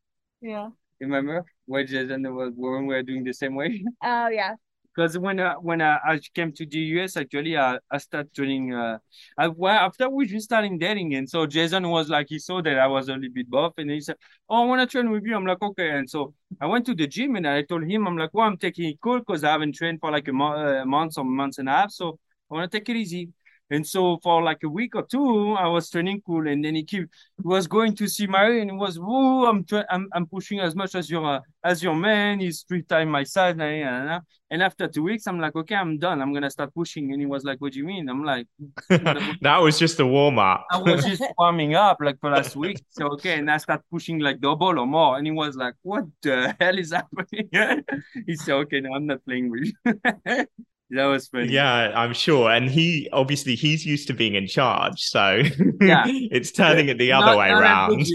yeah. 0.41 0.69
remember 1.01 1.43
where 1.65 1.83
Jason 1.83 2.23
was 2.33 2.53
when 2.55 2.87
we 2.87 2.95
were 2.95 3.03
doing 3.03 3.25
the 3.25 3.33
same 3.33 3.55
way 3.55 3.83
Oh 4.01 4.29
yeah. 4.29 4.55
Because 4.99 5.17
when 5.17 5.39
I, 5.39 5.53
when 5.53 5.81
I, 5.81 5.97
I 6.05 6.19
came 6.33 6.51
to 6.53 6.65
the 6.65 6.77
US, 6.79 7.15
actually, 7.17 7.57
I, 7.57 7.77
I 7.89 7.97
started 7.99 8.33
training. 8.33 8.73
Uh, 8.73 8.97
I, 9.37 9.47
well, 9.47 9.75
after 9.77 10.09
we 10.09 10.25
just 10.27 10.45
started 10.45 10.77
dating, 10.79 11.15
and 11.15 11.29
so 11.29 11.45
Jason 11.45 11.87
was 11.89 12.09
like, 12.09 12.27
he 12.29 12.39
saw 12.39 12.61
that 12.61 12.77
I 12.79 12.87
was 12.87 13.07
a 13.09 13.13
little 13.13 13.29
bit 13.33 13.49
buff, 13.49 13.73
and 13.77 13.89
he 13.89 14.01
said, 14.01 14.17
"Oh, 14.49 14.63
I 14.63 14.65
want 14.65 14.81
to 14.81 14.87
train 14.91 15.09
with 15.11 15.23
you." 15.25 15.35
I'm 15.35 15.45
like, 15.45 15.61
"Okay." 15.61 15.89
And 15.91 16.09
so 16.09 16.33
I 16.59 16.65
went 16.67 16.85
to 16.87 16.95
the 16.95 17.07
gym, 17.07 17.35
and 17.37 17.47
I 17.47 17.61
told 17.63 17.83
him, 17.89 18.07
"I'm 18.07 18.17
like, 18.17 18.31
well, 18.33 18.47
I'm 18.47 18.57
taking 18.57 18.85
it 18.89 18.99
cool 19.01 19.19
because 19.19 19.43
I 19.43 19.51
haven't 19.51 19.75
trained 19.75 19.99
for 20.01 20.11
like 20.11 20.27
a 20.27 20.33
mo- 20.33 20.81
uh, 20.81 20.85
month 20.85 21.17
or 21.17 21.23
months 21.23 21.59
and 21.59 21.69
a 21.69 21.71
half, 21.71 21.91
so 21.91 22.19
I 22.51 22.55
want 22.55 22.71
to 22.71 22.77
take 22.79 22.89
it 22.89 22.97
easy." 22.97 23.29
And 23.69 23.85
so 23.85 24.19
for 24.23 24.41
like 24.41 24.63
a 24.63 24.69
week 24.69 24.95
or 24.95 25.03
two, 25.03 25.53
I 25.53 25.67
was 25.67 25.89
training 25.89 26.21
cool, 26.25 26.47
and 26.47 26.63
then 26.63 26.75
he 26.75 26.83
keep 26.83 27.09
he 27.37 27.47
was 27.47 27.67
going 27.67 27.95
to 27.97 28.07
see 28.07 28.27
Mary, 28.27 28.61
and 28.61 28.71
he 28.71 28.77
was, 28.77 28.99
"Whoa, 28.99 29.45
I'm 29.45 29.63
tra- 29.63 29.85
I'm 29.89 30.09
I'm 30.13 30.25
pushing 30.25 30.59
as 30.59 30.75
much 30.75 30.95
as 30.95 31.09
your 31.09 31.25
uh, 31.25 31.39
as 31.63 31.83
your 31.83 31.95
man. 31.95 32.39
He's 32.39 32.63
three 32.67 32.83
times 32.83 33.09
my 33.09 33.23
size." 33.23 33.55
nah, 33.55 33.69
nah, 33.69 34.03
nah. 34.05 34.19
And 34.51 34.63
after 34.63 34.87
two 34.87 35.03
weeks, 35.03 35.27
I'm 35.27 35.39
like, 35.39 35.55
okay, 35.55 35.75
I'm 35.75 35.99
done. 35.99 36.21
I'm 36.21 36.33
gonna 36.33 36.49
start 36.49 36.73
pushing. 36.73 37.11
And 37.11 37.21
he 37.21 37.27
was 37.27 37.43
like, 37.43 37.61
what 37.61 37.73
do 37.73 37.79
you 37.79 37.85
mean? 37.85 38.09
I'm 38.09 38.23
like, 38.23 38.47
that 38.89 39.59
was 39.61 39.77
just 39.77 39.99
a 39.99 40.05
warm 40.05 40.39
up. 40.39 40.65
I 40.71 40.77
was 40.77 41.05
just 41.05 41.23
warming 41.37 41.75
up 41.75 41.97
like 42.01 42.19
for 42.19 42.31
last 42.31 42.55
week. 42.55 42.81
So 42.89 43.07
okay, 43.13 43.37
and 43.37 43.49
I 43.51 43.57
start 43.57 43.81
pushing 43.91 44.19
like 44.19 44.39
double 44.39 44.79
or 44.79 44.87
more. 44.87 45.17
And 45.17 45.27
he 45.27 45.31
was 45.31 45.55
like, 45.55 45.75
what 45.83 46.05
the 46.23 46.55
hell 46.59 46.79
is 46.79 46.91
happening? 46.91 47.49
he 48.25 48.35
said, 48.35 48.55
okay, 48.55 48.81
no, 48.81 48.93
I'm 48.95 49.05
not 49.05 49.23
playing 49.23 49.51
with 49.51 49.71
you. 49.85 50.45
that 50.91 51.05
was 51.05 51.27
funny. 51.27 51.51
Yeah, 51.53 51.91
I'm 51.95 52.13
sure. 52.13 52.49
And 52.51 52.69
he 52.69 53.07
obviously 53.13 53.55
he's 53.55 53.85
used 53.85 54.07
to 54.07 54.13
being 54.13 54.35
in 54.35 54.47
charge, 54.47 55.01
so 55.01 55.41
Yeah. 55.81 56.03
it's 56.07 56.51
turning 56.51 56.89
it 56.89 56.97
the 56.97 57.09
Not- 57.09 57.23
other 57.27 57.37
way 57.37 57.49
not 57.49 57.61
around. 57.61 58.05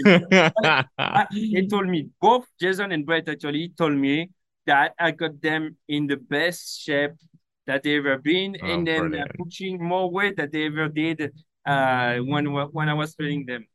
I- 0.99 1.27
he 1.33 1.67
told 1.69 1.87
me 1.89 2.09
both 2.21 2.47
Jason 2.61 2.93
and 2.93 3.07
Brett 3.07 3.29
actually 3.29 3.71
told 3.77 3.95
me 3.95 4.31
that 4.67 4.93
I 4.99 5.11
got 5.13 5.41
them 5.41 5.77
in 5.89 6.07
the 6.07 6.17
best 6.17 6.81
shape 6.83 7.13
that 7.67 7.83
they 7.83 7.97
ever 7.97 8.19
been, 8.19 8.57
Oh, 8.63 8.67
and 8.67 8.87
then 8.87 9.15
uh, 9.15 9.25
pushing 9.39 9.83
more 9.83 10.11
weight 10.11 10.37
that 10.37 10.53
they 10.53 10.67
ever 10.67 10.89
did 10.89 11.33
uh 11.67 12.17
when 12.19 12.45
when 12.53 12.89
I 12.89 12.95
was 12.95 13.15
training 13.15 13.47
them. 13.47 13.67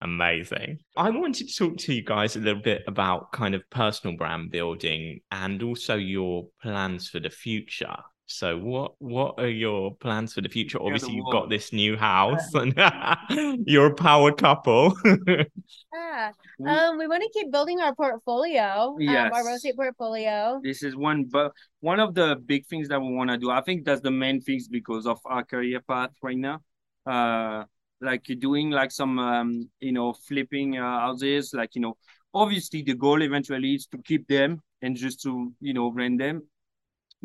Amazing. 0.00 0.80
I 0.96 1.10
wanted 1.10 1.48
to 1.48 1.54
talk 1.56 1.78
to 1.78 1.94
you 1.94 2.02
guys 2.02 2.36
a 2.36 2.40
little 2.40 2.60
bit 2.60 2.82
about 2.86 3.32
kind 3.32 3.54
of 3.54 3.62
personal 3.70 4.16
brand 4.16 4.50
building 4.50 5.20
and 5.30 5.62
also 5.62 5.94
your 5.96 6.48
plans 6.60 7.08
for 7.08 7.20
the 7.20 7.30
future. 7.30 7.94
So 8.26 8.58
what 8.58 8.92
what 9.00 9.34
are 9.38 9.48
your 9.48 9.94
plans 9.96 10.32
for 10.32 10.40
the 10.40 10.48
future? 10.48 10.78
You're 10.78 10.84
the 10.84 10.94
Obviously 10.94 11.14
you've 11.16 11.30
got 11.32 11.50
this 11.50 11.72
new 11.72 11.96
house 11.96 12.54
and 12.54 12.74
you're 13.66 13.86
a 13.86 13.94
power 13.94 14.32
couple. 14.32 14.94
Yeah. 15.04 16.30
We- 16.58 16.70
Um, 16.70 16.98
we 16.98 17.08
want 17.08 17.22
to 17.22 17.30
keep 17.34 17.50
building 17.50 17.80
our 17.80 17.94
portfolio. 17.94 18.96
Um, 18.96 19.32
our 19.32 19.44
real 19.44 19.56
estate 19.56 19.76
portfolio. 19.76 20.60
This 20.62 20.82
is 20.82 20.94
one, 20.96 21.24
but 21.24 21.52
one 21.80 21.98
of 22.00 22.14
the 22.14 22.36
big 22.46 22.66
things 22.66 22.88
that 22.88 23.00
we 23.00 23.12
want 23.12 23.30
to 23.30 23.36
do. 23.38 23.50
I 23.50 23.60
think 23.60 23.84
that's 23.84 24.00
the 24.00 24.10
main 24.12 24.40
things 24.40 24.68
because 24.68 25.04
of 25.06 25.18
our 25.24 25.44
career 25.44 25.80
path 25.80 26.10
right 26.22 26.36
now. 26.38 26.60
Uh, 27.04 27.64
like 28.00 28.28
you're 28.28 28.38
doing 28.38 28.70
like 28.70 28.92
some 28.92 29.18
um, 29.18 29.68
you 29.80 29.92
know, 29.92 30.12
flipping 30.12 30.78
uh, 30.78 31.00
houses. 31.00 31.52
Like 31.52 31.74
you 31.74 31.80
know, 31.82 31.96
obviously 32.32 32.82
the 32.82 32.94
goal 32.94 33.20
eventually 33.22 33.74
is 33.74 33.86
to 33.88 33.98
keep 33.98 34.26
them 34.28 34.62
and 34.80 34.96
just 34.96 35.22
to 35.22 35.52
you 35.60 35.74
know 35.74 35.90
rent 35.90 36.18
them. 36.20 36.42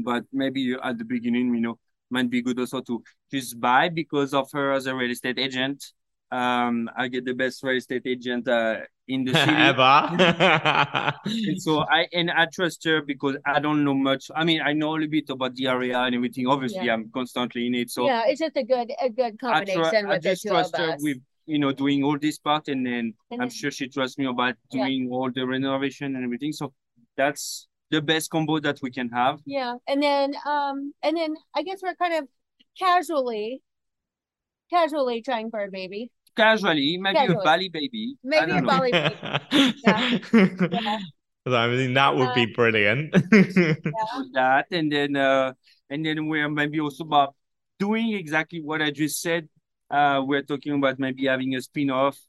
But 0.04 0.24
maybe 0.34 0.76
at 0.82 0.98
the 0.98 1.06
beginning, 1.06 1.54
you 1.54 1.62
know, 1.62 1.80
might 2.10 2.30
be 2.30 2.42
good 2.42 2.60
also 2.60 2.82
to 2.82 3.04
just 3.32 3.60
buy 3.60 3.90
because 3.90 4.34
of 4.34 4.50
her 4.54 4.72
as 4.74 4.86
a 4.88 4.96
real 4.96 5.12
estate 5.12 5.38
agent. 5.40 5.84
Um, 6.32 6.90
I 6.96 7.08
get 7.08 7.26
the 7.26 7.34
best 7.34 7.64
real 7.64 7.78
estate 7.78 8.04
agent 8.06 8.48
uh, 8.48 8.82
in 9.08 9.26
the 9.26 9.34
city. 9.40 9.52
Ever. 9.52 11.16
And 11.26 11.62
so 11.62 11.80
I 11.80 12.08
and 12.14 12.30
I 12.32 12.46
trust 12.54 12.84
her 12.86 13.02
because 13.02 13.38
I 13.46 13.60
don't 13.60 13.84
know 13.84 13.94
much. 13.96 14.30
I 14.36 14.44
mean, 14.44 14.62
I 14.62 14.74
know 14.74 14.92
a 14.92 14.94
little 14.94 15.10
bit 15.10 15.30
about 15.30 15.56
the 15.56 15.68
area 15.68 15.98
and 16.00 16.14
everything. 16.16 16.48
Obviously, 16.48 16.86
Yeah. 16.86 16.94
I'm 16.94 17.10
constantly 17.12 17.66
in 17.68 17.76
it, 17.76 17.90
so 17.90 18.06
yeah, 18.06 18.24
it's 18.28 18.40
just 18.40 18.56
a 18.58 18.64
good 18.64 18.92
a 19.02 19.10
good 19.10 19.34
I, 19.42 19.46
combination 19.46 19.84
tru- 19.90 20.10
I 20.10 20.14
with 20.14 20.22
the 20.24 20.30
just 20.30 20.44
two 20.44 20.50
of 20.50 20.56
trust 20.56 20.78
her 20.78 20.92
us. 20.94 21.02
with 21.04 21.18
you 21.48 21.58
know 21.60 21.72
doing 21.72 22.04
all 22.04 22.18
this 22.20 22.38
part, 22.38 22.68
and 22.68 22.86
then 22.86 23.14
And 23.32 23.42
I'm 23.42 23.50
then- 23.50 23.50
sure 23.50 23.72
she 23.72 23.88
trusts 23.90 24.18
me 24.18 24.26
about 24.26 24.56
Yeah. 24.72 24.86
doing 24.86 25.10
all 25.12 25.32
the 25.32 25.46
renovation 25.48 26.16
and 26.16 26.24
everything. 26.24 26.54
So 26.54 26.74
that's 27.18 27.68
the 27.92 28.02
best 28.02 28.30
combo 28.30 28.60
that 28.60 28.80
we 28.82 28.92
can 28.92 29.10
have. 29.10 29.40
Yeah, 29.46 29.76
and 29.88 30.02
then 30.02 30.36
um, 30.46 30.94
and 31.04 31.18
then 31.18 31.36
I 31.56 31.64
guess 31.64 31.82
we're 31.82 31.96
kind 31.96 32.14
of 32.24 32.28
casually, 32.78 33.62
casually 34.70 35.22
trying 35.22 35.50
for 35.50 35.64
a 35.64 35.70
baby. 35.72 36.12
Casually, 36.36 36.98
maybe 36.98 37.16
Casually. 37.18 37.36
a 37.36 37.38
Bali 37.44 37.70
baby. 37.70 38.16
Maybe 38.24 38.56
a 38.56 38.62
don't 38.62 38.64
know. 38.64 38.70
Bali 38.70 38.92
baby. 38.92 39.16
Yeah. 39.84 41.00
So, 41.48 41.56
I 41.56 41.68
mean, 41.70 41.94
that 41.96 42.16
would 42.16 42.34
be 42.34 42.46
brilliant. 42.46 43.12
that 44.34 44.66
and 44.72 44.92
then 44.92 45.16
uh 45.16 45.54
and 45.90 46.06
then 46.06 46.28
we're 46.28 46.50
maybe 46.50 46.80
also 46.80 47.04
about 47.06 47.36
doing 47.80 48.14
exactly 48.14 48.62
what 48.62 48.82
I 48.82 48.92
just 48.92 49.22
said. 49.22 49.50
Uh 49.90 50.22
we're 50.26 50.44
talking 50.44 50.74
about 50.74 51.00
maybe 51.00 51.26
having 51.26 51.56
a 51.56 51.62
spin-off 51.62 52.20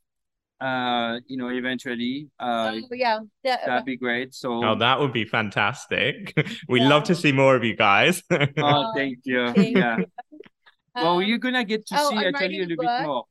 uh 0.61 1.19
you 1.27 1.37
know 1.37 1.49
eventually. 1.49 2.29
Uh 2.39 2.73
Oh 2.75 2.95
yeah, 2.95 3.19
that, 3.45 3.61
that'd 3.67 3.85
be 3.85 3.97
great. 3.97 4.35
So 4.35 4.63
Oh, 4.65 4.75
that 4.77 4.99
would 5.01 5.13
be 5.13 5.25
fantastic. 5.25 6.35
We'd 6.69 6.83
Yeah. 6.83 6.89
love 6.89 7.05
to 7.05 7.15
see 7.15 7.33
more 7.33 7.57
of 7.57 7.65
you 7.65 7.77
guys. 7.77 8.23
oh 8.59 8.93
thank 8.95 9.19
you. 9.25 9.53
Thank 9.53 9.77
yeah. 9.77 9.99
you. 9.99 10.07
Well 10.95 11.17
Um, 11.19 11.23
you're 11.23 11.39
gonna 11.39 11.65
get 11.65 11.87
to 11.87 11.95
oh, 11.99 12.11
see 12.11 12.17
I'm 12.17 12.35
actually 12.35 12.59
writing 12.59 12.61
a 12.61 12.65
a 12.65 12.67
little 12.67 12.85
bit 12.85 13.07
more. 13.07 13.25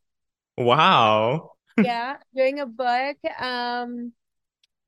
wow. 0.58 1.52
yeah, 1.78 2.18
doing 2.36 2.60
a 2.60 2.66
book. 2.66 3.18
Um, 3.40 4.14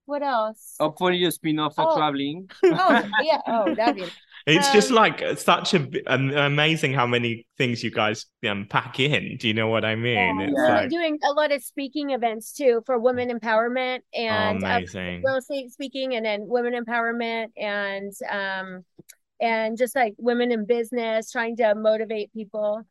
what 0.05 0.23
else? 0.23 0.75
Hopefully 0.79 1.23
a 1.25 1.31
spin-off 1.31 1.75
for 1.75 1.85
Oh. 1.87 1.95
traveling. 1.97 2.49
Oh, 2.63 3.03
yeah. 3.21 3.39
Oh, 3.47 3.73
that'd 3.75 3.95
be 3.95 4.05
It's 4.47 4.71
just 4.71 4.89
Um, 4.89 4.95
like 4.95 5.37
such 5.37 5.73
a 5.73 5.87
um, 6.07 6.31
amazing 6.31 6.93
how 6.93 7.05
many 7.05 7.45
things 7.57 7.83
you 7.83 7.91
guys 7.91 8.25
um, 8.47 8.65
pack 8.69 8.99
in. 8.99 9.37
Do 9.37 9.47
you 9.47 9.53
know 9.53 9.67
what 9.67 9.85
I 9.85 9.95
mean? 9.95 10.39
Yeah, 10.39 10.45
It's 10.45 10.53
we're 10.53 10.67
like 10.67 10.89
doing 10.89 11.19
a 11.23 11.31
lot 11.31 11.51
of 11.51 11.63
speaking 11.63 12.11
events 12.11 12.53
too 12.53 12.81
for 12.85 12.97
women 12.97 13.29
empowerment 13.29 13.99
oh, 14.15 14.19
and 14.19 14.63
uh, 14.63 14.67
amazing. 14.67 15.21
real 15.23 15.35
estate 15.35 15.71
speaking, 15.71 16.15
and 16.15 16.25
then 16.25 16.47
women 16.47 16.73
empowerment 16.73 17.47
and 17.57 18.11
um 18.29 18.83
and 19.39 19.77
just 19.77 19.95
like 19.95 20.13
women 20.17 20.51
in 20.51 20.65
business, 20.65 21.31
trying 21.31 21.57
to 21.57 21.75
motivate 21.75 22.31
people. 22.33 22.83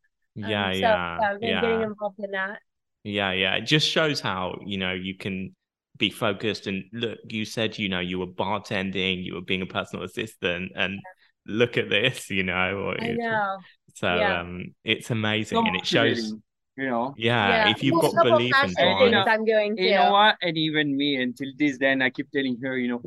Um, 0.42 0.50
Yeah, 0.50 0.72
so, 0.72 0.78
yeah, 0.80 1.38
been 1.38 1.60
getting 1.60 1.82
involved 1.82 2.18
in 2.18 2.32
that. 2.32 2.60
Yeah, 3.04 3.32
yeah. 3.32 3.54
It 3.56 3.62
just 3.62 3.88
shows 3.88 4.20
how, 4.20 4.58
you 4.64 4.76
know, 4.76 4.92
you 4.92 5.16
can 5.16 5.54
be 5.96 6.10
focused 6.10 6.66
and 6.66 6.84
look, 6.92 7.18
you 7.28 7.44
said, 7.44 7.78
you 7.78 7.88
know, 7.88 8.00
you 8.00 8.18
were 8.18 8.26
bartending, 8.26 9.24
you 9.24 9.34
were 9.34 9.42
being 9.42 9.62
a 9.62 9.66
personal 9.66 10.04
assistant, 10.04 10.72
and 10.74 10.98
look 11.50 11.76
at 11.76 11.88
this, 11.90 12.30
you 12.30 12.42
know. 12.44 12.78
Or 12.78 12.96
I 12.98 13.08
know. 13.12 13.64
So 13.94 14.08
Yeah. 14.08 14.32
um 14.40 14.74
it's 14.84 15.10
amazing 15.10 15.58
So 15.58 15.66
and 15.66 15.76
it 15.76 15.86
shows 15.86 16.34
you 16.76 16.86
know. 16.88 17.14
yeah, 17.16 17.56
yeah, 17.56 17.64
if 17.64 17.82
you've 17.82 17.98
There's 18.00 18.14
a 18.14 18.18
got 18.18 18.22
belief 18.22 18.62
and 18.62 18.76
passion 18.76 18.76
drive. 18.76 19.12
things 19.12 19.26
I'm 19.26 19.44
doing 19.44 19.76
too. 19.76 19.82
You 19.84 19.94
know 19.94 20.10
what? 20.10 20.36
And 20.42 20.56
even 20.56 20.96
me, 20.96 21.16
until 21.16 21.48
this 21.58 21.78
then, 21.78 22.02
I 22.02 22.10
keep 22.10 22.30
telling 22.30 22.58
her, 22.62 22.78
you 22.78 22.88
know, 22.88 23.02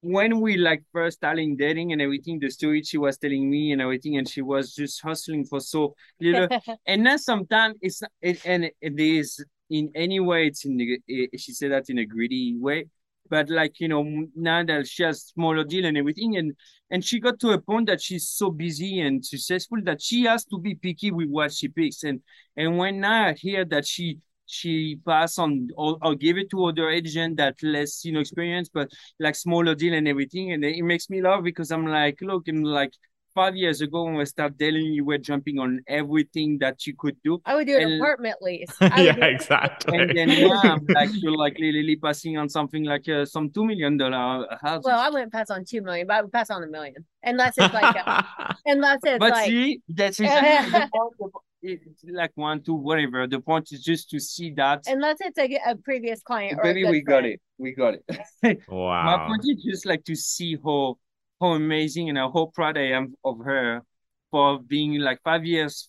when 0.00 0.40
we 0.40 0.56
like 0.56 0.82
first 0.92 1.18
starting 1.18 1.56
dating 1.56 1.92
and 1.92 2.02
everything, 2.02 2.38
the 2.40 2.50
story 2.50 2.82
she 2.82 2.98
was 2.98 3.18
telling 3.18 3.48
me 3.48 3.72
and 3.72 3.80
everything, 3.80 4.16
and 4.16 4.28
she 4.28 4.42
was 4.42 4.74
just 4.74 5.00
hustling 5.02 5.44
for 5.44 5.60
so 5.60 5.94
little. 6.20 6.48
and 6.86 7.06
then 7.06 7.18
sometimes 7.18 7.76
it's 7.80 8.02
it, 8.20 8.40
and 8.44 8.64
it 8.80 9.00
is 9.00 9.44
in 9.70 9.90
any 9.94 10.18
way 10.20 10.48
it's 10.48 10.64
in 10.64 10.76
the, 10.76 10.98
it, 11.06 11.40
she 11.40 11.52
said 11.52 11.70
that 11.72 11.88
in 11.88 11.98
a 11.98 12.04
greedy 12.06 12.56
way, 12.58 12.86
but 13.32 13.48
like 13.48 13.80
you 13.80 13.88
know 13.88 14.04
now 14.36 14.62
that 14.62 14.86
she 14.86 15.02
has 15.04 15.22
smaller 15.34 15.64
deal 15.64 15.86
and 15.86 15.96
everything, 15.96 16.36
and 16.36 16.52
and 16.90 17.02
she 17.02 17.18
got 17.18 17.40
to 17.40 17.48
a 17.52 17.58
point 17.60 17.86
that 17.86 18.02
she's 18.02 18.28
so 18.28 18.50
busy 18.50 19.00
and 19.00 19.24
successful 19.24 19.78
that 19.84 20.02
she 20.02 20.24
has 20.24 20.44
to 20.44 20.58
be 20.58 20.74
picky 20.74 21.10
with 21.10 21.28
what 21.30 21.50
she 21.50 21.68
picks, 21.68 22.02
and 22.04 22.20
and 22.58 22.76
when 22.76 23.02
I 23.04 23.32
hear 23.32 23.64
that 23.64 23.86
she 23.86 24.18
she 24.44 24.98
pass 25.06 25.38
on 25.38 25.68
or, 25.78 25.96
or 26.02 26.14
give 26.14 26.36
it 26.36 26.50
to 26.50 26.66
other 26.66 26.90
agent 26.90 27.38
that 27.38 27.56
less 27.62 28.04
you 28.04 28.12
know 28.12 28.20
experience 28.20 28.68
but 28.68 28.90
like 29.18 29.34
smaller 29.34 29.74
deal 29.74 29.94
and 29.94 30.06
everything 30.06 30.52
and 30.52 30.62
it 30.64 30.82
makes 30.82 31.08
me 31.08 31.22
laugh 31.22 31.42
because 31.42 31.70
i'm 31.70 31.86
like 31.86 32.18
look 32.20 32.48
and 32.48 32.66
like 32.66 32.92
five 33.34 33.56
years 33.56 33.80
ago 33.80 34.04
when 34.04 34.14
we 34.14 34.24
started 34.26 34.58
dealing 34.58 34.86
you 34.92 35.04
were 35.04 35.18
jumping 35.18 35.58
on 35.58 35.80
everything 35.86 36.58
that 36.58 36.86
you 36.86 36.94
could 36.96 37.16
do 37.24 37.40
I 37.44 37.54
would 37.54 37.66
do 37.66 37.76
an 37.76 37.82
and- 37.84 38.00
apartment 38.02 38.36
lease. 38.40 38.70
Yeah, 38.80 39.24
exactly. 39.24 39.98
and 39.98 40.16
then 40.16 40.28
now 40.28 40.60
I'm 40.62 40.86
like 40.88 41.10
you're 41.12 41.36
like 41.36 41.56
literally 41.58 41.96
passing 41.96 42.36
on 42.38 42.48
something 42.48 42.84
like 42.84 43.08
uh, 43.08 43.24
some 43.24 43.50
two 43.50 43.64
million 43.64 43.96
dollar 43.96 44.46
house 44.60 44.82
Well, 44.84 44.98
I 44.98 45.08
wouldn't 45.08 45.32
pass 45.32 45.50
on 45.50 45.64
two 45.64 45.82
million, 45.82 46.06
but 46.06 46.14
I 46.16 46.22
would 46.22 46.32
pass 46.32 46.50
on 46.50 46.62
a 46.62 46.66
million, 46.66 47.04
unless 47.22 47.54
it's 47.56 47.72
like, 47.74 47.96
a, 47.96 48.54
unless 48.66 48.98
it's 49.04 49.18
but 49.18 49.30
like, 49.32 49.46
see 49.46 49.80
that's 49.88 50.20
exactly 50.20 50.72
the 50.80 50.88
point 50.92 51.14
of- 51.20 51.42
it's 51.64 52.04
like 52.10 52.32
one 52.34 52.60
two 52.60 52.74
whatever 52.74 53.26
the 53.28 53.38
point 53.40 53.70
is 53.70 53.82
just 53.84 54.10
to 54.10 54.18
see 54.18 54.50
that 54.50 54.82
unless 54.88 55.18
it's 55.20 55.38
like 55.38 55.56
a 55.64 55.76
previous 55.76 56.20
client. 56.22 56.58
Or 56.58 56.62
a 56.62 56.64
baby 56.64 56.82
good 56.82 56.90
we 56.90 57.00
got 57.02 57.20
friend. 57.20 57.26
it 57.26 57.40
we 57.58 57.72
got 57.72 57.94
it 57.94 58.58
wow. 58.68 59.04
My 59.04 59.16
wow. 59.16 59.26
point 59.28 59.42
is 59.44 59.62
just 59.62 59.86
like 59.86 60.02
to 60.06 60.16
see 60.16 60.56
how 60.64 60.96
how 61.42 61.52
amazing 61.54 62.08
and 62.08 62.18
how 62.18 62.50
proud 62.54 62.78
I 62.78 62.92
am 62.98 63.14
of 63.24 63.38
her 63.44 63.82
for 64.30 64.60
being 64.62 64.98
like 65.00 65.20
five 65.22 65.44
years 65.44 65.88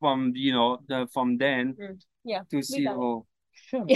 from 0.00 0.32
you 0.34 0.52
know 0.52 0.78
the 0.88 1.06
from 1.14 1.36
then 1.38 1.74
Mm, 1.80 2.00
yeah, 2.24 2.42
to 2.50 2.62
see 2.62 2.84
got 2.84 2.92
it. 2.92 2.96
how 2.96 3.26
Shut 3.68 3.86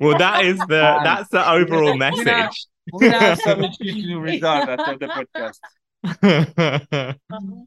well, 0.00 0.18
that 0.18 0.44
is 0.44 0.58
the 0.58 1.00
that's 1.04 1.28
the 1.30 1.42
overall 1.50 1.92
we're 1.98 1.98
gonna- 1.98 2.24
message. 2.24 2.66
We're 2.92 3.10
gonna 3.10 3.36
have 3.36 3.76
to 3.78 4.16
resolve 4.18 4.68
after 4.68 4.96
the 4.98 5.08
podcast. 5.08 5.58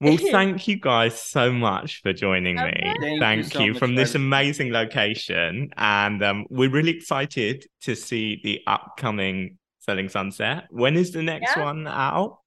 Well, 0.00 0.16
thank 0.16 0.66
you 0.66 0.80
guys 0.80 1.22
so 1.22 1.52
much 1.52 2.02
for 2.02 2.12
joining 2.12 2.56
me. 2.56 2.62
Okay. 2.62 2.92
Thank 2.98 3.12
you 3.12 3.20
Thank 3.20 3.44
so 3.52 3.60
you 3.60 3.70
much 3.72 3.78
from 3.78 3.94
this 3.94 4.16
amazing 4.16 4.72
location, 4.72 5.70
and 5.76 6.20
um, 6.24 6.44
we're 6.50 6.70
really 6.70 6.90
excited 6.90 7.64
to 7.82 7.94
see 7.94 8.40
the 8.42 8.62
upcoming 8.66 9.58
Selling 9.82 10.08
Sunset. 10.08 10.64
When 10.70 10.96
is 10.96 11.10
the 11.10 11.22
next 11.22 11.56
Yeah. 11.56 11.64
one 11.64 11.86
out? 11.88 12.38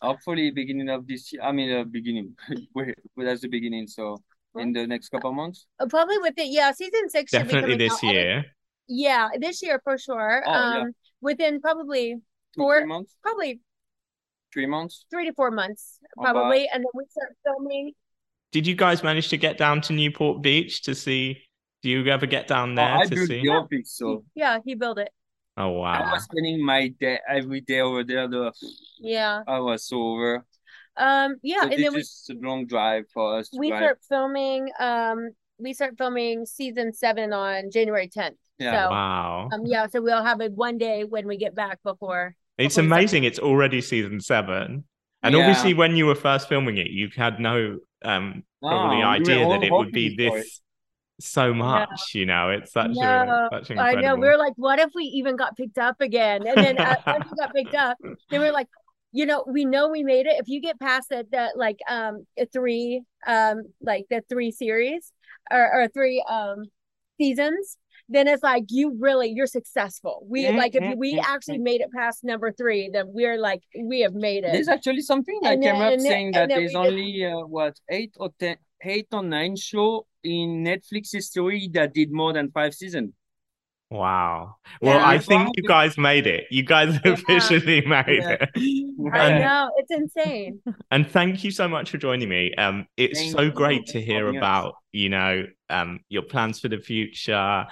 Hopefully 0.00 0.50
beginning 0.50 0.88
of 0.88 1.06
this 1.06 1.32
year. 1.32 1.42
I 1.42 1.52
mean 1.52 1.70
uh, 1.70 1.84
beginning. 1.84 2.34
Wait, 2.74 2.94
that's 3.16 3.42
the 3.42 3.48
beginning. 3.48 3.86
So 3.86 4.22
in 4.56 4.72
the 4.72 4.86
next 4.86 5.10
couple 5.10 5.30
of 5.30 5.36
months. 5.36 5.66
Uh, 5.78 5.86
Probably 5.86 6.18
with 6.18 6.34
it, 6.38 6.48
yeah. 6.48 6.72
Season 6.72 7.08
six 7.10 7.30
should 7.30 7.44
Definitely 7.44 7.76
be 7.76 7.88
this 7.88 7.92
out. 7.92 8.04
I 8.04 8.06
would- 8.06 8.14
year. 8.14 8.44
Yeah, 8.90 9.28
this 9.38 9.62
year 9.62 9.80
for 9.84 9.98
sure. 9.98 10.42
Oh, 10.46 10.50
yeah. 10.50 10.80
um, 10.80 10.92
within 11.20 11.60
probably 11.60 12.14
Two, 12.54 12.62
Four- 12.62 12.78
three 12.80 12.88
months? 12.88 13.14
probably 13.22 13.60
Three 14.54 14.64
months? 14.66 15.04
three 15.10 15.26
to 15.26 15.34
four 15.34 15.50
months, 15.50 15.98
About- 16.18 16.32
probably, 16.32 16.66
and 16.72 16.82
then 16.82 16.90
we 16.94 17.04
start 17.10 17.36
filming. 17.44 17.92
Did 18.50 18.66
you 18.66 18.74
guys 18.74 19.02
manage 19.02 19.28
to 19.28 19.36
get 19.36 19.58
down 19.58 19.82
to 19.82 19.92
Newport 19.92 20.40
Beach 20.42 20.82
to 20.84 20.94
see? 20.94 21.42
Do 21.82 21.90
you 21.90 22.06
ever 22.06 22.24
get 22.24 22.48
down 22.48 22.72
Oh, 22.72 22.76
there 22.76 22.96
I 22.96 23.04
to 23.04 23.14
built 23.14 23.28
see? 23.28 23.42
the 23.42 23.50
office, 23.50 23.92
so 23.92 24.24
Yeah, 24.34 24.58
he 24.64 24.74
built 24.74 24.98
it. 24.98 25.10
Oh 25.58 25.70
wow! 25.70 25.92
I 25.92 26.12
was 26.12 26.24
spending 26.24 26.64
my 26.64 26.88
day 26.88 27.18
every 27.28 27.60
day 27.60 27.80
over 27.80 28.04
there. 28.04 28.28
The 28.28 28.52
Yeah. 29.00 29.42
I 29.46 29.60
was 29.60 29.90
over. 29.92 30.44
Um. 30.96 31.36
Yeah, 31.42 31.60
So 31.62 31.64
and 31.64 31.72
it's 31.72 31.82
then 31.82 31.92
we 31.94 32.00
a 32.30 32.46
long 32.46 32.66
drive 32.66 33.04
for 33.12 33.38
us 33.38 33.50
we 33.52 33.68
drive. 33.68 33.80
start 33.82 33.98
filming. 34.08 34.70
Um, 34.78 35.30
we 35.58 35.74
start 35.74 35.94
filming 35.98 36.46
season 36.46 36.92
seven 36.92 37.32
on 37.32 37.70
January 37.70 38.08
tenth. 38.08 38.36
Yeah. 38.58 38.86
So, 38.86 38.90
Wow! 38.90 39.48
um, 39.52 39.62
yeah. 39.66 39.86
So 39.88 40.00
we'll 40.02 40.24
have 40.24 40.40
it 40.40 40.52
one 40.52 40.78
day 40.78 41.04
when 41.04 41.26
we 41.26 41.36
get 41.36 41.54
back 41.54 41.82
before. 41.82 42.34
It's 42.58 42.76
before 42.76 42.82
seven. 42.84 42.86
amazing. 42.86 43.24
It's 43.24 43.38
already 43.38 43.80
season 43.80 44.20
seven, 44.20 44.84
and 45.22 45.34
Yeah. 45.34 45.40
obviously, 45.40 45.74
when 45.74 45.96
you 45.96 46.06
were 46.06 46.14
first 46.16 46.48
filming 46.48 46.76
it, 46.78 46.88
you 46.90 47.08
had 47.16 47.40
no 47.40 47.78
um 48.04 48.42
probably 48.68 49.02
No, 49.02 49.02
idea 49.02 49.44
all 49.44 49.50
that 49.50 49.62
it 49.62 49.70
would 49.76 49.92
be 49.92 50.08
hoping 50.08 50.18
for 50.24 50.38
this 50.38 50.60
so 51.20 51.52
much. 51.54 52.14
You 52.14 52.26
know, 52.26 52.50
it's 52.50 52.72
such 52.72 52.92
No, 52.94 53.48
a 53.52 53.64
such 53.64 53.76
I 53.76 53.94
know. 53.94 54.16
We're 54.16 54.36
like, 54.38 54.54
what 54.56 54.78
if 54.78 54.90
we 54.94 55.04
even 55.04 55.36
got 55.36 55.56
picked 55.56 55.78
up 55.78 56.00
again? 56.00 56.46
And 56.46 56.56
then 56.56 56.78
uh, 56.78 56.96
once 57.06 57.26
we 57.30 57.36
got 57.36 57.54
picked 57.54 57.74
up, 57.74 57.96
they 58.30 58.38
were 58.38 58.52
like, 58.52 58.68
you 59.12 59.26
know, 59.26 59.44
we 59.46 59.64
know 59.64 59.88
we 59.88 60.02
made 60.02 60.26
it. 60.26 60.36
If 60.38 60.48
you 60.48 60.60
get 60.60 60.78
past 60.78 61.08
that, 61.10 61.30
that 61.32 61.56
like 61.56 61.78
um 61.88 62.26
a 62.38 62.46
three 62.46 63.02
um 63.26 63.62
like 63.80 64.04
the 64.10 64.22
three 64.28 64.50
series 64.50 65.12
or 65.50 65.82
or 65.82 65.88
three 65.88 66.22
um 66.28 66.64
seasons, 67.18 67.78
then 68.10 68.28
it's 68.28 68.42
like 68.42 68.64
you 68.68 68.96
really 69.00 69.30
you're 69.30 69.46
successful. 69.46 70.24
We 70.28 70.44
Mhm, 70.44 70.56
like 70.56 70.74
if 70.74 70.82
you, 70.82 70.90
mhm, 70.90 70.98
we 70.98 71.14
mhm, 71.14 71.24
actually 71.26 71.58
made 71.58 71.80
it 71.80 71.88
past 71.92 72.22
number 72.22 72.52
three, 72.52 72.90
then 72.92 73.06
we're 73.08 73.38
like 73.38 73.62
we 73.82 74.00
have 74.00 74.14
made 74.14 74.44
it. 74.44 74.52
There's 74.52 74.68
actually 74.68 75.00
something 75.00 75.38
that 75.42 75.54
And 75.54 75.62
came 75.62 75.74
then- 75.78 75.82
up 75.82 75.92
and 75.94 76.00
then- 76.02 76.06
saying 76.10 76.32
that 76.32 76.48
there's 76.48 76.74
only 76.74 77.24
uh, 77.24 77.40
what 77.46 77.74
eight 77.88 78.12
or 78.18 78.30
ten, 78.38 78.56
eight 78.82 79.08
or 79.12 79.22
nine 79.22 79.56
show 79.56 80.06
in 80.24 80.64
Netflix 80.64 81.12
history 81.12 81.68
that 81.74 81.94
did 81.94 82.10
more 82.12 82.32
than 82.32 82.50
five 82.50 82.74
seasons. 82.74 83.12
Wow. 83.90 84.56
Well, 84.82 84.98
Yeah. 84.98 85.08
I 85.08 85.18
think 85.18 85.50
you 85.56 85.62
guys 85.62 85.96
made 85.96 86.26
it. 86.26 86.44
You 86.50 86.62
guys 86.62 86.98
Yeah. 87.04 87.12
officially 87.12 87.80
made 87.86 88.04
Yeah. 88.08 88.36
it. 88.40 88.50
I 89.14 89.28
And, 89.30 89.40
know 89.44 89.70
it's 89.78 89.90
insane. 89.90 90.60
and 90.90 91.06
thank 91.08 91.42
you 91.42 91.50
so 91.50 91.68
much 91.68 91.90
for 91.90 91.96
joining 91.96 92.28
me. 92.28 92.54
Um, 92.56 92.86
it's 92.98 93.18
Thank 93.18 93.32
so 93.32 93.50
great 93.50 93.86
to 93.86 94.00
hear 94.00 94.26
having 94.26 94.36
us. 94.36 94.40
about, 94.40 94.74
you 94.92 95.08
know, 95.08 95.46
um, 95.70 96.00
your 96.10 96.20
plans 96.22 96.60
for 96.60 96.68
the 96.68 96.76
future, 96.78 97.66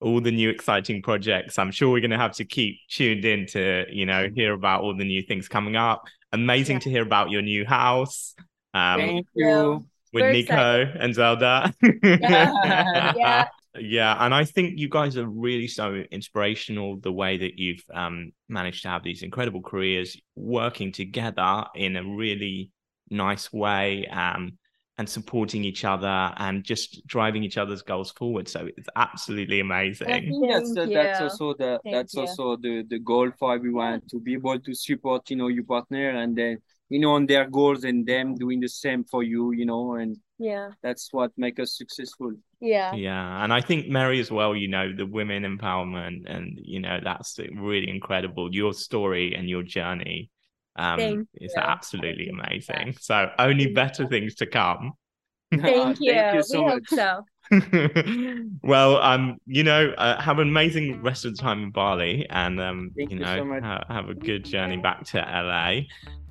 all 0.00 0.20
the 0.22 0.30
new 0.32 0.48
exciting 0.48 1.02
projects. 1.02 1.58
I'm 1.58 1.70
sure 1.70 1.90
we're 1.90 2.00
going 2.00 2.12
to 2.12 2.16
have 2.18 2.32
to 2.36 2.44
keep 2.46 2.76
tuned 2.88 3.26
in 3.26 3.44
to, 3.48 3.84
you 3.92 4.06
know, 4.06 4.28
hear 4.34 4.54
about 4.54 4.80
all 4.82 4.96
the 4.96 5.04
new 5.04 5.20
things 5.22 5.48
coming 5.48 5.76
up. 5.76 6.04
Amazing 6.32 6.76
Yeah. 6.76 6.80
to 6.80 6.90
hear 6.90 7.02
about 7.02 7.30
your 7.30 7.42
new 7.42 7.66
house. 7.66 8.34
Um, 8.72 9.00
Thank 9.00 9.26
you. 9.34 9.84
You. 10.12 10.18
with 10.18 10.22
We're 10.24 10.32
Nico 10.32 10.92
and 10.98 11.14
Zelda. 11.14 11.74
Yeah. 12.02 13.48
Yeah, 13.80 14.16
and 14.24 14.34
I 14.34 14.44
think 14.44 14.78
you 14.78 14.88
guys 14.88 15.16
are 15.16 15.26
really 15.28 15.68
so 15.68 16.02
inspirational 16.10 16.98
the 16.98 17.12
way 17.12 17.36
that 17.36 17.58
you've 17.58 17.84
um, 17.92 18.32
managed 18.48 18.82
to 18.82 18.88
have 18.88 19.02
these 19.02 19.22
incredible 19.22 19.62
careers 19.62 20.16
working 20.34 20.90
together 20.90 21.64
in 21.74 21.96
a 21.96 22.02
really 22.02 22.72
nice 23.10 23.52
way 23.52 24.06
um, 24.06 24.58
and 24.96 25.08
supporting 25.08 25.64
each 25.64 25.84
other 25.84 26.32
and 26.38 26.64
just 26.64 27.06
driving 27.06 27.44
each 27.44 27.56
other's 27.56 27.82
goals 27.82 28.10
forward. 28.12 28.48
So 28.48 28.68
it's 28.76 28.88
absolutely 28.96 29.60
amazing. 29.60 30.08
think 30.08 30.50
that's 30.50 30.74
Thank 30.74 30.90
uh, 30.96 31.02
that's 31.02 31.20
also 31.20 31.54
the 31.54 31.80
Thank 31.84 31.94
that's 31.94 32.14
you. 32.14 32.20
also 32.20 32.56
the 32.56 32.84
the 32.88 32.98
goal 32.98 33.30
for 33.38 33.54
everyone 33.54 34.02
to 34.10 34.18
be 34.18 34.34
able 34.34 34.58
to 34.58 34.74
support 34.74 35.30
you 35.30 35.36
know 35.36 35.48
your 35.48 35.64
partner 35.64 36.10
and 36.10 36.36
then 36.36 36.58
you 36.88 36.98
know 36.98 37.12
on 37.12 37.26
their 37.26 37.46
goals 37.48 37.84
and 37.84 38.06
them 38.06 38.34
doing 38.34 38.60
the 38.60 38.68
same 38.68 39.04
for 39.04 39.22
you 39.22 39.52
you 39.52 39.66
know 39.66 39.94
and 39.94 40.16
Yeah. 40.38 40.70
that's 40.82 41.12
what 41.12 41.32
make 41.36 41.58
us 41.58 41.76
successful. 41.76 42.32
Yeah. 42.60 42.94
Yeah, 42.94 43.42
and 43.44 43.52
I 43.52 43.60
think 43.60 43.88
Mary 43.88 44.20
as 44.20 44.30
well, 44.30 44.54
you 44.56 44.68
know, 44.68 44.92
the 44.96 45.04
women 45.06 45.42
empowerment 45.44 46.24
and 46.26 46.58
you 46.62 46.80
know, 46.80 47.00
that's 47.02 47.38
really 47.54 47.88
incredible. 47.88 48.54
Your 48.54 48.72
story 48.72 49.34
and 49.34 49.48
your 49.48 49.62
journey 49.62 50.30
um 50.76 51.00
Thank 51.00 51.28
is 51.34 51.54
you. 51.56 51.62
absolutely 51.62 52.26
Thank 52.26 52.38
you. 52.38 52.44
amazing. 52.44 52.96
So 53.00 53.30
only 53.38 53.66
better 53.72 54.06
things 54.06 54.34
to 54.36 54.46
come. 54.46 54.92
Thank 55.60 55.98
you. 56.00 56.12
Thank 56.12 56.34
you 56.34 56.42
so 56.42 56.58
we 56.58 56.64
much. 56.64 56.74
hope 56.74 56.88
so. 56.88 57.24
well, 58.62 58.96
um, 58.98 59.38
you 59.46 59.64
know, 59.64 59.90
uh, 59.96 60.20
have 60.20 60.38
an 60.38 60.48
amazing 60.48 61.02
rest 61.02 61.24
of 61.24 61.34
the 61.34 61.42
time 61.42 61.62
in 61.64 61.70
Bali, 61.70 62.26
and 62.28 62.60
um, 62.60 62.90
Thank 62.96 63.10
you 63.10 63.18
you 63.18 63.24
know, 63.24 63.38
so 63.38 63.60
ha- 63.60 63.84
have 63.88 64.08
a 64.10 64.14
good 64.14 64.44
journey 64.44 64.76
back 64.76 65.04
to 65.06 65.18
LA, 65.18 65.82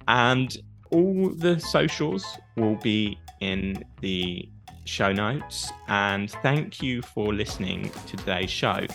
and 0.08 0.58
all 0.92 1.30
the 1.30 1.60
socials 1.60 2.26
will 2.56 2.76
be 2.76 3.18
in 3.40 3.84
the 4.02 4.48
show 4.86 5.12
notes. 5.12 5.72
And 5.88 6.30
thank 6.32 6.82
you 6.82 7.02
for 7.02 7.34
listening 7.34 7.92
to 8.08 8.18
today's 8.18 8.50
show. 8.50 8.86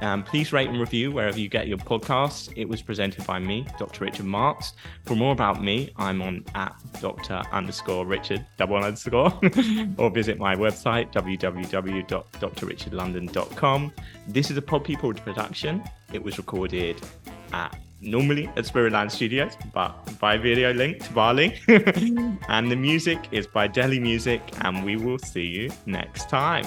Um, 0.00 0.22
please 0.24 0.52
rate 0.52 0.68
and 0.68 0.80
review 0.80 1.12
wherever 1.12 1.38
you 1.38 1.48
get 1.48 1.68
your 1.68 1.78
podcasts. 1.78 2.52
It 2.56 2.68
was 2.68 2.82
presented 2.82 3.24
by 3.24 3.38
me, 3.38 3.64
Dr. 3.78 4.04
Richard 4.04 4.26
Marks. 4.26 4.72
For 5.04 5.14
more 5.14 5.30
about 5.32 5.62
me, 5.62 5.92
I'm 5.96 6.20
on 6.22 6.44
at 6.56 6.74
Dr. 7.00 7.40
underscore 7.52 8.04
Richard 8.04 8.44
double 8.56 8.78
underscore, 8.78 9.32
or 9.98 10.10
visit 10.10 10.38
my 10.38 10.56
website, 10.56 11.12
www.drrichardlondon.com. 11.12 13.92
This 14.26 14.50
is 14.50 14.56
a 14.56 14.62
Pod 14.62 14.84
People 14.84 15.14
production. 15.14 15.84
It 16.12 16.20
was 16.22 16.36
recorded 16.36 17.00
at 17.52 17.78
normally 18.02 18.48
at 18.56 18.64
Spiritland 18.64 19.10
Studios, 19.10 19.56
but 19.72 19.94
by 20.18 20.36
video 20.36 20.72
link 20.72 21.02
to 21.04 21.12
Bali. 21.12 21.58
and 22.48 22.70
the 22.70 22.76
music 22.76 23.18
is 23.30 23.46
by 23.46 23.66
Deli 23.66 23.98
Music, 23.98 24.42
and 24.62 24.84
we 24.84 24.96
will 24.96 25.18
see 25.18 25.46
you 25.46 25.70
next 25.86 26.28
time. 26.28 26.66